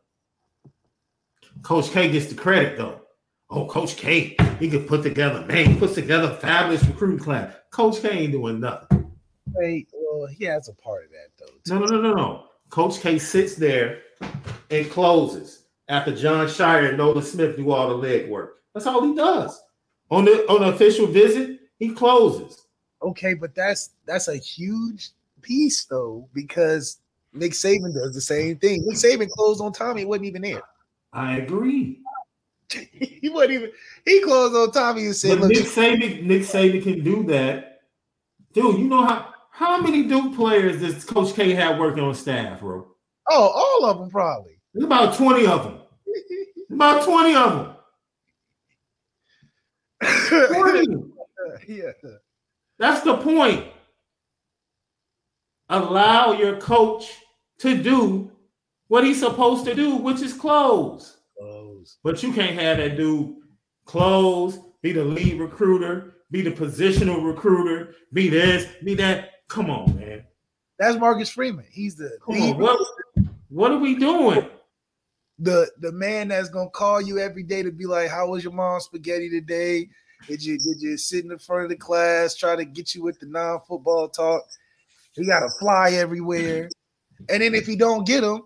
Coach 1.61 1.91
K 1.91 2.09
gets 2.09 2.27
the 2.27 2.35
credit 2.35 2.77
though. 2.77 3.01
Oh, 3.49 3.67
Coach 3.67 3.97
K, 3.97 4.37
he 4.59 4.69
could 4.69 4.87
put 4.87 5.03
together, 5.03 5.45
man, 5.45 5.71
he 5.71 5.75
puts 5.77 5.93
together 5.93 6.31
a 6.31 6.35
fabulous 6.35 6.83
recruiting 6.85 7.19
class. 7.19 7.53
Coach 7.69 8.01
K 8.01 8.09
ain't 8.09 8.31
doing 8.31 8.61
nothing. 8.61 9.11
Hey, 9.59 9.85
well, 9.93 10.25
he 10.27 10.45
has 10.45 10.69
a 10.69 10.73
part 10.73 11.03
of 11.05 11.11
that. 11.11 11.32
No, 11.67 11.79
no, 11.79 11.85
no, 11.85 12.01
no, 12.01 12.13
no. 12.13 12.45
Coach 12.69 12.99
K 12.99 13.17
sits 13.19 13.55
there 13.55 14.01
and 14.69 14.89
closes 14.89 15.65
after 15.87 16.15
Jon 16.15 16.47
Scheyer 16.47 16.89
and 16.89 16.97
Nolan 16.97 17.23
Smith 17.23 17.55
do 17.55 17.71
all 17.71 17.89
the 17.89 17.95
leg 17.95 18.29
work. 18.29 18.63
That's 18.73 18.87
all 18.87 19.05
he 19.07 19.15
does. 19.15 19.61
On 20.09 20.25
the 20.25 20.45
on 20.49 20.61
the 20.61 20.67
official 20.67 21.07
visit, 21.07 21.59
he 21.77 21.91
closes. 21.91 22.65
Okay, 23.01 23.33
but 23.33 23.55
that's 23.55 23.91
that's 24.05 24.27
a 24.27 24.37
huge 24.37 25.09
piece 25.41 25.85
though, 25.85 26.27
because 26.33 26.99
Nick 27.33 27.51
Saban 27.51 27.93
does 27.93 28.13
the 28.13 28.21
same 28.21 28.57
thing. 28.57 28.85
Nick 28.85 28.97
Saban 28.97 29.29
closed 29.29 29.61
on 29.61 29.71
Tommy, 29.71 30.01
he 30.01 30.05
wasn't 30.05 30.25
even 30.25 30.41
there. 30.41 30.61
I 31.11 31.37
agree. 31.37 31.99
he 32.71 33.29
wasn't 33.29 33.51
even 33.51 33.71
he 34.05 34.21
closed 34.21 34.55
on 34.55 34.71
Tommy 34.71 35.05
and 35.05 35.15
said, 35.15 35.39
But 35.39 35.49
Look, 35.49 35.51
Nick 35.53 35.65
Saban, 35.65 36.23
Nick 36.23 36.41
Saban 36.41 36.83
can 36.83 37.03
do 37.03 37.23
that. 37.23 37.81
Dude, 38.53 38.79
you 38.79 38.87
know 38.87 39.03
how 39.03 39.32
how 39.53 39.79
many 39.79 40.03
Duke 40.03 40.35
players 40.35 40.81
does 40.81 41.05
Coach 41.05 41.35
K 41.35 41.53
have 41.53 41.77
working 41.77 42.03
on 42.03 42.15
staff, 42.15 42.59
bro? 42.59 42.87
oh, 43.29 43.47
all 43.81 43.85
of 43.89 43.99
them 43.99 44.09
probably. 44.09 44.59
There's 44.73 44.85
about 44.85 45.15
20 45.15 45.45
of 45.45 45.63
them. 45.63 45.79
About 46.71 47.03
20 47.05 47.35
of 47.35 47.75
them. 50.01 50.87
20. 50.87 51.03
yeah. 51.67 51.91
That's 52.79 53.01
the 53.01 53.17
point. 53.17 53.67
Allow 55.69 56.31
your 56.31 56.57
coach 56.57 57.11
to 57.59 57.77
do 57.81 58.31
what 58.87 59.03
he's 59.03 59.19
supposed 59.19 59.65
to 59.65 59.75
do, 59.75 59.97
which 59.97 60.21
is 60.23 60.33
close. 60.33 61.17
Close. 61.37 61.99
But 62.03 62.23
you 62.23 62.33
can't 62.33 62.59
have 62.59 62.77
that 62.77 62.97
dude 62.97 63.35
close, 63.85 64.57
be 64.81 64.93
the 64.93 65.03
lead 65.03 65.39
recruiter, 65.39 66.15
be 66.31 66.41
the 66.41 66.51
positional 66.51 67.23
recruiter, 67.23 67.93
be 68.13 68.29
this, 68.29 68.67
be 68.83 68.95
that. 68.95 69.29
Come 69.53 69.69
on, 69.69 69.95
man. 69.95 70.23
That's 70.79 70.97
Marcus 70.97 71.29
Freeman. 71.29 71.65
He's 71.69 71.95
the 71.95 72.17
Come 72.25 72.41
on. 72.41 72.57
What, 72.57 72.79
what 73.49 73.71
are 73.71 73.77
we 73.77 73.95
doing? 73.95 74.49
the 75.39 75.69
the 75.79 75.91
man 75.91 76.29
that's 76.29 76.49
gonna 76.49 76.69
call 76.69 77.01
you 77.01 77.19
every 77.19 77.43
day 77.43 77.63
to 77.63 77.71
be 77.71 77.85
like, 77.85 78.09
"How 78.09 78.27
was 78.27 78.43
your 78.43 78.53
mom's 78.53 78.85
spaghetti 78.85 79.29
today? 79.29 79.89
Did 80.27 80.43
you 80.43 80.57
did 80.57 80.81
you 80.81 80.97
sit 80.97 81.23
in 81.23 81.29
the 81.29 81.39
front 81.39 81.63
of 81.63 81.69
the 81.69 81.75
class 81.75 82.35
try 82.35 82.55
to 82.55 82.65
get 82.65 82.95
you 82.95 83.03
with 83.03 83.19
the 83.19 83.25
non 83.25 83.59
football 83.67 84.09
talk? 84.09 84.43
He 85.13 85.25
got 85.25 85.41
to 85.41 85.49
fly 85.59 85.91
everywhere, 85.91 86.69
and 87.29 87.41
then 87.41 87.53
if 87.53 87.67
he 87.67 87.75
don't 87.75 88.07
get 88.07 88.23
him, 88.23 88.43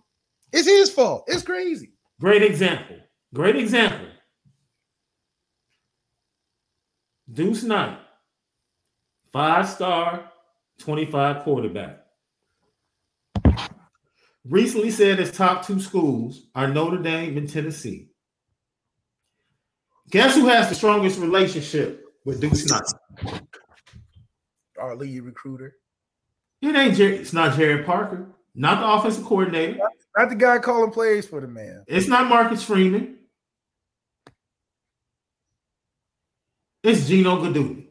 it's 0.52 0.68
his 0.68 0.90
fault. 0.90 1.24
It's 1.28 1.44
crazy. 1.44 1.92
Great 2.20 2.44
example. 2.44 2.98
Great 3.34 3.56
example. 3.56 4.08
Deuce 7.32 7.64
Knight, 7.64 8.00
five 9.32 9.68
star, 9.70 10.32
25 10.80 11.44
quarterback. 11.44 12.00
Recently 14.46 14.92
said 14.92 15.20
his 15.20 15.32
top 15.32 15.66
two 15.66 15.80
schools 15.80 16.48
are 16.56 16.68
Notre 16.68 17.02
Dame 17.02 17.38
and 17.38 17.50
Tennessee. 17.50 18.10
Guess 20.10 20.36
who 20.36 20.48
has 20.48 20.70
the 20.70 20.76
strongest 20.76 21.20
relationship 21.20 22.06
with 22.24 22.40
Deuce 22.40 22.70
Knight? 22.70 23.42
Our 24.80 24.96
lead 24.96 25.22
recruiter, 25.24 25.76
It 26.62 26.76
ain't 26.76 26.96
Jer- 26.96 27.10
it's 27.12 27.34
not 27.34 27.58
Jared 27.58 27.86
Parker, 27.86 28.28
not 28.56 28.80
the 28.80 28.88
offensive 28.90 29.26
coordinator. 29.26 29.80
not 30.16 30.30
the 30.30 30.36
guy 30.36 30.60
calling 30.60 30.92
plays 30.92 31.28
for 31.28 31.42
the 31.42 31.48
man. 31.48 31.84
It's 31.88 32.08
not 32.08 32.30
Marcus 32.30 32.64
Freeman. 32.64 33.18
It's 36.84 37.06
Gino 37.08 37.38
Guidugli. 37.44 37.87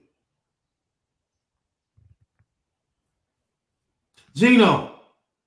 Gino 4.36 5.00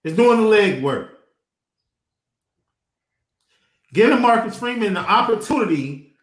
is 0.03 0.15
doing 0.15 0.41
the 0.41 0.47
leg 0.47 0.81
work. 0.81 1.19
Giving 3.93 4.21
Marcus 4.21 4.57
Freeman 4.57 4.95
the 4.95 4.99
opportunity 4.99 6.15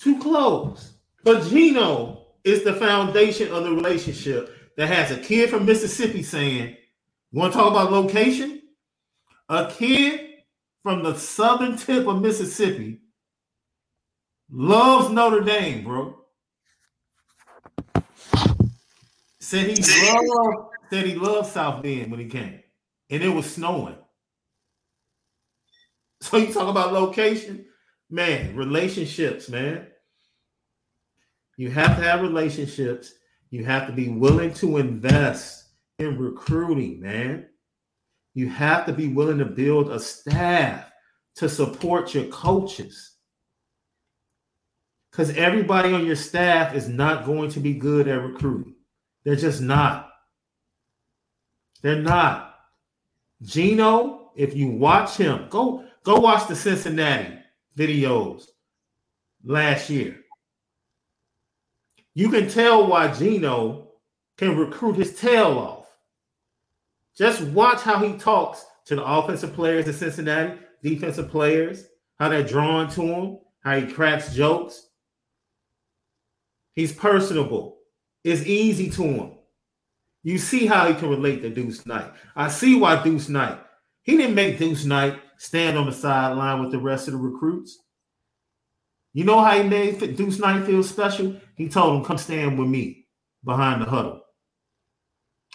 to 0.00 0.18
close. 0.20 0.92
But 1.24 1.44
Gino 1.48 2.26
is 2.44 2.62
the 2.62 2.74
foundation 2.74 3.50
of 3.52 3.64
the 3.64 3.72
relationship 3.72 4.56
that 4.76 4.88
has 4.88 5.10
a 5.10 5.18
kid 5.18 5.50
from 5.50 5.66
Mississippi 5.66 6.22
saying, 6.22 6.76
Want 7.32 7.52
to 7.52 7.58
talk 7.58 7.70
about 7.72 7.90
location? 7.92 8.62
A 9.48 9.70
kid 9.70 10.20
from 10.82 11.02
the 11.02 11.16
southern 11.16 11.76
tip 11.76 12.06
of 12.06 12.20
Mississippi 12.20 13.00
loves 14.50 15.10
Notre 15.10 15.40
Dame, 15.40 15.82
bro. 15.84 16.18
Said 19.40 19.76
he 19.76 19.82
loved, 20.12 20.68
he 21.00 21.14
loved 21.14 21.50
South 21.50 21.82
Bend 21.82 22.10
when 22.10 22.20
he 22.20 22.26
came, 22.26 22.60
and 23.10 23.22
it 23.22 23.28
was 23.28 23.52
snowing. 23.52 23.96
So 26.20 26.36
you 26.36 26.52
talk 26.52 26.68
about 26.68 26.92
location, 26.92 27.64
man, 28.08 28.54
relationships, 28.54 29.48
man. 29.48 29.88
You 31.56 31.68
have 31.70 31.96
to 31.96 32.02
have 32.04 32.22
relationships. 32.22 33.12
You 33.50 33.64
have 33.64 33.88
to 33.88 33.92
be 33.92 34.08
willing 34.08 34.54
to 34.54 34.76
invest 34.76 35.64
in 35.98 36.18
recruiting, 36.18 37.00
man. 37.00 37.46
You 38.34 38.48
have 38.50 38.86
to 38.86 38.92
be 38.92 39.08
willing 39.08 39.38
to 39.38 39.44
build 39.44 39.90
a 39.90 39.98
staff 39.98 40.90
to 41.36 41.48
support 41.48 42.14
your 42.14 42.26
coaches. 42.26 43.16
Because 45.10 45.36
everybody 45.36 45.92
on 45.92 46.06
your 46.06 46.16
staff 46.16 46.74
is 46.74 46.88
not 46.88 47.26
going 47.26 47.50
to 47.50 47.60
be 47.60 47.74
good 47.74 48.08
at 48.08 48.22
recruiting. 48.22 48.74
They're 49.24 49.36
just 49.36 49.60
not. 49.60 50.11
They're 51.82 52.00
not. 52.00 52.54
Gino, 53.42 54.30
if 54.36 54.54
you 54.56 54.68
watch 54.68 55.16
him, 55.16 55.46
go 55.50 55.84
go 56.04 56.20
watch 56.20 56.48
the 56.48 56.56
Cincinnati 56.56 57.38
videos 57.76 58.46
last 59.44 59.90
year. 59.90 60.16
You 62.14 62.28
can 62.30 62.48
tell 62.48 62.86
why 62.86 63.12
Gino 63.12 63.88
can 64.36 64.56
recruit 64.56 64.96
his 64.96 65.18
tail 65.18 65.58
off. 65.58 65.86
Just 67.16 67.42
watch 67.42 67.80
how 67.80 67.98
he 67.98 68.16
talks 68.16 68.64
to 68.86 68.96
the 68.96 69.04
offensive 69.04 69.54
players 69.54 69.86
in 69.86 69.92
Cincinnati, 69.92 70.58
defensive 70.82 71.30
players, 71.30 71.86
how 72.18 72.28
they're 72.28 72.42
drawn 72.42 72.88
to 72.90 73.02
him, 73.02 73.38
how 73.60 73.78
he 73.78 73.92
cracks 73.92 74.34
jokes. 74.34 74.88
He's 76.74 76.92
personable. 76.92 77.78
It's 78.24 78.46
easy 78.46 78.88
to 78.90 79.02
him. 79.02 79.32
You 80.22 80.38
see 80.38 80.66
how 80.66 80.86
he 80.86 80.94
can 80.94 81.08
relate 81.08 81.42
to 81.42 81.50
Deuce 81.50 81.84
Knight. 81.84 82.12
I 82.36 82.48
see 82.48 82.78
why 82.78 83.02
Deuce 83.02 83.28
Knight. 83.28 83.58
He 84.02 84.16
didn't 84.16 84.34
make 84.34 84.58
Deuce 84.58 84.84
Knight 84.84 85.18
stand 85.36 85.76
on 85.76 85.86
the 85.86 85.92
sideline 85.92 86.60
with 86.60 86.70
the 86.70 86.78
rest 86.78 87.08
of 87.08 87.14
the 87.14 87.18
recruits. 87.18 87.78
You 89.12 89.24
know 89.24 89.40
how 89.42 89.60
he 89.60 89.68
made 89.68 90.16
Deuce 90.16 90.38
Knight 90.38 90.64
feel 90.64 90.82
special? 90.82 91.36
He 91.56 91.68
told 91.68 91.98
him, 91.98 92.04
come 92.04 92.18
stand 92.18 92.58
with 92.58 92.68
me 92.68 93.06
behind 93.44 93.82
the 93.82 93.86
huddle. 93.86 94.22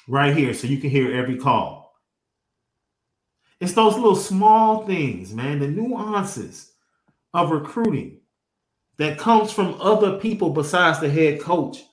Right 0.08 0.36
here, 0.36 0.54
so 0.54 0.68
you 0.68 0.78
can 0.78 0.90
hear 0.90 1.14
every 1.14 1.38
call. 1.38 1.96
It's 3.60 3.74
those 3.74 3.96
little 3.96 4.16
small 4.16 4.86
things, 4.86 5.34
man, 5.34 5.60
the 5.60 5.68
nuances 5.68 6.74
of 7.34 7.52
recruiting 7.52 8.20
that 8.98 9.18
comes 9.18 9.52
from 9.52 9.80
other 9.82 10.20
people 10.20 10.52
besides 10.52 11.00
the 11.00 11.10
head 11.10 11.42
coach 11.42 11.84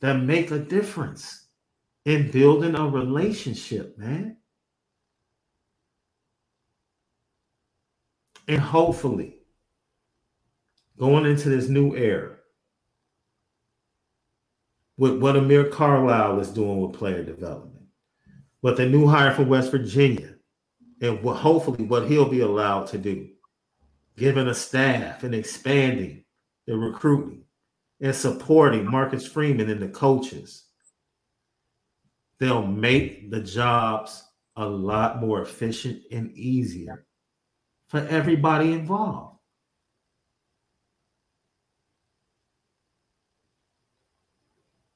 that 0.00 0.14
make 0.14 0.50
a 0.50 0.58
difference 0.58 1.45
in 2.06 2.30
building 2.30 2.76
a 2.76 2.88
relationship, 2.88 3.98
man. 3.98 4.36
And 8.48 8.60
hopefully, 8.60 9.40
going 10.96 11.26
into 11.26 11.48
this 11.48 11.68
new 11.68 11.96
era, 11.96 12.36
with 14.96 15.20
what 15.20 15.36
Amir 15.36 15.64
Carlisle 15.64 16.38
is 16.38 16.48
doing 16.50 16.80
with 16.80 16.96
player 16.96 17.24
development, 17.24 17.86
what 18.60 18.76
the 18.76 18.86
new 18.86 19.08
hire 19.08 19.34
from 19.34 19.48
West 19.48 19.72
Virginia, 19.72 20.36
and 21.02 21.20
what 21.24 21.36
hopefully 21.36 21.84
what 21.84 22.06
he'll 22.08 22.28
be 22.28 22.40
allowed 22.40 22.86
to 22.86 22.98
do, 22.98 23.28
giving 24.16 24.46
a 24.46 24.54
staff 24.54 25.24
and 25.24 25.34
expanding 25.34 26.24
the 26.68 26.76
recruiting 26.76 27.42
and 28.00 28.14
supporting 28.14 28.88
Marcus 28.88 29.26
Freeman 29.26 29.68
and 29.68 29.82
the 29.82 29.88
coaches, 29.88 30.65
they'll 32.38 32.66
make 32.66 33.30
the 33.30 33.40
jobs 33.40 34.22
a 34.56 34.66
lot 34.66 35.20
more 35.20 35.42
efficient 35.42 36.02
and 36.10 36.32
easier 36.32 37.06
for 37.88 38.00
everybody 38.08 38.72
involved. 38.72 39.38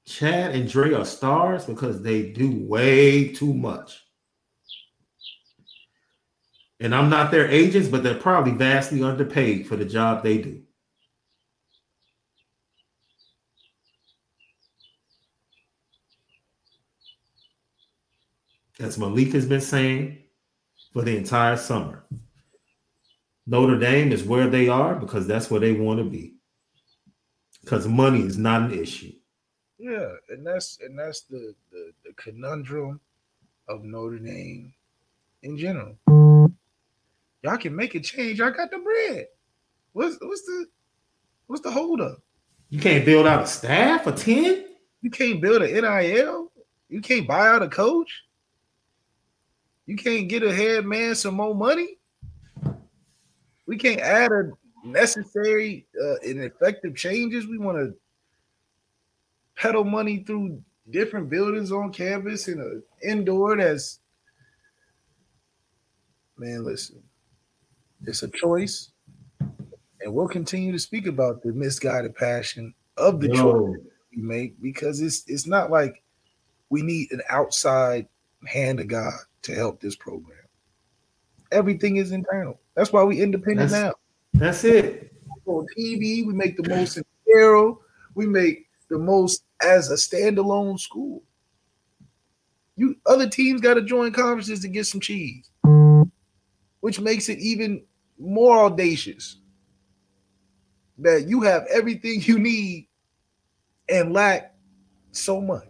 Chad 0.06 0.54
and 0.54 0.68
Dre 0.68 0.92
are 0.92 1.04
stars 1.04 1.64
because 1.64 2.02
they 2.02 2.30
do 2.30 2.66
way 2.66 3.28
too 3.28 3.54
much. 3.54 4.02
And 6.80 6.94
I'm 6.94 7.10
not 7.10 7.30
their 7.30 7.48
agents, 7.48 7.88
but 7.88 8.02
they're 8.02 8.14
probably 8.14 8.52
vastly 8.52 9.02
underpaid 9.02 9.68
for 9.68 9.76
the 9.76 9.84
job 9.84 10.22
they 10.22 10.38
do. 10.38 10.62
As 18.80 18.98
Malik 18.98 19.32
has 19.34 19.44
been 19.44 19.60
saying 19.60 20.18
for 20.92 21.02
the 21.02 21.16
entire 21.16 21.56
summer, 21.56 22.04
Notre 23.46 23.78
Dame 23.78 24.10
is 24.10 24.24
where 24.24 24.48
they 24.48 24.68
are 24.68 24.94
because 24.94 25.26
that's 25.26 25.50
where 25.50 25.60
they 25.60 25.72
want 25.72 25.98
to 25.98 26.04
be. 26.04 26.34
Because 27.60 27.86
money 27.86 28.22
is 28.22 28.38
not 28.38 28.70
an 28.70 28.78
issue. 28.78 29.12
Yeah, 29.78 30.12
and 30.30 30.46
that's 30.46 30.78
and 30.80 30.98
that's 30.98 31.22
the, 31.22 31.54
the 31.70 31.92
the 32.04 32.12
conundrum 32.14 33.00
of 33.68 33.84
Notre 33.84 34.18
Dame 34.18 34.72
in 35.42 35.58
general. 35.58 35.96
Y'all 37.42 37.56
can 37.58 37.76
make 37.76 37.94
a 37.94 38.00
change. 38.00 38.40
I 38.40 38.50
got 38.50 38.70
the 38.70 38.78
bread. 38.78 39.26
What's 39.92 40.16
what's 40.20 40.42
the 40.42 40.66
what's 41.46 41.62
the 41.62 41.70
holdup? 41.70 42.22
You 42.70 42.80
can't 42.80 43.04
build 43.04 43.26
out 43.26 43.42
a 43.42 43.46
staff 43.46 44.06
of 44.06 44.16
10? 44.16 44.64
You 45.02 45.10
can't 45.10 45.40
build 45.40 45.62
an 45.62 45.72
NIL. 45.72 46.52
You 46.88 47.00
can't 47.00 47.26
buy 47.26 47.48
out 47.48 47.62
a 47.62 47.68
coach. 47.68 48.22
You 49.90 49.96
can't 49.96 50.28
get 50.28 50.44
a 50.44 50.54
head 50.54 50.86
man 50.86 51.16
some 51.16 51.34
more 51.34 51.52
money. 51.52 51.98
We 53.66 53.76
can't 53.76 54.00
add 54.00 54.30
a 54.30 54.52
necessary 54.84 55.84
uh, 56.00 56.14
and 56.22 56.44
effective 56.44 56.94
changes. 56.94 57.48
We 57.48 57.58
want 57.58 57.78
to 57.78 57.92
pedal 59.56 59.82
money 59.82 60.22
through 60.24 60.62
different 60.90 61.28
buildings 61.28 61.72
on 61.72 61.92
campus 61.92 62.46
and 62.46 62.60
an 62.60 62.84
indoor 63.02 63.56
that's 63.56 63.98
man, 66.38 66.64
listen, 66.64 67.02
it's 68.06 68.22
a 68.22 68.28
choice. 68.28 68.92
And 69.40 70.14
we'll 70.14 70.28
continue 70.28 70.70
to 70.70 70.78
speak 70.78 71.08
about 71.08 71.42
the 71.42 71.52
misguided 71.52 72.14
passion 72.14 72.74
of 72.96 73.20
the 73.20 73.34
Yo. 73.34 73.42
choice 73.42 73.76
we 74.14 74.22
make 74.22 74.62
because 74.62 75.00
it's 75.00 75.24
it's 75.26 75.48
not 75.48 75.68
like 75.68 76.00
we 76.68 76.80
need 76.80 77.10
an 77.10 77.22
outside 77.28 78.06
hand 78.46 78.80
of 78.80 78.88
God 78.88 79.12
to 79.42 79.54
help 79.54 79.80
this 79.80 79.96
program. 79.96 80.36
Everything 81.52 81.96
is 81.96 82.12
internal. 82.12 82.60
That's 82.74 82.92
why 82.92 83.02
we 83.04 83.20
independent 83.20 83.70
That's- 83.70 83.92
now. 83.92 83.94
That's 84.34 84.64
it. 84.64 85.12
On 85.46 85.66
TV, 85.76 86.24
we 86.24 86.32
make 86.32 86.56
the 86.56 86.68
most 86.68 86.96
in 86.96 87.04
Arrow. 87.36 87.80
We 88.14 88.26
make 88.26 88.68
the 88.88 88.98
most 88.98 89.44
as 89.60 89.90
a 89.90 89.94
standalone 89.94 90.78
school. 90.78 91.22
You 92.76 92.94
other 93.06 93.28
teams 93.28 93.60
got 93.60 93.74
to 93.74 93.82
join 93.82 94.12
conferences 94.12 94.60
to 94.60 94.68
get 94.68 94.86
some 94.86 95.00
cheese, 95.00 95.50
which 96.80 97.00
makes 97.00 97.28
it 97.28 97.38
even 97.40 97.82
more 98.18 98.66
audacious 98.66 99.38
that 100.98 101.26
you 101.26 101.40
have 101.42 101.66
everything 101.70 102.20
you 102.22 102.38
need 102.38 102.86
and 103.88 104.12
lack 104.12 104.54
so 105.10 105.40
much 105.40 105.69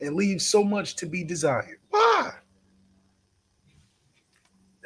and 0.00 0.14
leave 0.16 0.40
so 0.40 0.62
much 0.62 0.96
to 0.96 1.06
be 1.06 1.24
desired. 1.24 1.78
Why? 1.90 2.32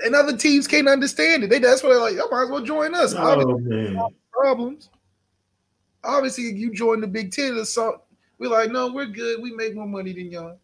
And 0.04 0.14
other 0.14 0.36
teams 0.36 0.66
can't 0.66 0.88
understand 0.88 1.44
it. 1.44 1.50
They 1.50 1.58
that's 1.58 1.82
why 1.82 1.90
they're 1.90 2.00
like, 2.00 2.16
y'all 2.16 2.30
might 2.30 2.44
as 2.44 2.50
well 2.50 2.62
join 2.62 2.94
us. 2.94 3.14
Oh 3.16 4.10
problems. 4.32 4.90
Obviously, 6.04 6.44
if 6.48 6.56
you 6.56 6.72
join 6.72 7.00
the 7.00 7.06
Big 7.06 7.30
Ten, 7.30 7.56
it's 7.56 7.72
so 7.72 8.02
we're 8.38 8.48
like, 8.50 8.72
no, 8.72 8.92
we're 8.92 9.06
good. 9.06 9.40
We 9.40 9.54
make 9.54 9.74
more 9.76 9.86
money 9.86 10.12
than 10.12 10.32
y'all. 10.32 10.58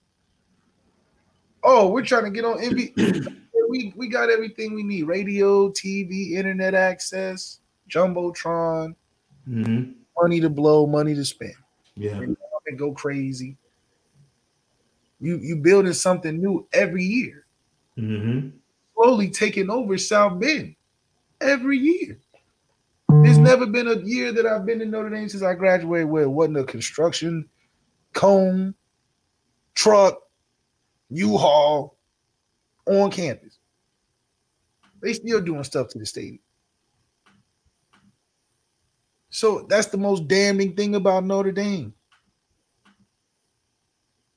Oh, 1.62 1.88
we're 1.88 2.04
trying 2.04 2.24
to 2.24 2.30
get 2.30 2.44
on 2.44 2.58
NBA. 2.58 3.38
we 3.68 3.92
we 3.96 4.08
got 4.08 4.30
everything 4.30 4.74
we 4.74 4.82
need: 4.82 5.04
radio, 5.04 5.68
TV, 5.70 6.32
internet 6.32 6.74
access, 6.74 7.60
jumbotron, 7.88 8.94
hmm 9.44 9.92
money 10.20 10.40
to 10.40 10.50
blow, 10.50 10.84
money 10.84 11.14
to 11.14 11.24
spend, 11.24 11.54
Yeah. 11.94 12.18
and 12.18 12.36
go 12.76 12.90
crazy. 12.90 13.56
You 15.20 15.38
you 15.38 15.56
building 15.56 15.92
something 15.92 16.38
new 16.40 16.68
every 16.72 17.04
year, 17.04 17.46
hmm 17.96 18.50
slowly 18.94 19.30
taking 19.30 19.70
over 19.70 19.96
South 19.96 20.40
Bend 20.40 20.74
every 21.40 21.78
year. 21.78 22.18
There's 23.08 23.38
never 23.38 23.66
been 23.66 23.88
a 23.88 23.98
year 24.00 24.32
that 24.32 24.44
I've 24.46 24.66
been 24.66 24.80
in 24.80 24.90
Notre 24.90 25.10
Dame 25.10 25.28
since 25.28 25.42
I 25.42 25.54
graduated 25.54 26.08
where 26.08 26.22
it 26.22 26.28
wasn't 26.28 26.58
a 26.58 26.64
construction 26.64 27.48
cone, 28.12 28.74
truck, 29.74 30.18
U-Haul 31.10 31.96
on 32.86 33.10
campus. 33.10 33.58
They 35.00 35.12
still 35.12 35.40
doing 35.40 35.64
stuff 35.64 35.88
to 35.88 35.98
the 35.98 36.06
stadium. 36.06 36.40
So 39.30 39.66
that's 39.68 39.86
the 39.86 39.98
most 39.98 40.26
damning 40.26 40.74
thing 40.74 40.94
about 40.94 41.24
Notre 41.24 41.52
Dame. 41.52 41.94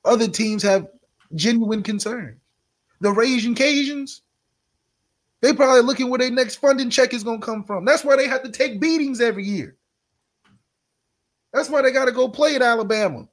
Other 0.04 0.28
teams 0.28 0.62
have 0.62 0.88
genuine 1.34 1.82
concerns. 1.82 2.38
The 3.00 3.10
Raging 3.10 3.54
Cajuns, 3.54 4.20
they 5.40 5.52
probably 5.52 5.82
looking 5.82 6.08
where 6.08 6.18
their 6.18 6.30
next 6.30 6.56
funding 6.56 6.90
check 6.90 7.12
is 7.14 7.24
gonna 7.24 7.40
come 7.40 7.64
from. 7.64 7.84
That's 7.84 8.04
why 8.04 8.16
they 8.16 8.28
have 8.28 8.42
to 8.44 8.50
take 8.50 8.80
beatings 8.80 9.20
every 9.20 9.44
year. 9.44 9.76
That's 11.52 11.68
why 11.68 11.82
they 11.82 11.90
got 11.90 12.06
to 12.06 12.12
go 12.12 12.28
play 12.28 12.54
at 12.56 12.62
Alabama. 12.62 13.28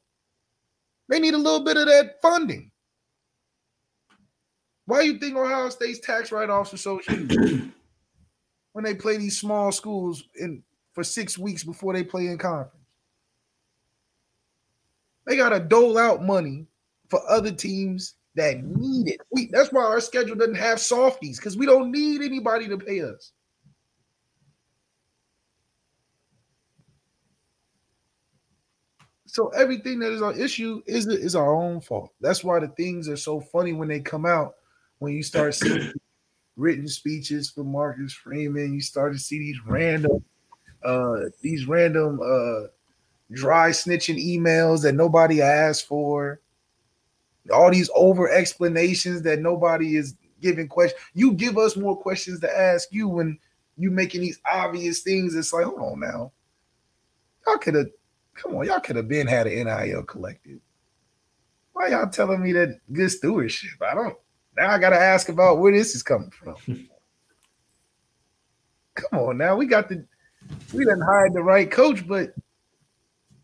They 1.07 1.19
need 1.19 1.33
a 1.33 1.37
little 1.37 1.63
bit 1.63 1.77
of 1.77 1.85
that 1.85 2.21
funding. 2.21 2.71
Why 4.85 5.01
do 5.01 5.11
you 5.11 5.19
think 5.19 5.37
Ohio 5.37 5.69
State's 5.69 5.99
tax 5.99 6.31
write-offs 6.31 6.73
are 6.73 6.77
so 6.77 6.99
huge 7.07 7.31
when 8.73 8.83
they 8.83 8.95
play 8.95 9.17
these 9.17 9.39
small 9.39 9.71
schools 9.71 10.23
in 10.35 10.63
for 10.93 11.03
six 11.03 11.37
weeks 11.37 11.63
before 11.63 11.93
they 11.93 12.03
play 12.03 12.27
in 12.27 12.37
conference? 12.37 12.78
They 15.29 15.37
got 15.37 15.49
to 15.49 15.59
dole 15.59 15.99
out 15.99 16.23
money 16.23 16.65
for 17.07 17.21
other 17.29 17.51
teams 17.51 18.15
that 18.33 18.63
need 18.63 19.09
it. 19.09 19.21
We, 19.29 19.47
that's 19.51 19.71
why 19.71 19.83
our 19.83 20.01
schedule 20.01 20.35
doesn't 20.35 20.55
have 20.55 20.79
softies 20.79 21.37
because 21.37 21.55
we 21.55 21.67
don't 21.67 21.91
need 21.91 22.23
anybody 22.23 22.67
to 22.67 22.79
pay 22.79 23.01
us. 23.01 23.31
So 29.27 29.49
everything 29.49 29.99
that 29.99 30.11
is 30.11 30.23
our 30.23 30.35
issue 30.35 30.81
is 30.87 31.05
is 31.05 31.35
our 31.35 31.53
own 31.53 31.79
fault. 31.79 32.11
That's 32.19 32.43
why 32.43 32.59
the 32.59 32.69
things 32.69 33.07
are 33.07 33.15
so 33.15 33.39
funny 33.39 33.73
when 33.73 33.87
they 33.87 33.99
come 33.99 34.25
out. 34.25 34.55
When 34.97 35.13
you 35.13 35.21
start 35.21 35.53
seeing 35.53 35.93
written 36.57 36.87
speeches 36.87 37.51
from 37.51 37.71
Marcus 37.71 38.13
Freeman, 38.13 38.73
you 38.73 38.81
start 38.81 39.13
to 39.13 39.19
see 39.19 39.37
these 39.37 39.59
random, 39.63 40.25
uh, 40.83 41.17
these 41.43 41.67
random 41.67 42.19
uh, 42.19 42.69
dry 43.31 43.69
snitching 43.69 44.17
emails 44.17 44.81
that 44.83 44.95
nobody 44.95 45.41
asked 45.41 45.87
for 45.87 46.41
all 47.53 47.71
these 47.71 47.89
over 47.95 48.29
explanations 48.29 49.21
that 49.23 49.39
nobody 49.39 49.95
is 49.95 50.15
giving 50.41 50.67
questions. 50.67 51.01
You 51.13 51.33
give 51.33 51.57
us 51.57 51.75
more 51.75 51.97
questions 51.97 52.39
to 52.41 52.59
ask 52.59 52.89
you 52.91 53.07
when 53.07 53.37
you 53.77 53.91
making 53.91 54.21
these 54.21 54.39
obvious 54.49 55.01
things. 55.01 55.35
It's 55.35 55.53
like, 55.53 55.65
hold 55.65 55.79
on 55.79 55.99
now. 55.99 56.31
Y'all 57.45 57.57
could 57.57 57.75
have, 57.75 57.87
come 58.35 58.55
on, 58.55 58.65
y'all 58.65 58.79
could 58.79 58.95
have 58.95 59.07
been 59.07 59.27
had 59.27 59.47
an 59.47 59.65
NIL 59.65 60.03
collected. 60.03 60.59
Why 61.73 61.87
y'all 61.87 62.09
telling 62.09 62.41
me 62.43 62.51
that 62.53 62.79
good 62.91 63.09
stewardship? 63.09 63.81
I 63.81 63.95
don't. 63.95 64.17
Now 64.57 64.71
I 64.71 64.79
gotta 64.79 64.99
ask 64.99 65.29
about 65.29 65.59
where 65.59 65.71
this 65.71 65.95
is 65.95 66.03
coming 66.03 66.31
from. 66.31 66.55
come 68.95 69.19
on 69.19 69.37
now, 69.37 69.55
we 69.55 69.65
got 69.65 69.87
the, 69.87 70.05
we 70.73 70.83
didn't 70.83 71.01
hire 71.01 71.29
the 71.31 71.41
right 71.41 71.69
coach, 71.69 72.05
but 72.07 72.33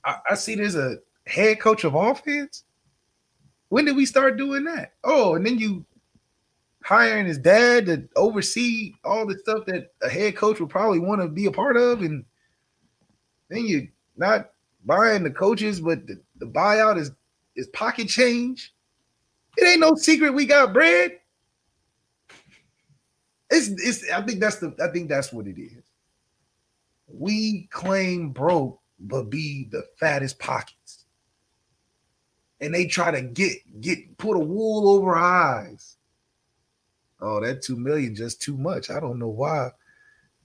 I, 0.06 0.18
I 0.32 0.36
see 0.36 0.56
there's 0.56 0.76
a 0.76 1.00
head 1.26 1.60
coach 1.60 1.84
of 1.84 1.96
offense. 1.96 2.64
When 3.70 3.86
did 3.86 3.96
we 3.96 4.06
start 4.06 4.38
doing 4.38 4.64
that? 4.66 4.94
Oh, 5.04 5.36
and 5.36 5.46
then 5.46 5.58
you 5.58 5.86
hiring 6.84 7.26
his 7.26 7.40
dad 7.40 7.88
to 7.88 8.08
oversee 8.16 8.94
all 9.04 9.26
the 9.26 9.38
stuff 9.40 9.66
that 9.66 9.92
a 10.04 10.10
head 10.10 10.36
coach 10.36 10.60
would 10.60 10.70
probably 10.70 11.00
want 11.00 11.20
to 11.20 11.28
be 11.28 11.48
a 11.48 11.52
part 11.52 11.76
of, 11.78 12.02
and 12.02 12.24
then 13.50 13.66
you 13.66 13.88
not 14.18 14.52
buying 14.86 15.24
the 15.24 15.32
coaches, 15.32 15.82
but 15.82 16.06
the, 16.06 16.22
the 16.38 16.46
buyout 16.46 16.98
is 16.98 17.12
is 17.56 17.68
pocket 17.68 18.08
change. 18.08 18.74
It 19.58 19.66
ain't 19.66 19.80
no 19.80 19.96
secret 19.96 20.34
we 20.34 20.46
got 20.46 20.74
bread. 20.74 21.20
It's 23.50 23.70
it's 23.70 24.10
I 24.12 24.22
think 24.22 24.40
that's 24.40 24.58
the 24.58 24.76
I 24.82 24.92
think 24.92 25.10
that's 25.10 25.34
what 25.34 25.48
it 25.48 25.60
is. 25.60 25.84
We 27.08 27.68
claim 27.72 28.30
broke, 28.30 28.80
but 29.00 29.30
be 29.30 29.68
the 29.70 29.84
fattest 30.00 30.40
pockets 30.40 31.06
and 32.66 32.74
they 32.74 32.86
try 32.86 33.12
to 33.12 33.22
get 33.22 33.58
get 33.80 34.18
put 34.18 34.36
a 34.36 34.40
wool 34.40 34.90
over 34.90 35.16
our 35.16 35.68
eyes. 35.68 35.98
Oh, 37.22 37.40
that 37.42 37.62
two 37.62 37.76
million 37.76 38.16
just 38.16 38.42
too 38.42 38.58
much. 38.58 38.90
I 38.90 39.00
don't 39.00 39.20
know 39.20 39.30
why. 39.30 39.70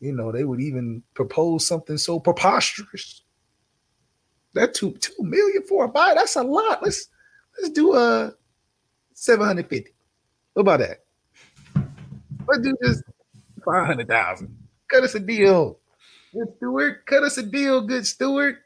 You 0.01 0.13
know, 0.13 0.33
they 0.33 0.45
would 0.45 0.61
even 0.61 1.03
propose 1.15 1.67
something 1.67 1.97
so 1.99 2.21
preposterous. 2.21 3.23
That 4.55 4.75
two 4.75 4.93
two 4.93 5.15
million 5.21 5.63
for 5.63 5.85
a 5.85 5.89
buy, 5.89 6.13
that's 6.15 6.37
a 6.37 6.43
lot. 6.43 6.83
Let's 6.83 7.09
let's 7.59 7.73
do 7.73 7.95
uh, 7.95 8.31
a 8.31 8.35
750. 9.15 9.95
What 10.55 10.61
about 10.61 10.81
that? 10.81 11.05
Let's 12.49 12.63
do 12.63 12.77
just 12.83 13.05
500,000. 13.65 14.57
Cut 14.89 15.05
us 15.05 15.15
a 15.15 15.21
deal. 15.21 15.80
Good 16.33 16.49
steward, 16.57 17.07
cut 17.07 17.25
us 17.25 17.39
a 17.39 17.43
deal, 17.43 17.81
good 17.81 18.07
steward. 18.07 18.59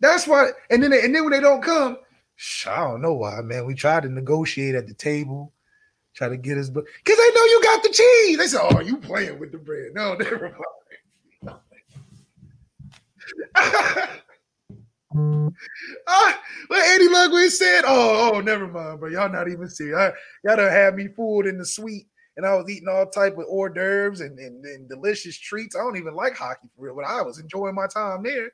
That's 0.00 0.26
why, 0.26 0.50
and 0.70 0.82
then 0.82 0.92
and 0.92 1.14
then 1.14 1.24
when 1.24 1.32
they 1.32 1.40
don't 1.40 1.62
come, 1.62 1.98
I 2.66 2.76
don't 2.76 3.02
know 3.02 3.14
why, 3.14 3.40
man. 3.40 3.66
We 3.66 3.74
tried 3.74 4.02
to 4.02 4.08
negotiate 4.08 4.74
at 4.74 4.86
the 4.86 4.94
table, 4.94 5.52
try 6.14 6.28
to 6.28 6.36
get 6.36 6.58
us, 6.58 6.68
but 6.68 6.84
because 6.84 7.16
they 7.18 7.34
know 7.34 7.44
you 7.44 7.60
got 7.62 7.82
the 7.82 7.88
cheese. 7.88 8.38
They 8.38 8.46
said, 8.46 8.60
"Oh, 8.62 8.80
you 8.80 8.98
playing 8.98 9.38
with 9.38 9.52
the 9.52 9.58
bread?" 9.58 9.92
No, 9.94 10.14
never 10.18 10.56
mind. 11.42 11.58
Ah, 16.08 16.40
what 16.66 16.88
Andy 16.88 17.08
Ludwig 17.08 17.50
said, 17.50 17.82
"Oh, 17.86 18.32
oh, 18.34 18.40
never 18.40 18.66
mind, 18.66 18.98
bro. 18.98 19.08
Y'all 19.08 19.30
not 19.30 19.48
even 19.48 19.68
serious. 19.68 19.96
I, 19.96 20.12
y'all 20.42 20.56
done 20.56 20.72
had 20.72 20.96
me 20.96 21.06
fooled 21.06 21.46
in 21.46 21.56
the 21.56 21.64
suite, 21.64 22.08
and 22.36 22.46
I 22.46 22.54
was 22.54 22.68
eating 22.68 22.88
all 22.88 23.06
type 23.06 23.38
of 23.38 23.44
hors 23.48 23.70
d'oeuvres 23.70 24.20
and, 24.20 24.38
and, 24.38 24.64
and 24.64 24.88
delicious 24.88 25.38
treats. 25.38 25.76
I 25.76 25.80
don't 25.80 25.96
even 25.96 26.14
like 26.14 26.36
hockey 26.36 26.68
for 26.76 26.84
real, 26.86 26.96
but 26.96 27.04
I 27.04 27.22
was 27.22 27.38
enjoying 27.38 27.74
my 27.74 27.86
time 27.86 28.22
there." 28.22 28.50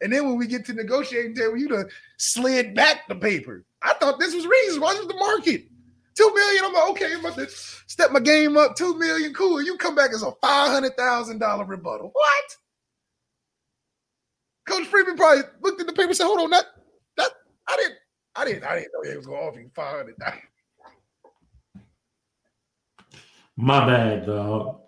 And 0.00 0.12
then 0.12 0.26
when 0.26 0.36
we 0.36 0.46
get 0.46 0.64
to 0.66 0.74
negotiating 0.74 1.34
table, 1.34 1.56
you 1.56 1.68
done 1.68 1.88
slid 2.18 2.74
back 2.74 3.08
the 3.08 3.16
paper. 3.16 3.64
I 3.82 3.94
thought 3.94 4.20
this 4.20 4.34
was 4.34 4.46
reasonable. 4.46 4.88
This 4.88 4.98
was 4.98 5.08
the 5.08 5.14
market. 5.14 5.64
Two 6.14 6.32
million. 6.34 6.64
I'm 6.64 6.72
like, 6.72 6.90
okay, 6.90 7.14
I'm 7.14 7.20
about 7.20 7.36
to 7.36 7.48
step 7.48 8.10
my 8.10 8.20
game 8.20 8.56
up. 8.56 8.74
Two 8.74 8.98
million, 8.98 9.32
cool. 9.34 9.62
You 9.62 9.76
come 9.76 9.94
back 9.94 10.10
as 10.10 10.22
a 10.22 10.32
five 10.40 10.70
hundred 10.70 10.96
thousand 10.96 11.38
dollar 11.38 11.64
rebuttal. 11.64 12.10
What? 12.12 12.56
Coach 14.66 14.86
Freeman 14.86 15.16
probably 15.16 15.44
looked 15.62 15.80
at 15.80 15.86
the 15.86 15.92
paper 15.92 16.08
and 16.08 16.16
said, 16.16 16.26
"Hold 16.26 16.40
on, 16.40 16.50
that 16.50 16.66
that 17.16 17.30
I 17.68 17.76
didn't, 17.76 17.98
I 18.34 18.44
didn't, 18.44 18.64
I 18.64 18.74
didn't 18.74 18.90
know 18.94 19.08
they 19.10 19.16
was 19.16 19.26
going 19.26 19.40
to 19.40 19.46
offer 19.46 19.60
you 19.60 19.70
five 19.74 19.96
hundred 19.96 20.16
thousand. 20.18 20.42
My 23.60 23.84
bad, 23.84 24.24
dog. 24.24 24.82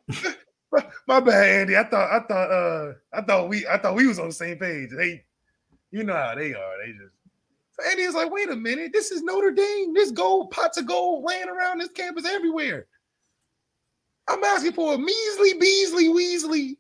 My 1.09 1.19
bad, 1.19 1.63
Andy. 1.63 1.77
I 1.77 1.83
thought 1.83 2.09
I 2.13 2.21
thought 2.21 2.51
uh 2.53 2.93
I 3.13 3.21
thought 3.23 3.49
we 3.49 3.67
I 3.67 3.79
thought 3.79 3.97
we 3.97 4.07
was 4.07 4.21
on 4.21 4.29
the 4.29 4.33
same 4.33 4.59
page. 4.59 4.91
They 4.97 5.25
you 5.91 6.05
know 6.05 6.15
how 6.15 6.37
they 6.37 6.55
are. 6.55 6.75
They 6.87 6.93
just 6.93 7.15
so 7.73 7.91
Andy 7.91 8.03
is 8.03 8.15
like, 8.15 8.31
wait 8.31 8.49
a 8.49 8.55
minute, 8.55 8.93
this 8.93 9.11
is 9.11 9.23
Notre 9.23 9.51
Dame. 9.51 9.93
This 9.93 10.13
gold 10.13 10.53
pots 10.53 10.79
of 10.79 10.87
gold 10.87 11.25
laying 11.27 11.49
around 11.49 11.79
this 11.81 11.91
campus 11.91 12.25
everywhere. 12.25 12.87
I'm 14.29 14.45
asking 14.45 14.75
for 14.75 14.95
a 14.95 14.99
measly, 14.99 15.55
Beasley, 15.55 16.07
Weasley, 16.09 16.77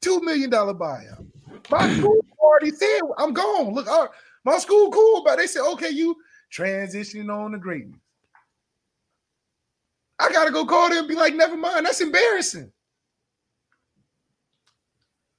two 0.00 0.20
million 0.20 0.48
dollar 0.48 0.74
buyout. 0.74 1.26
My 1.72 1.92
school 1.98 2.24
already 2.38 2.70
said 2.70 3.00
I'm 3.18 3.32
gone. 3.32 3.74
Look, 3.74 3.88
our, 3.88 4.10
my 4.44 4.58
school 4.58 4.92
cool, 4.92 5.24
but 5.24 5.38
they 5.38 5.48
said, 5.48 5.68
okay, 5.72 5.90
you 5.90 6.14
transitioning 6.56 7.36
on 7.36 7.50
to 7.50 7.58
greatness. 7.58 7.98
I 10.20 10.32
gotta 10.32 10.50
go 10.50 10.64
call 10.64 10.88
them 10.88 10.98
and 10.98 11.08
be 11.08 11.14
like, 11.14 11.34
never 11.34 11.56
mind. 11.56 11.86
That's 11.86 12.00
embarrassing. 12.00 12.72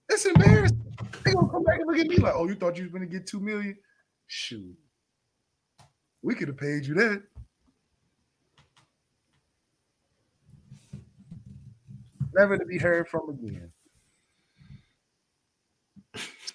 That's 0.07 0.25
embarrassing. 0.25 0.81
They 1.23 1.33
gonna 1.33 1.49
come 1.49 1.63
back 1.63 1.79
and 1.79 1.87
look 1.87 1.99
at 1.99 2.07
me 2.07 2.17
like, 2.17 2.33
oh, 2.35 2.47
you 2.47 2.55
thought 2.55 2.77
you 2.77 2.83
was 2.83 2.91
gonna 2.91 3.05
get 3.05 3.27
two 3.27 3.39
million? 3.39 3.75
Shoot. 4.27 4.75
We 6.21 6.35
could 6.35 6.47
have 6.47 6.57
paid 6.57 6.85
you 6.85 6.93
that. 6.95 7.23
Never 12.33 12.57
to 12.57 12.65
be 12.65 12.77
heard 12.77 13.07
from 13.07 13.29
again. 13.29 13.71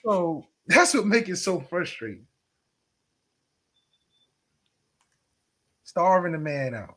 So 0.04 0.46
that's 0.66 0.94
what 0.94 1.06
makes 1.06 1.28
it 1.28 1.36
so 1.36 1.60
frustrating. 1.60 2.26
Starving 5.84 6.32
the 6.32 6.38
man 6.38 6.74
out. 6.74 6.96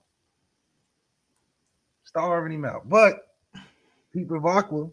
Starving 2.07 2.53
him 2.53 2.63
out. 2.63 2.87
But 2.87 3.27
of 4.31 4.45
Aqua 4.45 4.87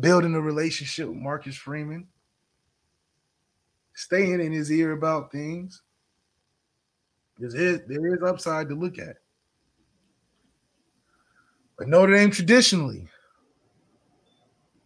building 0.00 0.34
a 0.34 0.40
relationship 0.40 1.08
with 1.08 1.18
Marcus 1.18 1.56
Freeman, 1.56 2.06
staying 3.94 4.40
in 4.40 4.50
his 4.50 4.72
ear 4.72 4.92
about 4.92 5.30
things. 5.30 5.82
There 7.38 7.54
is, 7.54 7.80
there 7.86 8.14
is 8.14 8.22
upside 8.22 8.68
to 8.70 8.74
look 8.74 8.98
at. 8.98 9.16
But 11.78 11.88
Notre 11.88 12.14
Dame 12.14 12.30
traditionally 12.30 13.08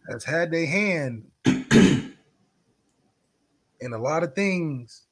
has 0.09 0.23
had 0.23 0.51
their 0.51 0.65
hand 0.65 1.25
in 1.45 2.13
a 3.81 3.97
lot 3.97 4.23
of 4.23 4.35
things 4.35 5.03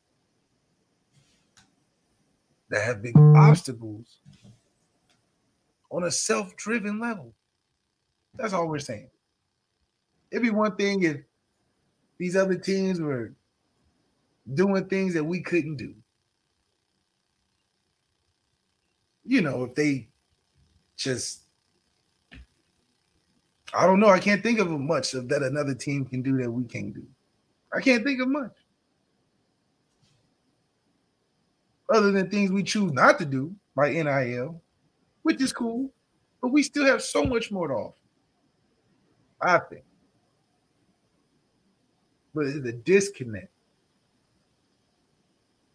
that 2.70 2.84
have 2.84 3.02
been 3.02 3.36
obstacles 3.36 4.20
on 5.94 6.04
a 6.06 6.12
self-driven 6.12 7.00
level. 7.00 7.34
That's 8.36 8.52
all 8.52 8.68
we're 8.68 8.80
saying. 8.80 9.10
It'd 10.32 10.42
be 10.42 10.50
one 10.50 10.76
thing 10.76 11.04
if 11.04 11.18
these 12.18 12.36
other 12.36 12.56
teams 12.56 13.00
were 13.00 13.34
doing 14.56 14.86
things 14.86 15.14
that 15.14 15.24
we 15.24 15.42
couldn't 15.42 15.78
do. 15.78 15.94
You 19.26 19.42
know, 19.42 19.64
if 19.66 19.76
they 19.76 20.10
just 20.98 21.44
I 23.76 23.86
don't 23.86 24.00
know. 24.00 24.10
I 24.10 24.20
can't 24.20 24.44
think 24.44 24.60
of 24.60 24.70
much 24.70 25.14
of 25.14 25.30
that 25.30 25.42
another 25.42 25.74
team 25.74 26.06
can 26.06 26.22
do 26.22 26.38
that 26.38 26.52
we 26.52 26.64
can't 26.66 26.94
do. 26.94 27.04
I 27.74 27.82
can't 27.82 28.04
think 28.04 28.22
of 28.22 28.28
much. 28.28 28.52
Other 31.92 32.12
than 32.12 32.30
things 32.30 32.52
we 32.52 32.64
choose 32.64 32.92
not 32.92 33.20
to 33.20 33.26
do 33.26 33.56
by 33.76 33.90
NIL, 33.90 34.62
which 35.24 35.42
is 35.42 35.52
cool, 35.52 35.92
but 36.42 36.50
we 36.50 36.62
still 36.62 36.86
have 36.86 37.02
so 37.02 37.24
much 37.24 37.52
more 37.52 37.68
to 37.68 37.74
offer. 37.74 37.98
I 39.42 39.60
think. 39.60 39.84
But 42.34 42.46
it's 42.46 42.66
a 42.66 42.72
disconnect 42.72 43.50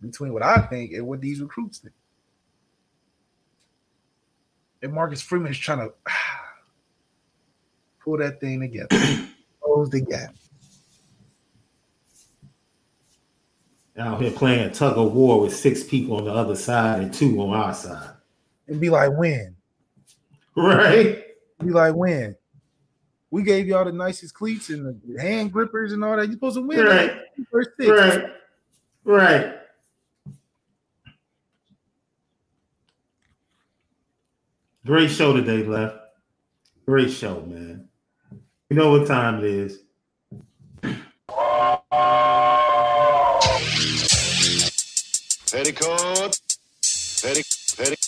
between 0.00 0.32
what 0.32 0.42
I 0.42 0.58
think 0.62 0.92
and 0.92 1.06
what 1.06 1.20
these 1.20 1.40
recruits 1.40 1.78
think. 1.78 1.94
And 4.82 4.92
Marcus 4.92 5.22
Freeman 5.22 5.50
is 5.50 5.58
trying 5.58 5.88
to 5.88 5.92
pull 8.04 8.18
that 8.18 8.40
thing 8.40 8.60
together, 8.60 8.88
close 9.62 9.90
the 9.90 10.00
gap. 10.00 10.34
Out 13.98 14.22
here 14.22 14.30
playing 14.30 14.70
tug 14.70 14.96
of 14.96 15.12
war 15.12 15.40
with 15.40 15.56
six 15.56 15.82
people 15.82 16.18
on 16.18 16.24
the 16.24 16.32
other 16.32 16.54
side 16.54 17.00
and 17.00 17.12
two 17.12 17.40
on 17.40 17.52
our 17.52 17.74
side. 17.74 18.10
And 18.68 18.80
be 18.80 18.90
like, 18.90 19.10
when? 19.16 19.56
Right? 20.54 21.24
Be 21.60 21.70
like, 21.70 21.94
when? 21.94 22.36
We 23.30 23.42
gave 23.42 23.66
y'all 23.66 23.84
the 23.84 23.92
nicest 23.92 24.34
cleats 24.34 24.70
and 24.70 24.86
the 24.86 25.20
hand 25.20 25.52
grippers 25.52 25.92
and 25.92 26.04
all 26.04 26.16
that. 26.16 26.26
You're 26.26 26.34
supposed 26.34 26.56
to 26.56 26.66
win. 26.66 26.84
Right. 26.84 27.12
First 27.50 27.70
six. 27.78 27.90
Right. 27.90 28.30
Right. 29.04 29.54
Great 34.86 35.10
show 35.10 35.34
today, 35.34 35.64
Left. 35.64 35.96
Great 36.86 37.10
show, 37.10 37.40
man. 37.42 37.88
You 38.70 38.76
know 38.76 38.90
what 38.90 39.06
time 39.06 39.38
it 39.38 39.44
is. 39.44 39.80
Petticoat. 45.50 46.40
Petti, 46.80 47.42
petti, 47.76 48.07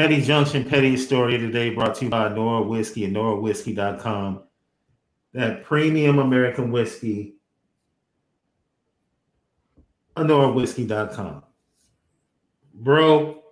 Petty 0.00 0.22
Junction, 0.22 0.64
Petty 0.64 0.96
Story 0.96 1.36
today 1.36 1.74
brought 1.74 1.94
to 1.96 2.06
you 2.06 2.10
by 2.10 2.30
Nora 2.30 2.62
Whiskey 2.62 3.04
and 3.04 3.14
NoraWhiskey.com. 3.14 4.42
That 5.34 5.62
premium 5.62 6.18
American 6.18 6.72
whiskey. 6.72 7.34
NoraWhiskey.com. 10.16 11.42
Bro. 12.72 13.42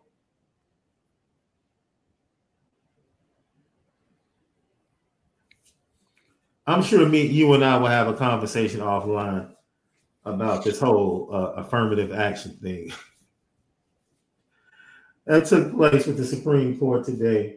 I'm 6.66 6.82
sure 6.82 7.06
me, 7.06 7.26
you 7.26 7.52
and 7.52 7.62
I 7.62 7.76
will 7.76 7.88
have 7.88 8.08
a 8.08 8.14
conversation 8.14 8.80
offline 8.80 9.50
about 10.24 10.64
this 10.64 10.80
whole 10.80 11.28
uh, 11.30 11.60
affirmative 11.60 12.10
action 12.10 12.52
thing. 12.52 12.90
that 15.28 15.44
took 15.44 15.76
place 15.76 16.06
with 16.06 16.16
the 16.16 16.24
Supreme 16.24 16.78
Court 16.78 17.04
today. 17.04 17.56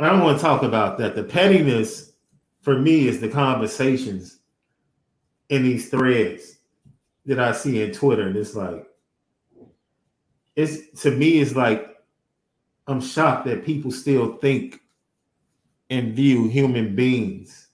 I 0.00 0.10
don't 0.10 0.24
want 0.24 0.36
to 0.36 0.44
talk 0.44 0.64
about 0.64 0.98
that. 0.98 1.14
The 1.14 1.22
pettiness 1.22 2.12
for 2.60 2.76
me 2.76 3.06
is 3.06 3.20
the 3.20 3.28
conversations 3.28 4.40
in 5.50 5.62
these 5.62 5.88
threads 5.88 6.58
that 7.26 7.38
I 7.38 7.52
see 7.52 7.80
in 7.82 7.92
Twitter. 7.92 8.26
And 8.26 8.36
it's 8.36 8.56
like, 8.56 8.84
it's 10.56 11.02
to 11.02 11.12
me, 11.12 11.38
it's 11.38 11.54
like 11.54 11.98
I'm 12.88 13.00
shocked 13.00 13.46
that 13.46 13.64
people 13.64 13.92
still 13.92 14.36
think 14.38 14.80
and 15.88 16.14
view 16.14 16.48
human 16.48 16.96
beings 16.96 17.68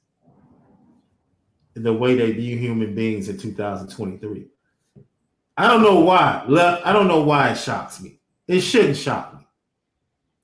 the 1.73 1.95
way 1.95 2.15
they 2.15 2.33
view 2.33 2.59
human 2.59 2.95
beings 2.95 3.31
in 3.31 3.39
2023. 3.39 4.49
I 5.61 5.69
don't 5.69 5.83
know 5.83 6.01
why. 6.01 6.43
Left. 6.49 6.87
I 6.87 6.93
don't 6.95 7.07
know 7.07 7.21
why 7.21 7.51
it 7.51 7.59
shocks 7.59 8.01
me. 8.01 8.19
It 8.49 8.63
shouldn't 8.63 8.97
shock 8.97 9.35
me. 9.35 9.47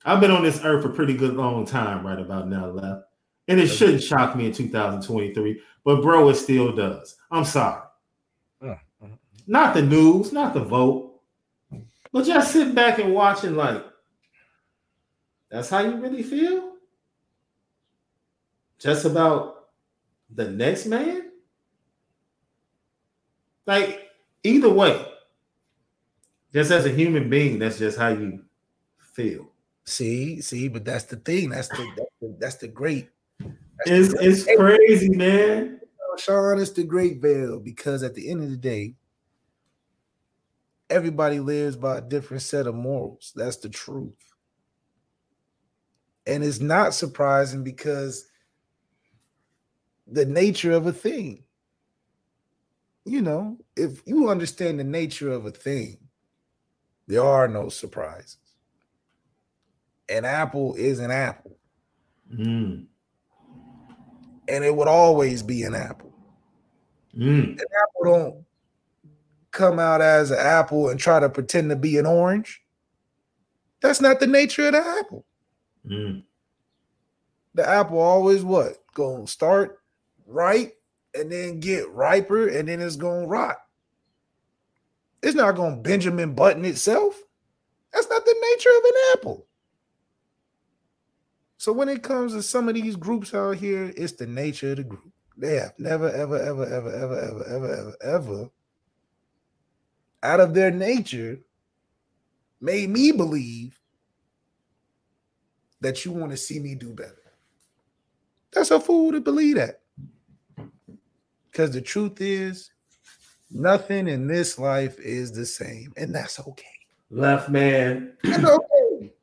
I've 0.05 0.21
been 0.21 0.31
on 0.31 0.43
this 0.43 0.61
earth 0.63 0.83
for 0.83 0.91
a 0.91 0.95
pretty 0.95 1.17
good 1.17 1.33
long 1.33 1.65
time, 1.65 2.07
right 2.07 2.19
about 2.19 2.49
now, 2.49 2.67
left. 2.67 3.05
And 3.49 3.59
it 3.59 3.69
shouldn't 3.69 4.03
shock 4.03 4.37
me 4.37 4.45
in 4.45 4.53
2023. 4.53 5.59
But 5.87 6.03
bro, 6.03 6.29
it 6.29 6.35
still 6.35 6.71
does. 6.77 7.17
I'm 7.31 7.47
sorry. 7.47 7.81
Uh, 8.63 8.67
uh, 8.67 8.77
uh. 9.03 9.07
Not 9.47 9.73
the 9.73 9.81
news, 9.81 10.35
not 10.35 10.53
the 10.53 10.61
vote. 10.61 11.23
But 12.13 12.27
just 12.27 12.53
sitting 12.53 12.75
back 12.75 12.99
and 12.99 13.15
watching, 13.15 13.57
like, 13.57 13.83
that's 15.51 15.71
how 15.71 15.81
you 15.81 15.97
really 15.97 16.25
feel? 16.25 16.75
Just 18.79 19.07
about 19.07 19.69
the 20.29 20.51
next 20.51 20.85
man? 20.85 21.31
Like 23.67 24.06
either 24.47 24.71
way, 24.71 25.05
just 26.53 26.71
as 26.71 26.87
a 26.87 26.91
human 26.91 27.29
being, 27.29 27.59
that's 27.59 27.79
just 27.79 27.99
how 27.99 28.09
you 28.09 28.43
feel. 28.99 29.51
See, 29.85 30.41
see, 30.41 30.69
but 30.69 30.85
that's 30.85 31.05
the 31.05 31.17
thing. 31.17 31.51
That's 31.51 31.69
the 31.69 31.87
that's 31.97 32.11
the, 32.21 32.37
that's 32.41 32.55
the 32.57 32.69
great. 32.69 33.09
That's 33.39 33.55
It's 33.87 34.15
the 34.15 34.27
it's 34.29 34.45
great- 34.45 34.79
crazy, 34.79 35.11
man. 35.11 35.81
Shaun, 36.19 36.59
it's 36.59 36.71
the 36.71 36.83
great 36.83 37.21
veil 37.21 37.61
because 37.61 38.03
at 38.03 38.15
the 38.15 38.31
end 38.31 38.43
of 38.43 38.51
the 38.51 38.57
day, 38.57 38.95
everybody 40.89 41.41
lives 41.41 41.77
by 41.77 41.99
a 41.99 42.01
different 42.01 42.43
set 42.43 42.67
of 42.67 42.75
morals. 42.75 43.33
That's 43.37 43.59
the 43.59 43.69
truth. 43.69 44.15
And 46.27 46.43
it's 46.43 46.59
not 46.59 46.95
surprising 46.95 47.63
because 47.63 48.27
the 50.07 50.25
nature 50.25 50.73
of 50.73 50.87
a 50.87 50.93
thing. 50.93 51.43
You 53.07 53.23
know, 53.23 53.57
if 53.77 54.03
you 54.05 54.29
understand 54.29 54.81
the 54.81 54.85
nature 54.85 55.31
of 55.31 55.47
a 55.47 55.53
thing, 55.53 55.99
there 57.07 57.23
are 57.23 57.47
no 57.47 57.69
surprises. 57.69 58.37
An 60.09 60.25
apple 60.25 60.75
is 60.75 60.99
an 60.99 61.13
apple, 61.13 61.57
Mm, 62.37 62.87
and 64.49 64.65
it 64.65 64.75
would 64.75 64.89
always 64.89 65.45
be 65.45 65.63
an 65.63 65.77
apple. 65.77 66.13
mm, 67.17 67.53
an 67.53 67.59
apple 67.59 68.05
don't 68.05 68.45
come 69.53 69.79
out 69.79 70.01
as 70.01 70.33
an 70.33 70.39
apple 70.41 70.89
and 70.89 70.99
try 70.99 71.21
to 71.21 71.29
pretend 71.29 71.71
to 71.71 71.77
be 71.77 71.99
an 71.99 72.07
orange. 72.07 72.61
That's 73.81 74.01
not 74.01 74.19
the 74.19 74.27
nature 74.27 74.67
of 74.67 74.73
the 74.73 74.81
apple. 74.81 75.25
mm. 75.89 76.25
The 77.55 77.69
apple 77.69 78.01
always 78.01 78.43
what? 78.43 78.79
Gonna 78.95 79.29
start 79.29 79.79
right 80.27 80.73
and 81.17 81.31
then 81.31 81.61
get 81.61 81.89
riper 81.91 82.49
and 82.49 82.69
then 82.69 82.81
it's 82.81 82.97
gonna 82.97 83.27
rot. 83.27 83.57
It's 85.23 85.35
not 85.35 85.57
gonna 85.57 85.77
Benjamin 85.77 86.35
button 86.35 86.65
itself. 86.65 87.21
That's 87.93 88.09
not 88.09 88.25
the 88.25 88.47
nature 88.51 88.71
of 88.71 88.85
an 88.85 88.93
apple. 89.15 89.47
So 91.59 91.73
when 91.73 91.89
it 91.89 92.03
comes 92.03 92.33
to 92.33 92.43
some 92.43 92.69
of 92.69 92.75
these 92.75 92.97
groups 92.97 93.35
out 93.35 93.57
here, 93.57 93.93
it's 93.97 94.13
the 94.13 94.27
nature 94.27 94.73
of 94.73 94.77
the 94.77 94.85
group. 94.85 95.13
They 95.37 95.57
have 95.57 95.75
never, 95.79 96.11
ever, 96.11 96.39
ever, 96.39 96.65
ever, 96.65 96.93
ever, 96.93 97.19
ever, 97.21 97.45
ever, 97.45 97.75
ever, 97.75 97.97
ever, 98.03 98.51
out 100.23 100.41
of 100.41 100.55
their 100.55 100.71
nature, 100.71 101.41
made 102.61 102.91
me 102.91 103.13
believe 103.13 103.81
that 105.81 106.05
you 106.05 106.13
want 106.13 106.31
to 106.33 106.37
see 106.37 106.59
me 106.59 106.75
do 106.75 106.93
better. 106.93 107.33
That's 108.53 108.71
a 108.71 108.81
fool 108.81 109.13
to 109.13 109.21
believe 109.21 109.57
that. 109.57 109.81
Because 111.57 111.71
the 111.71 111.81
truth 111.81 112.21
is, 112.21 112.71
nothing 113.51 114.09
in 114.09 114.27
this 114.27 114.59
life 114.59 115.01
is 115.01 115.33
the 115.33 115.47
same, 115.47 115.91
and 115.97 116.15
that's 116.15 116.39
okay. 116.39 116.67
Left 117.09 117.49
man. 117.49 118.13
That's 118.25 118.45
okay. 118.45 119.15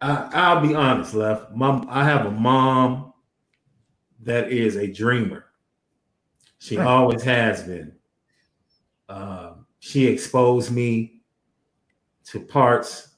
I, 0.00 0.30
I'll 0.32 0.66
be 0.66 0.74
honest, 0.74 1.14
left. 1.14 1.52
Mom, 1.52 1.86
I 1.88 2.02
have 2.02 2.26
a 2.26 2.30
mom 2.32 3.12
that 4.22 4.50
is 4.50 4.74
a 4.74 4.88
dreamer. 4.88 5.44
She 6.58 6.76
Right. 6.76 6.88
always 6.88 7.22
has 7.22 7.62
been. 7.62 7.92
Um, 9.08 9.64
she 9.78 10.08
exposed 10.08 10.72
me 10.72 11.22
to 12.24 12.40
parts 12.40 13.10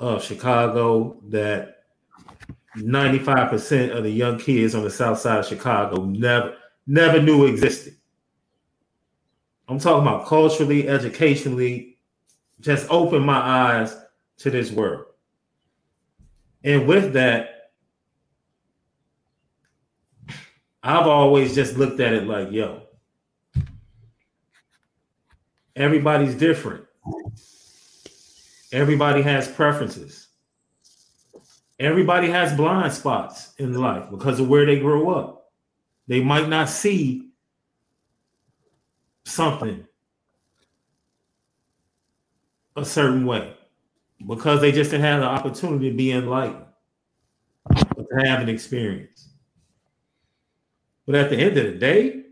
of 0.00 0.24
Chicago 0.24 1.20
that 1.28 1.84
95% 2.74 3.94
of 3.94 4.02
the 4.02 4.10
young 4.10 4.38
kids 4.38 4.74
on 4.74 4.82
the 4.82 4.90
south 4.90 5.18
side 5.18 5.40
of 5.40 5.46
Chicago 5.46 6.06
never 6.06 6.56
never 6.86 7.20
knew 7.20 7.46
existed. 7.46 7.96
I'm 9.68 9.78
talking 9.78 10.06
about 10.06 10.26
culturally, 10.26 10.88
educationally, 10.88 11.98
just 12.60 12.86
opened 12.90 13.24
my 13.24 13.38
eyes 13.38 13.96
to 14.38 14.50
this 14.50 14.70
world. 14.70 15.06
And 16.64 16.86
with 16.86 17.12
that, 17.14 17.70
I've 20.82 21.06
always 21.06 21.54
just 21.54 21.76
looked 21.76 22.00
at 22.00 22.12
it 22.12 22.26
like, 22.26 22.50
yo, 22.50 22.82
everybody's 25.76 26.34
different. 26.34 26.84
Everybody 28.72 29.22
has 29.22 29.48
preferences. 29.48 30.28
Everybody 31.78 32.30
has 32.30 32.56
blind 32.56 32.92
spots 32.92 33.54
in 33.58 33.74
life 33.74 34.10
because 34.10 34.40
of 34.40 34.48
where 34.48 34.66
they 34.66 34.78
grow 34.78 35.10
up. 35.10 35.41
They 36.12 36.20
might 36.22 36.46
not 36.46 36.68
see 36.68 37.30
something 39.24 39.86
a 42.76 42.84
certain 42.84 43.24
way 43.24 43.54
because 44.28 44.60
they 44.60 44.72
just 44.72 44.90
didn't 44.90 45.06
have 45.06 45.20
the 45.20 45.26
opportunity 45.26 45.88
to 45.88 45.96
be 45.96 46.12
enlightened, 46.12 46.66
to 47.74 48.06
have 48.26 48.42
an 48.42 48.50
experience. 48.50 49.30
But 51.06 51.14
at 51.14 51.30
the 51.30 51.38
end 51.38 51.56
of 51.56 51.64
the 51.64 51.78
day, 51.78 52.24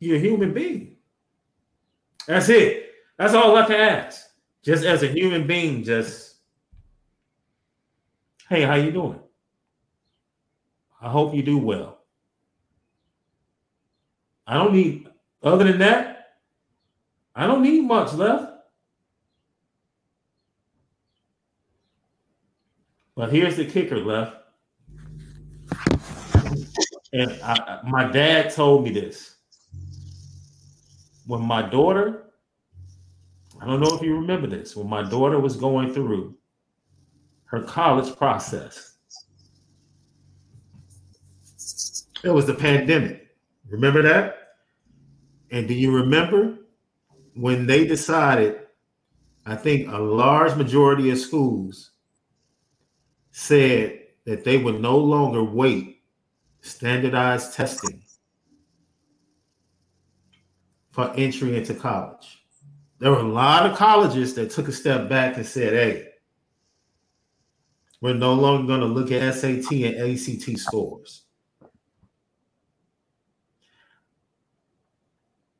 you're 0.00 0.16
a 0.16 0.18
human 0.18 0.52
being. 0.52 0.96
That's 2.26 2.48
it. 2.48 2.90
That's 3.16 3.34
all 3.34 3.54
I 3.54 3.66
can 3.66 3.76
ask. 3.76 4.20
Just 4.64 4.84
as 4.84 5.04
a 5.04 5.06
human 5.06 5.46
being, 5.46 5.84
just 5.84 6.23
hey, 8.48 8.62
how 8.62 8.74
you 8.74 8.90
doing? 8.90 9.20
I 11.00 11.10
hope 11.10 11.34
you 11.34 11.42
do 11.42 11.58
well. 11.58 11.98
I 14.46 14.54
don't 14.54 14.72
need 14.72 15.08
other 15.42 15.64
than 15.64 15.78
that, 15.80 16.38
I 17.34 17.46
don't 17.46 17.62
need 17.62 17.82
much 17.82 18.14
left. 18.14 18.52
But 23.14 23.30
here's 23.30 23.56
the 23.56 23.66
kicker 23.66 23.98
left. 23.98 24.36
And 27.12 27.30
I, 27.42 27.80
my 27.84 28.10
dad 28.10 28.52
told 28.52 28.84
me 28.84 28.90
this. 28.90 29.36
When 31.26 31.42
my 31.42 31.62
daughter, 31.62 32.32
I 33.60 33.66
don't 33.66 33.80
know 33.80 33.94
if 33.94 34.02
you 34.02 34.16
remember 34.16 34.46
this, 34.46 34.74
when 34.74 34.88
my 34.88 35.02
daughter 35.08 35.38
was 35.38 35.56
going 35.56 35.94
through 35.94 36.34
her 37.54 37.62
college 37.62 38.16
process, 38.16 38.96
it 42.22 42.30
was 42.30 42.46
the 42.46 42.54
pandemic. 42.54 43.28
Remember 43.68 44.02
that? 44.02 44.36
And 45.50 45.68
do 45.68 45.74
you 45.74 45.94
remember 45.94 46.58
when 47.34 47.66
they 47.66 47.86
decided? 47.86 48.60
I 49.46 49.56
think 49.56 49.88
a 49.88 49.98
large 49.98 50.56
majority 50.56 51.10
of 51.10 51.18
schools 51.18 51.90
said 53.30 54.00
that 54.24 54.42
they 54.42 54.56
would 54.56 54.80
no 54.80 54.96
longer 54.96 55.44
wait 55.44 56.02
standardized 56.62 57.52
testing 57.52 58.02
for 60.92 61.12
entry 61.14 61.56
into 61.56 61.74
college. 61.74 62.42
There 63.00 63.10
were 63.10 63.18
a 63.18 63.28
lot 63.28 63.66
of 63.66 63.76
colleges 63.76 64.34
that 64.34 64.50
took 64.50 64.68
a 64.68 64.72
step 64.72 65.10
back 65.10 65.36
and 65.36 65.44
said, 65.44 65.74
hey, 65.74 66.08
we're 68.04 68.12
no 68.12 68.34
longer 68.34 68.66
going 68.66 68.80
to 68.80 68.86
look 68.86 69.10
at 69.10 69.34
SAT 69.34 69.72
and 69.72 70.12
ACT 70.12 70.58
scores. 70.58 71.22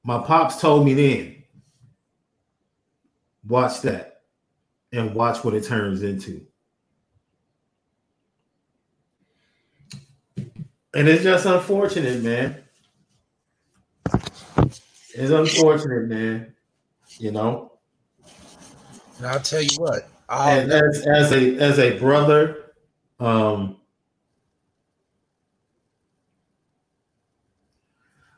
My 0.03 0.19
pops 0.19 0.61
told 0.61 0.85
me 0.85 0.93
then, 0.93 1.45
watch 3.49 3.81
that 3.81 4.21
and 4.93 5.15
watch 5.15 5.43
what 5.43 5.55
it 5.55 5.65
turns 5.65 6.03
into. 6.03 6.47
And 10.37 11.09
it's 11.09 11.23
just 11.23 11.47
unfortunate, 11.47 12.23
man. 12.23 12.63
It's 15.15 15.31
unfortunate, 15.31 16.09
man. 16.09 16.55
You 17.17 17.33
know, 17.33 17.73
And 19.17 19.29
I'll 19.29 19.41
tell 19.41 19.63
you 19.63 19.79
what, 19.79 20.07
I'll 20.29 20.61
and 20.61 20.73
as 20.73 21.07
as 21.07 21.33
a 21.33 21.57
as 21.59 21.79
a 21.79 21.99
brother, 21.99 22.73
um, 23.21 23.77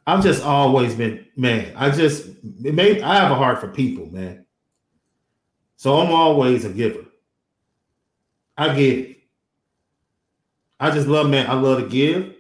I've 0.07 0.23
just 0.23 0.43
always 0.43 0.95
been 0.95 1.27
man. 1.37 1.73
I 1.77 1.91
just 1.91 2.27
it 2.65 2.75
may 2.75 3.01
I 3.03 3.17
have 3.17 3.33
a 3.33 3.35
heart 3.35 3.61
for 3.61 3.69
people, 3.69 4.07
man. 4.07 4.45
So 5.77 5.97
I'm 5.97 6.13
always 6.13 6.65
a 6.65 6.71
giver. 6.71 7.05
I 8.57 8.75
give. 8.75 9.17
I 10.81 10.91
just 10.91 11.07
love 11.07 11.29
man. 11.29 11.49
I 11.49 11.55
love 11.55 11.81
to 11.81 11.89
give. 11.89 12.35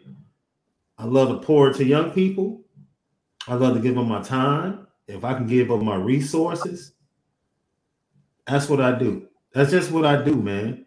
I 0.98 1.04
love 1.04 1.28
to 1.28 1.46
pour 1.46 1.68
it 1.68 1.76
to 1.76 1.84
young 1.84 2.10
people. 2.10 2.64
I 3.48 3.54
love 3.54 3.74
to 3.74 3.80
give 3.80 3.94
them 3.94 4.08
my 4.08 4.22
time. 4.22 4.86
If 5.06 5.24
I 5.24 5.34
can 5.34 5.46
give 5.46 5.68
them 5.68 5.84
my 5.84 5.96
resources, 5.96 6.92
that's 8.46 8.68
what 8.68 8.80
I 8.80 8.98
do. 8.98 9.28
That's 9.56 9.70
just 9.70 9.90
what 9.90 10.04
I 10.04 10.22
do, 10.22 10.34
man. 10.34 10.84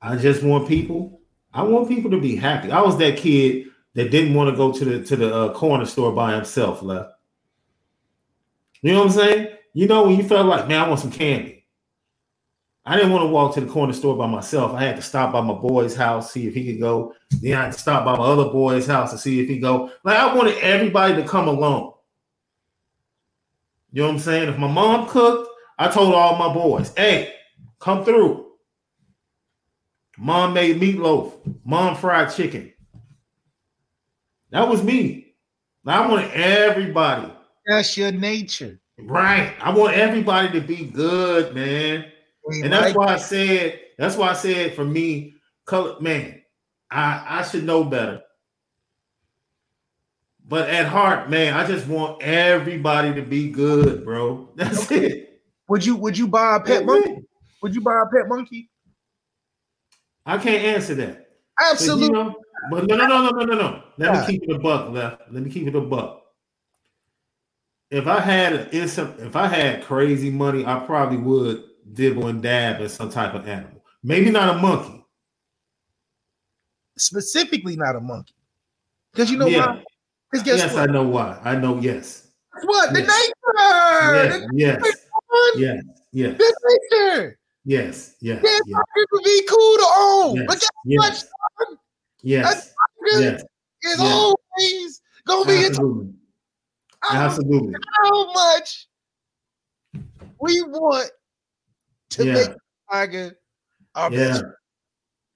I 0.00 0.14
just 0.14 0.44
want 0.44 0.68
people. 0.68 1.20
I 1.52 1.64
want 1.64 1.88
people 1.88 2.08
to 2.12 2.20
be 2.20 2.36
happy. 2.36 2.70
I 2.70 2.80
was 2.82 2.96
that 2.98 3.16
kid 3.16 3.66
that 3.94 4.12
didn't 4.12 4.32
want 4.32 4.48
to 4.50 4.56
go 4.56 4.70
to 4.70 4.84
the 4.84 5.04
to 5.04 5.16
the 5.16 5.34
uh, 5.34 5.52
corner 5.54 5.86
store 5.86 6.12
by 6.12 6.36
himself. 6.36 6.82
Left. 6.82 7.10
You 8.82 8.92
know 8.92 9.00
what 9.00 9.06
I'm 9.06 9.12
saying? 9.12 9.48
You 9.72 9.88
know 9.88 10.04
when 10.04 10.16
you 10.16 10.22
felt 10.22 10.46
like, 10.46 10.68
man, 10.68 10.82
I 10.82 10.88
want 10.88 11.00
some 11.00 11.10
candy. 11.10 11.66
I 12.86 12.94
didn't 12.94 13.10
want 13.10 13.24
to 13.24 13.28
walk 13.28 13.54
to 13.54 13.60
the 13.62 13.66
corner 13.66 13.92
store 13.92 14.16
by 14.16 14.28
myself. 14.28 14.72
I 14.72 14.84
had 14.84 14.94
to 14.94 15.02
stop 15.02 15.32
by 15.32 15.40
my 15.40 15.54
boy's 15.54 15.96
house, 15.96 16.32
see 16.32 16.46
if 16.46 16.54
he 16.54 16.64
could 16.64 16.80
go. 16.80 17.12
Then 17.42 17.58
I 17.58 17.64
had 17.64 17.72
to 17.72 17.78
stop 17.80 18.04
by 18.04 18.16
my 18.16 18.24
other 18.24 18.50
boy's 18.50 18.86
house 18.86 19.10
to 19.10 19.18
see 19.18 19.40
if 19.40 19.48
he 19.48 19.58
go. 19.58 19.90
Like 20.04 20.16
I 20.16 20.32
wanted 20.32 20.58
everybody 20.58 21.16
to 21.16 21.26
come 21.26 21.48
along. 21.48 21.94
You 23.90 24.02
know 24.02 24.08
what 24.08 24.14
I'm 24.14 24.20
saying? 24.20 24.48
If 24.48 24.58
my 24.58 24.70
mom 24.70 25.08
cooked, 25.08 25.50
I 25.78 25.88
told 25.88 26.14
all 26.14 26.36
my 26.36 26.52
boys, 26.52 26.92
hey, 26.96 27.34
come 27.80 28.04
through. 28.04 28.46
Mom 30.16 30.54
made 30.54 30.80
meatloaf, 30.80 31.34
mom 31.64 31.96
fried 31.96 32.32
chicken. 32.32 32.72
That 34.50 34.68
was 34.68 34.82
me. 34.82 35.34
I 35.86 36.06
wanted 36.06 36.30
everybody. 36.30 37.32
That's 37.66 37.96
your 37.96 38.12
nature. 38.12 38.80
Right. 38.98 39.54
I 39.60 39.72
want 39.74 39.94
everybody 39.94 40.58
to 40.58 40.64
be 40.64 40.86
good, 40.86 41.54
man. 41.54 42.06
And 42.62 42.72
that's 42.72 42.94
why 42.94 43.14
I 43.14 43.16
said, 43.16 43.80
that's 43.98 44.16
why 44.16 44.30
I 44.30 44.34
said 44.34 44.74
for 44.74 44.84
me, 44.84 45.34
color 45.64 45.98
man, 46.00 46.42
I, 46.90 47.40
I 47.40 47.42
should 47.42 47.64
know 47.64 47.84
better. 47.84 48.22
But 50.46 50.68
at 50.68 50.86
heart, 50.86 51.30
man, 51.30 51.54
I 51.54 51.66
just 51.66 51.86
want 51.86 52.22
everybody 52.22 53.14
to 53.14 53.22
be 53.22 53.50
good, 53.50 54.04
bro. 54.04 54.50
That's 54.56 54.84
okay. 54.84 55.06
it. 55.06 55.33
Would 55.68 55.84
you 55.84 55.96
would 55.96 56.16
you 56.16 56.28
buy 56.28 56.56
a 56.56 56.60
pet 56.60 56.84
monkey? 56.84 57.16
Would 57.62 57.74
you 57.74 57.80
buy 57.80 58.02
a 58.02 58.06
pet 58.06 58.28
monkey? 58.28 58.70
I 60.26 60.38
can't 60.38 60.64
answer 60.64 60.94
that. 60.96 61.28
Absolutely. 61.60 62.08
But, 62.08 62.16
you 62.16 62.24
know, 62.24 62.34
but 62.70 62.86
no, 62.86 62.96
no, 62.96 63.06
no, 63.06 63.22
no, 63.22 63.30
no, 63.30 63.44
no, 63.44 63.54
no. 63.54 63.82
Let 63.98 64.14
yeah. 64.14 64.20
me 64.20 64.26
keep 64.26 64.42
it 64.48 64.56
a 64.56 64.58
buck 64.58 64.90
left. 64.90 65.22
Let 65.30 65.42
me 65.42 65.50
keep 65.50 65.66
it 65.66 65.74
a 65.74 65.80
buck. 65.80 66.22
If 67.90 68.06
I 68.06 68.20
had 68.20 68.70
if 68.72 69.36
I 69.36 69.46
had 69.46 69.84
crazy 69.84 70.30
money, 70.30 70.64
I 70.66 70.80
probably 70.80 71.18
would 71.18 71.64
dibble 71.92 72.26
and 72.26 72.42
dab 72.42 72.80
at 72.80 72.90
some 72.90 73.10
type 73.10 73.34
of 73.34 73.46
animal. 73.46 73.84
Maybe 74.02 74.30
not 74.30 74.56
a 74.56 74.58
monkey. 74.58 75.04
Specifically, 76.96 77.76
not 77.76 77.96
a 77.96 78.00
monkey. 78.00 78.34
Because 79.12 79.30
you 79.30 79.38
know 79.38 79.46
yeah. 79.46 79.66
why? 79.66 79.82
yes, 80.44 80.74
what? 80.74 80.88
I 80.88 80.92
know 80.92 81.04
why. 81.04 81.38
I 81.44 81.56
know. 81.56 81.78
Yes. 81.78 82.28
What 82.62 82.92
the 82.92 83.02
yes. 83.02 84.40
nature? 84.40 84.48
Yes. 84.54 85.03
Yes. 85.56 85.58
Yes. 85.58 85.84
Yes. 86.12 86.38
The 86.38 86.78
nature. 86.92 87.38
Yes. 87.64 88.16
Yes. 88.20 88.40
Yes. 88.42 88.60
yes. 88.66 88.80
would 89.12 89.24
be 89.24 89.46
cool 89.48 89.76
to 89.76 89.86
own. 89.96 90.36
Yes. 90.36 90.44
But 90.48 90.60
guess 90.60 90.70
yes. 90.84 90.98
what, 90.98 91.16
son? 91.16 91.78
Yes. 92.22 92.74
Yes. 93.06 93.42
Is 93.86 94.00
always 94.00 95.02
gonna 95.26 95.46
be 95.46 95.66
Absolutely. 95.66 96.14
Absolutely. 97.10 97.74
How 98.02 98.32
much 98.32 98.88
we 100.40 100.62
want 100.62 101.10
to 102.10 102.26
yeah. 102.26 102.32
make 102.32 102.48
Tiger 102.90 103.36
our 103.94 104.10
yeah. 104.12 104.18
best. 104.18 104.44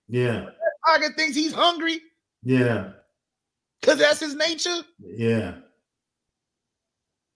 Yeah. 0.08 0.46
Tiger 0.86 1.12
thinks 1.14 1.36
he's 1.36 1.52
hungry. 1.52 2.00
Yeah. 2.42 2.92
Cause 3.82 3.98
that's 3.98 4.20
his 4.20 4.34
nature. 4.34 4.80
Yeah. 4.98 5.54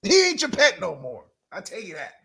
He 0.03 0.29
ain't 0.29 0.41
your 0.41 0.51
pet 0.51 0.81
no 0.81 0.97
more. 0.97 1.25
I 1.53 1.61
tell 1.61 1.81
you 1.81 1.95
that. 1.95 2.22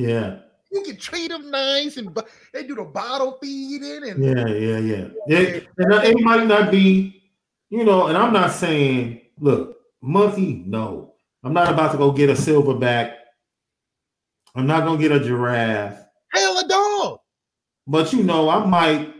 Yeah. 0.00 0.38
You 0.72 0.82
can 0.82 0.96
treat 0.96 1.28
them 1.28 1.50
nice, 1.50 1.96
and 1.96 2.16
they 2.54 2.62
do 2.64 2.76
the 2.76 2.84
bottle 2.84 3.38
feeding, 3.42 4.08
and 4.08 4.24
yeah, 4.24 4.46
yeah, 4.46 4.78
yeah. 4.78 5.08
It, 5.26 5.66
and 5.78 5.92
it 5.92 6.20
might 6.20 6.46
not 6.46 6.70
be, 6.70 7.22
you 7.70 7.84
know. 7.84 8.06
And 8.06 8.16
I'm 8.16 8.32
not 8.32 8.52
saying, 8.52 9.20
look, 9.40 9.76
monkey, 10.00 10.62
no. 10.66 11.14
I'm 11.42 11.52
not 11.52 11.72
about 11.72 11.92
to 11.92 11.98
go 11.98 12.12
get 12.12 12.30
a 12.30 12.34
silverback. 12.34 13.14
I'm 14.54 14.66
not 14.66 14.84
gonna 14.84 15.00
get 15.00 15.10
a 15.10 15.18
giraffe. 15.18 15.98
Hell, 16.32 16.58
a 16.58 16.68
dog. 16.68 17.18
But 17.88 18.12
you 18.12 18.22
know, 18.22 18.48
I 18.48 18.64
might. 18.64 19.12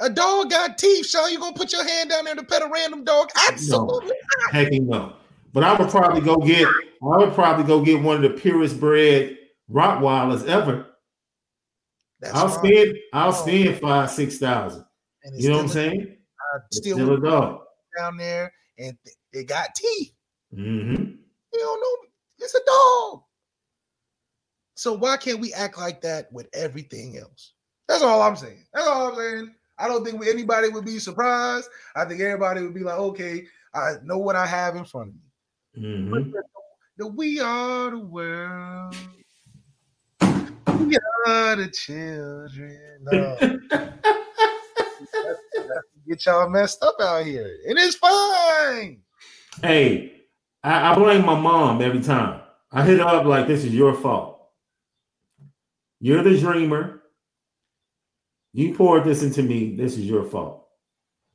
A 0.00 0.10
dog 0.10 0.50
got 0.50 0.76
teeth, 0.76 1.06
so 1.06 1.28
you 1.28 1.38
gonna 1.38 1.56
put 1.56 1.72
your 1.72 1.86
hand 1.86 2.10
down 2.10 2.24
there 2.24 2.34
to 2.34 2.42
pet 2.42 2.62
a 2.62 2.68
random 2.68 3.04
dog? 3.04 3.28
Absolutely 3.48 4.08
no. 4.08 4.42
not. 4.42 4.54
Heck 4.54 4.72
no. 4.72 5.12
But 5.52 5.62
I 5.62 5.74
would 5.74 5.88
probably 5.88 6.20
go 6.20 6.36
get. 6.38 6.66
I 6.66 7.18
would 7.18 7.32
probably 7.32 7.64
go 7.64 7.80
get 7.80 8.02
one 8.02 8.16
of 8.16 8.22
the 8.22 8.30
purest 8.30 8.80
bred 8.80 9.38
Rottweilers 9.70 10.46
ever. 10.46 10.86
That's 12.20 12.34
I'll 12.34 12.48
spend. 12.48 12.96
I'll 13.12 13.28
oh. 13.28 13.32
spend 13.32 13.78
five, 13.80 14.10
six 14.10 14.38
thousand. 14.38 14.84
You 15.36 15.48
know 15.48 15.56
what 15.56 15.62
I'm 15.64 15.68
saying? 15.68 16.16
Uh, 16.54 16.58
still, 16.70 16.96
still 16.96 17.14
a 17.14 17.20
dog 17.20 17.60
down 17.98 18.16
there, 18.16 18.52
and 18.78 18.96
it 19.32 19.48
got 19.48 19.74
teeth. 19.74 20.12
Mm-hmm. 20.54 21.02
You 21.52 21.58
don't 21.58 21.80
know. 21.80 22.08
It's 22.38 22.54
a 22.54 22.60
dog. 22.66 23.22
So 24.74 24.92
why 24.92 25.16
can't 25.16 25.40
we 25.40 25.52
act 25.54 25.78
like 25.78 26.00
that 26.02 26.30
with 26.32 26.48
everything 26.52 27.16
else? 27.18 27.52
That's 27.88 28.02
all 28.02 28.22
I'm 28.22 28.36
saying. 28.36 28.64
That's 28.72 28.86
all 28.86 29.08
I'm 29.08 29.16
saying. 29.16 29.54
I 29.78 29.88
don't 29.88 30.04
think 30.04 30.24
anybody 30.26 30.68
would 30.68 30.84
be 30.84 30.98
surprised. 30.98 31.68
I 31.96 32.04
think 32.04 32.20
everybody 32.20 32.62
would 32.62 32.74
be 32.74 32.80
like, 32.80 32.98
okay, 32.98 33.44
I 33.72 33.94
know 34.02 34.18
what 34.18 34.36
I 34.36 34.46
have 34.46 34.76
in 34.76 34.84
front 34.84 35.10
of 35.10 35.14
me. 35.14 35.88
Mm-hmm. 35.88 36.30
The, 36.30 36.42
the, 36.98 37.06
we 37.06 37.40
are 37.40 37.90
the 37.90 37.98
world. 37.98 38.96
We 40.78 40.96
are 41.26 41.56
the 41.56 41.68
children. 41.68 42.78
No. 43.12 43.36
Get 46.08 46.26
y'all 46.26 46.48
messed 46.48 46.82
up 46.82 46.96
out 47.00 47.24
here. 47.24 47.58
And 47.66 47.78
it's 47.78 47.96
fine. 47.96 49.00
Hey, 49.62 50.22
I, 50.62 50.92
I 50.92 50.94
blame 50.94 51.24
my 51.24 51.38
mom 51.38 51.80
every 51.80 52.00
time. 52.00 52.40
I 52.72 52.84
hit 52.84 52.98
her 52.98 53.06
up 53.06 53.24
like 53.24 53.46
this 53.46 53.64
is 53.64 53.74
your 53.74 53.94
fault. 53.94 54.48
You're 56.00 56.22
the 56.22 56.38
dreamer. 56.38 57.02
You 58.52 58.74
poured 58.74 59.04
this 59.04 59.22
into 59.22 59.42
me. 59.42 59.74
This 59.76 59.96
is 59.96 60.06
your 60.06 60.24
fault. 60.24 60.66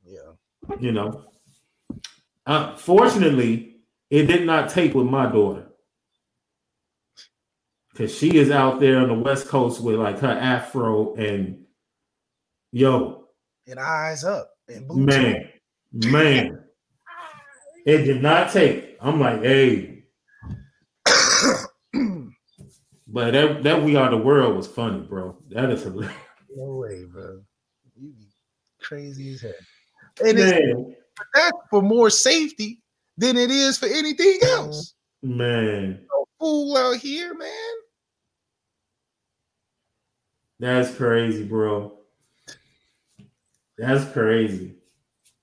Yeah. 0.04 0.32
You 0.78 0.92
know. 0.92 1.24
Uh, 2.46 2.76
fortunately, 2.76 3.76
it 4.10 4.26
did 4.26 4.46
not 4.46 4.70
take 4.70 4.94
with 4.94 5.06
my 5.06 5.26
daughter. 5.26 5.66
Because 8.00 8.16
she 8.16 8.38
is 8.38 8.50
out 8.50 8.80
there 8.80 8.96
on 8.96 9.08
the 9.08 9.14
West 9.14 9.46
Coast 9.46 9.82
with 9.82 9.96
like 9.96 10.20
her 10.20 10.30
afro 10.30 11.14
and 11.16 11.66
yo. 12.72 13.26
And 13.66 13.78
eyes 13.78 14.24
up. 14.24 14.52
And 14.68 14.88
man, 15.04 15.50
man. 15.92 16.64
it 17.86 17.98
did 18.04 18.22
not 18.22 18.52
take. 18.52 18.96
I'm 19.02 19.20
like, 19.20 19.42
hey. 19.42 20.04
but 23.06 23.32
that, 23.32 23.64
that 23.64 23.82
We 23.82 23.96
Are 23.96 24.08
the 24.08 24.16
World 24.16 24.56
was 24.56 24.66
funny, 24.66 25.00
bro. 25.00 25.36
That 25.50 25.68
is 25.68 25.82
hilarious. 25.82 26.16
No 26.56 26.76
way, 26.76 27.04
bro. 27.04 27.42
You 28.00 28.14
be 28.18 28.28
crazy 28.80 29.34
as 29.34 29.42
hell. 29.42 29.52
And 30.24 30.38
it's, 30.38 30.96
that's 31.34 31.58
for 31.68 31.82
more 31.82 32.08
safety 32.08 32.80
than 33.18 33.36
it 33.36 33.50
is 33.50 33.76
for 33.76 33.88
anything 33.88 34.38
else. 34.42 34.94
Man. 35.22 36.06
No 36.10 36.24
fool 36.38 36.78
out 36.78 36.96
here, 36.96 37.34
man. 37.34 37.79
That's 40.60 40.94
crazy, 40.94 41.42
bro. 41.42 41.94
That's 43.78 44.04
crazy. 44.12 44.74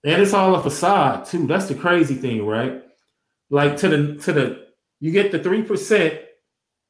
And 0.04 0.22
it's 0.22 0.34
all 0.34 0.54
a 0.56 0.62
facade, 0.62 1.26
too. 1.26 1.48
That's 1.48 1.66
the 1.66 1.74
crazy 1.74 2.14
thing, 2.14 2.46
right? 2.46 2.84
Like 3.50 3.78
to 3.78 3.90
the 3.90 4.16
to 4.24 4.32
the 4.32 4.68
you 5.00 5.12
get 5.12 5.32
the 5.32 5.40
three 5.40 5.64
percent, 5.64 6.20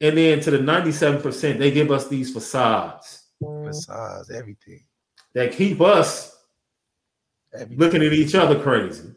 and 0.02 0.18
then 0.18 0.41
to 0.41 0.52
the 0.52 0.58
97%, 0.58 1.58
they 1.58 1.72
give 1.72 1.90
us 1.90 2.08
these 2.08 2.34
facades. 2.34 3.24
Facades, 3.40 4.30
everything. 4.30 4.84
That 5.34 5.54
keep 5.54 5.80
us 5.80 6.36
everything. 7.54 7.78
looking 7.78 8.02
at 8.04 8.12
each 8.12 8.36
other 8.36 8.60
crazy. 8.60 9.14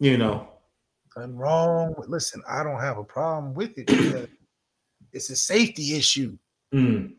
You 0.00 0.16
know. 0.16 0.48
I'm 1.16 1.36
wrong. 1.36 1.94
Listen, 2.08 2.42
I 2.48 2.62
don't 2.62 2.80
have 2.80 2.96
a 2.96 3.04
problem 3.04 3.52
with 3.52 3.76
it 3.76 3.86
because 3.86 4.28
it's 5.12 5.28
a 5.28 5.36
safety 5.36 5.94
issue. 5.94 6.38
Mm. 6.72 7.14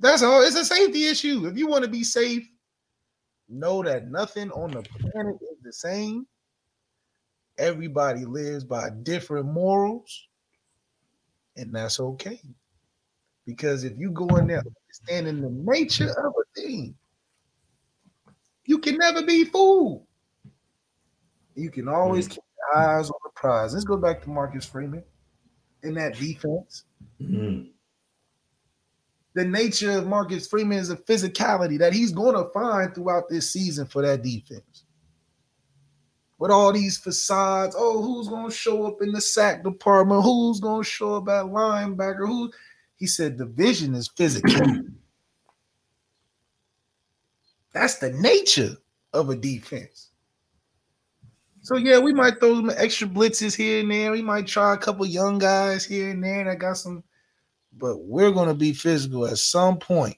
That's 0.00 0.22
all. 0.22 0.42
It's 0.42 0.56
a 0.56 0.64
safety 0.64 1.06
issue. 1.06 1.46
If 1.46 1.56
you 1.56 1.66
want 1.66 1.84
to 1.84 1.90
be 1.90 2.02
safe, 2.02 2.48
know 3.48 3.82
that 3.82 4.10
nothing 4.10 4.50
on 4.50 4.70
the 4.70 4.82
planet 4.82 5.36
is 5.40 5.62
the 5.62 5.72
same. 5.72 6.26
Everybody 7.58 8.24
lives 8.24 8.64
by 8.64 8.90
different 9.02 9.46
morals, 9.46 10.26
and 11.56 11.72
that's 11.74 12.00
okay. 12.00 12.40
Because 13.46 13.84
if 13.84 13.92
you 13.98 14.10
go 14.10 14.26
in 14.36 14.46
there 14.46 14.62
understanding 14.86 15.42
the 15.42 15.50
nature 15.50 16.10
of 16.10 16.32
a 16.32 16.60
thing, 16.60 16.94
you 18.64 18.78
can 18.78 18.96
never 18.96 19.22
be 19.22 19.44
fooled. 19.44 20.06
You 21.54 21.70
can 21.70 21.88
always 21.88 22.28
keep 22.28 22.42
your 22.56 22.82
eyes 22.82 23.10
on 23.10 23.18
the 23.24 23.30
prize. 23.34 23.74
Let's 23.74 23.84
go 23.84 23.96
back 23.96 24.22
to 24.22 24.30
Marcus 24.30 24.64
Freeman 24.64 25.02
in 25.82 25.94
that 25.94 26.14
defense. 26.14 26.84
Mm-hmm. 27.20 27.71
The 29.34 29.44
nature 29.44 29.92
of 29.92 30.06
Marcus 30.06 30.46
Freeman 30.46 30.78
is 30.78 30.90
a 30.90 30.96
physicality 30.96 31.78
that 31.78 31.92
he's 31.92 32.12
going 32.12 32.34
to 32.34 32.50
find 32.50 32.94
throughout 32.94 33.28
this 33.28 33.50
season 33.50 33.86
for 33.86 34.02
that 34.02 34.22
defense. 34.22 34.84
With 36.38 36.50
all 36.50 36.72
these 36.72 36.98
facades, 36.98 37.74
oh, 37.78 38.02
who's 38.02 38.28
going 38.28 38.50
to 38.50 38.54
show 38.54 38.86
up 38.86 39.00
in 39.00 39.12
the 39.12 39.20
sack 39.20 39.62
department? 39.62 40.24
Who's 40.24 40.60
going 40.60 40.82
to 40.82 40.88
show 40.88 41.16
up 41.16 41.28
at 41.28 41.46
linebacker? 41.46 42.26
Who? 42.26 42.52
He 42.96 43.06
said 43.06 43.38
the 43.38 43.46
vision 43.46 43.94
is 43.94 44.08
physical. 44.08 44.66
That's 47.72 47.98
the 47.98 48.10
nature 48.10 48.76
of 49.12 49.30
a 49.30 49.36
defense. 49.36 50.10
So 51.62 51.76
yeah, 51.76 52.00
we 52.00 52.12
might 52.12 52.40
throw 52.40 52.56
some 52.56 52.72
extra 52.76 53.06
blitzes 53.06 53.56
here 53.56 53.80
and 53.80 53.90
there. 53.90 54.10
We 54.10 54.20
might 54.20 54.48
try 54.48 54.74
a 54.74 54.78
couple 54.78 55.06
young 55.06 55.38
guys 55.38 55.84
here 55.84 56.10
and 56.10 56.22
there 56.22 56.44
that 56.44 56.58
got 56.58 56.76
some 56.76 57.04
but 57.76 57.98
we're 58.00 58.30
going 58.30 58.48
to 58.48 58.54
be 58.54 58.72
physical 58.72 59.26
at 59.26 59.38
some 59.38 59.78
point 59.78 60.16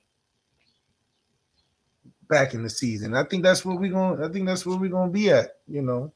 back 2.29 2.55
in 2.55 2.63
the 2.63 2.71
season. 2.71 3.15
I 3.15 3.25
think 3.25 3.43
that's 3.43 3.65
where 3.65 3.77
we're 3.77 3.93
going. 3.93 4.23
I 4.23 4.29
think 4.29 4.47
that's 4.47 4.67
where 4.67 4.77
we're 4.77 4.91
going 4.91 5.09
to 5.09 5.13
be 5.13 5.31
at. 5.31 5.57
You 5.69 5.83
know. 5.83 6.13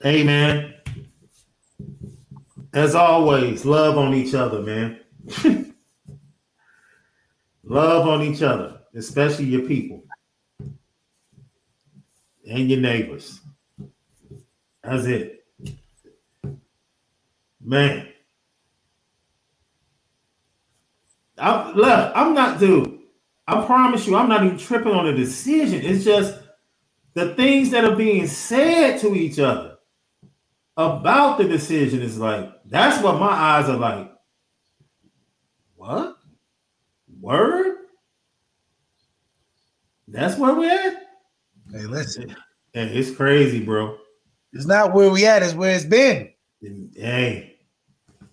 Hey 0.00 0.22
man. 0.22 0.74
As 2.74 2.94
always, 2.94 3.64
love 3.64 3.96
on 3.96 4.12
each 4.12 4.34
other, 4.34 4.60
man. 4.60 5.00
love 7.64 8.06
on 8.06 8.22
each 8.22 8.42
other, 8.42 8.80
especially 8.94 9.46
your 9.46 9.62
people 9.62 10.04
and 12.46 12.70
your 12.70 12.80
neighbors. 12.80 13.40
That's 14.82 15.06
it. 15.06 15.35
Man. 17.66 18.08
I 21.38 21.72
left. 21.72 22.16
I'm 22.16 22.34
not, 22.34 22.60
dude. 22.60 23.00
I 23.48 23.64
promise 23.66 24.06
you, 24.06 24.16
I'm 24.16 24.28
not 24.28 24.44
even 24.44 24.58
tripping 24.58 24.92
on 24.92 25.06
the 25.06 25.14
decision. 25.14 25.82
It's 25.84 26.04
just 26.04 26.36
the 27.14 27.34
things 27.34 27.70
that 27.70 27.84
are 27.84 27.96
being 27.96 28.26
said 28.26 29.00
to 29.00 29.14
each 29.14 29.38
other 29.38 29.78
about 30.76 31.38
the 31.38 31.44
decision 31.44 32.02
is 32.02 32.18
like 32.18 32.50
that's 32.66 33.02
what 33.02 33.20
my 33.20 33.28
eyes 33.30 33.68
are 33.68 33.76
like. 33.78 34.12
What? 35.76 36.16
Word? 37.20 37.76
That's 40.08 40.38
where 40.38 40.54
we're 40.54 40.70
at? 40.70 41.02
Hey, 41.72 41.80
listen. 41.86 42.36
Hey, 42.72 42.88
it's 42.96 43.10
crazy, 43.16 43.64
bro. 43.64 43.98
It's 44.52 44.66
not 44.66 44.94
where 44.94 45.10
we 45.10 45.26
at, 45.26 45.42
it's 45.42 45.54
where 45.54 45.74
it's 45.76 45.84
been. 45.84 46.30
Hey, 46.94 47.55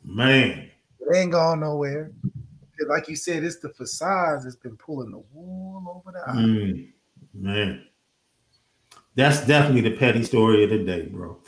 Man, 0.04 0.70
it 1.00 1.16
ain't 1.16 1.32
gone 1.32 1.62
nowhere. 1.62 2.12
Like 2.88 3.08
you 3.08 3.16
said, 3.16 3.44
it's 3.44 3.60
the 3.60 3.70
facades 3.70 4.44
that's 4.44 4.56
been 4.56 4.76
pulling 4.76 5.12
the 5.12 5.24
wool 5.32 5.84
over 5.88 6.12
the 6.12 6.30
eyes. 6.30 6.36
Mm, 6.36 6.90
man, 7.34 7.86
that's 9.16 9.46
definitely 9.46 9.90
the 9.90 9.96
petty 9.96 10.24
story 10.24 10.64
of 10.64 10.70
the 10.72 10.80
day, 10.80 11.06
bro. 11.06 11.38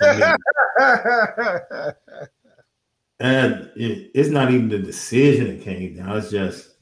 and 3.20 3.72
it, 3.76 4.12
it's 4.14 4.30
not 4.30 4.52
even 4.52 4.70
the 4.70 4.80
decision 4.80 5.48
that 5.48 5.64
came 5.64 5.98
down. 5.98 6.18
It's 6.18 6.30
just, 6.30 6.76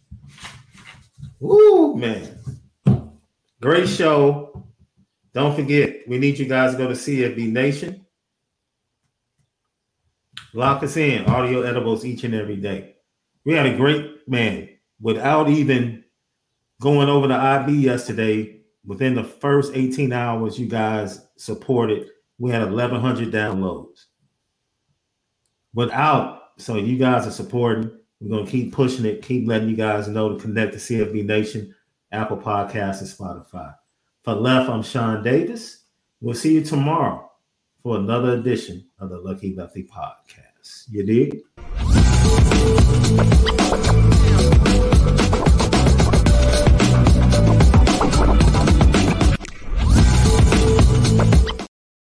woo, 1.40 1.96
man. 1.96 2.38
Great 3.62 3.88
show. 3.88 4.66
Don't 5.34 5.56
forget, 5.56 6.08
we 6.08 6.20
need 6.20 6.38
you 6.38 6.46
guys 6.46 6.74
to 6.74 6.78
go 6.78 6.88
to 6.90 6.94
CFB 6.94 7.52
Nation. 7.52 8.03
Lock 10.56 10.84
us 10.84 10.98
in, 10.98 11.26
audio 11.26 11.64
edibles 11.64 12.06
each 12.06 12.24
and 12.24 12.36
every 12.36 12.58
day. 12.58 12.96
We 13.44 13.54
had 13.54 13.66
a 13.66 13.76
great 13.76 14.28
man 14.28 14.70
without 15.02 15.50
even 15.50 16.04
going 16.80 17.10
over 17.10 17.28
the 17.28 17.36
IB 17.36 17.74
yesterday. 17.74 18.60
Within 18.86 19.16
the 19.16 19.24
first 19.24 19.72
18 19.74 20.14
hours, 20.14 20.60
you 20.60 20.68
guys 20.68 21.26
supported. 21.38 22.10
We 22.38 22.52
had 22.52 22.72
1,100 22.72 23.32
downloads. 23.32 24.06
Without, 25.74 26.42
so 26.58 26.76
you 26.76 26.98
guys 26.98 27.26
are 27.26 27.32
supporting. 27.32 27.90
We're 28.20 28.30
going 28.30 28.46
to 28.46 28.52
keep 28.52 28.74
pushing 28.74 29.06
it, 29.06 29.24
keep 29.24 29.48
letting 29.48 29.70
you 29.70 29.76
guys 29.76 30.08
know 30.08 30.30
to 30.36 30.40
connect 30.40 30.74
to 30.74 30.78
CFB 30.78 31.26
Nation, 31.26 31.74
Apple 32.12 32.38
Podcasts, 32.38 33.00
and 33.00 33.10
Spotify. 33.10 33.74
For 34.24 34.36
left, 34.36 34.70
I'm 34.70 34.84
Shaun 34.84 35.24
Davis. 35.24 35.86
We'll 36.22 36.36
see 36.36 36.54
you 36.54 36.64
tomorrow 36.64 37.33
for 37.84 37.98
another 37.98 38.36
edition 38.36 38.88
of 39.00 39.10
the 39.10 39.20
Lucky 39.20 39.54
Lefty 39.56 39.84
Podcast. 39.84 40.86
You 40.90 41.06
dig? 41.06 41.42